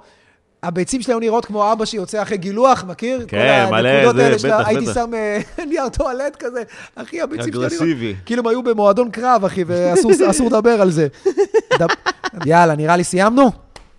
הביצים 0.66 1.02
שלי 1.02 1.12
היו 1.14 1.20
נראות 1.20 1.44
כמו 1.44 1.72
אבא 1.72 1.84
שיוצא 1.84 2.22
אחרי 2.22 2.36
גילוח, 2.36 2.84
מכיר? 2.84 3.24
כן, 3.28 3.66
מלא, 3.70 4.12
זה, 4.12 4.38
שאתה- 4.38 4.58
בטח, 4.58 4.68
הייתי 4.68 4.84
בטח. 4.84 4.94
שם 4.94 5.14
אה, 5.14 5.38
נייר 5.70 5.88
טואלט 5.88 6.36
כזה. 6.38 6.62
אחי, 6.94 7.20
הביצים 7.20 7.52
שלי... 7.52 7.60
אגרסיבי. 7.66 8.14
כאילו 8.26 8.40
הם 8.42 8.46
היו 8.46 8.62
במועדון 8.62 9.10
קרב, 9.10 9.44
אחי, 9.44 9.64
ואסור 9.66 10.12
אסור 10.30 10.46
לדבר 10.46 10.80
על 10.82 10.90
זה. 10.90 11.06
יאללה, 12.46 12.76
נראה 12.76 12.96
לי 12.96 13.04
סיימנו? 13.04 13.50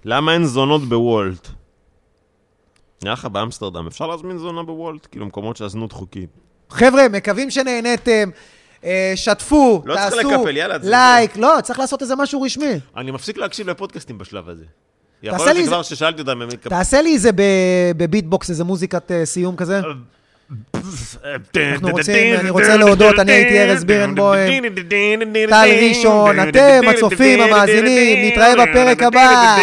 למה 0.06 0.34
אין 0.34 0.46
זונות 0.46 0.82
בוולט? 0.90 1.48
נראה 3.04 3.14
לך 3.14 3.26
באמסטרדם, 3.26 3.88
אפשר 3.88 4.08
להזמין 4.08 4.38
זונה 4.38 4.64
בוולט? 4.64 5.08
כאילו 5.12 5.26
מקומות 5.26 5.58
שהזנות 5.58 5.92
חוקית. 5.92 6.30
חבר'ה, 6.70 7.08
מקווים 7.10 7.50
שנהנתם. 7.52 8.30
אה, 8.84 9.14
שתפו, 9.16 9.82
לא 9.86 9.96
תעשו 9.96 10.18
לקפל, 10.18 10.58
יאללה, 10.58 10.78
לייק. 10.84 11.38
לא, 11.38 11.58
צריך 11.64 11.80
לעשות 11.80 12.02
איזה 12.02 12.16
משהו 12.16 12.42
רשמי. 12.42 12.80
אני 12.98 13.12
מפסיק 13.12 13.38
להקשיב 13.38 13.70
לפודקאסטים 13.70 14.18
בשלב 14.18 14.50
הזה. 14.50 14.64
יכול 15.24 15.46
להיות 15.46 15.66
שכבר 15.66 15.84
ששאלתי 15.84 16.22
אותם, 16.22 16.42
הם 16.42 16.48
מתקפלים. 16.48 16.78
תעשה 16.78 17.02
לי 17.02 17.14
איזה 17.14 17.30
בביטבוקס, 17.98 18.50
איזה 18.50 18.64
מוזיקת 18.64 19.12
אה, 19.12 19.26
סיום 19.26 19.56
כזה. 19.56 19.82
אנחנו 21.56 21.90
רוצים- 21.92 22.16
אני 22.40 22.50
רוצה 22.50 22.78
להודות, 22.78 23.20
אני 23.20 23.32
הייתי 23.32 23.60
ארז 23.60 23.84
בירנבוים, 23.84 24.64
טל 25.50 25.70
ראשון, 25.90 26.40
אתם, 26.50 26.82
הצופים, 26.90 27.42
המאזינים, 27.42 28.28
נתראה 28.32 28.54
בפרק 28.66 29.04
הבא. 29.04 29.56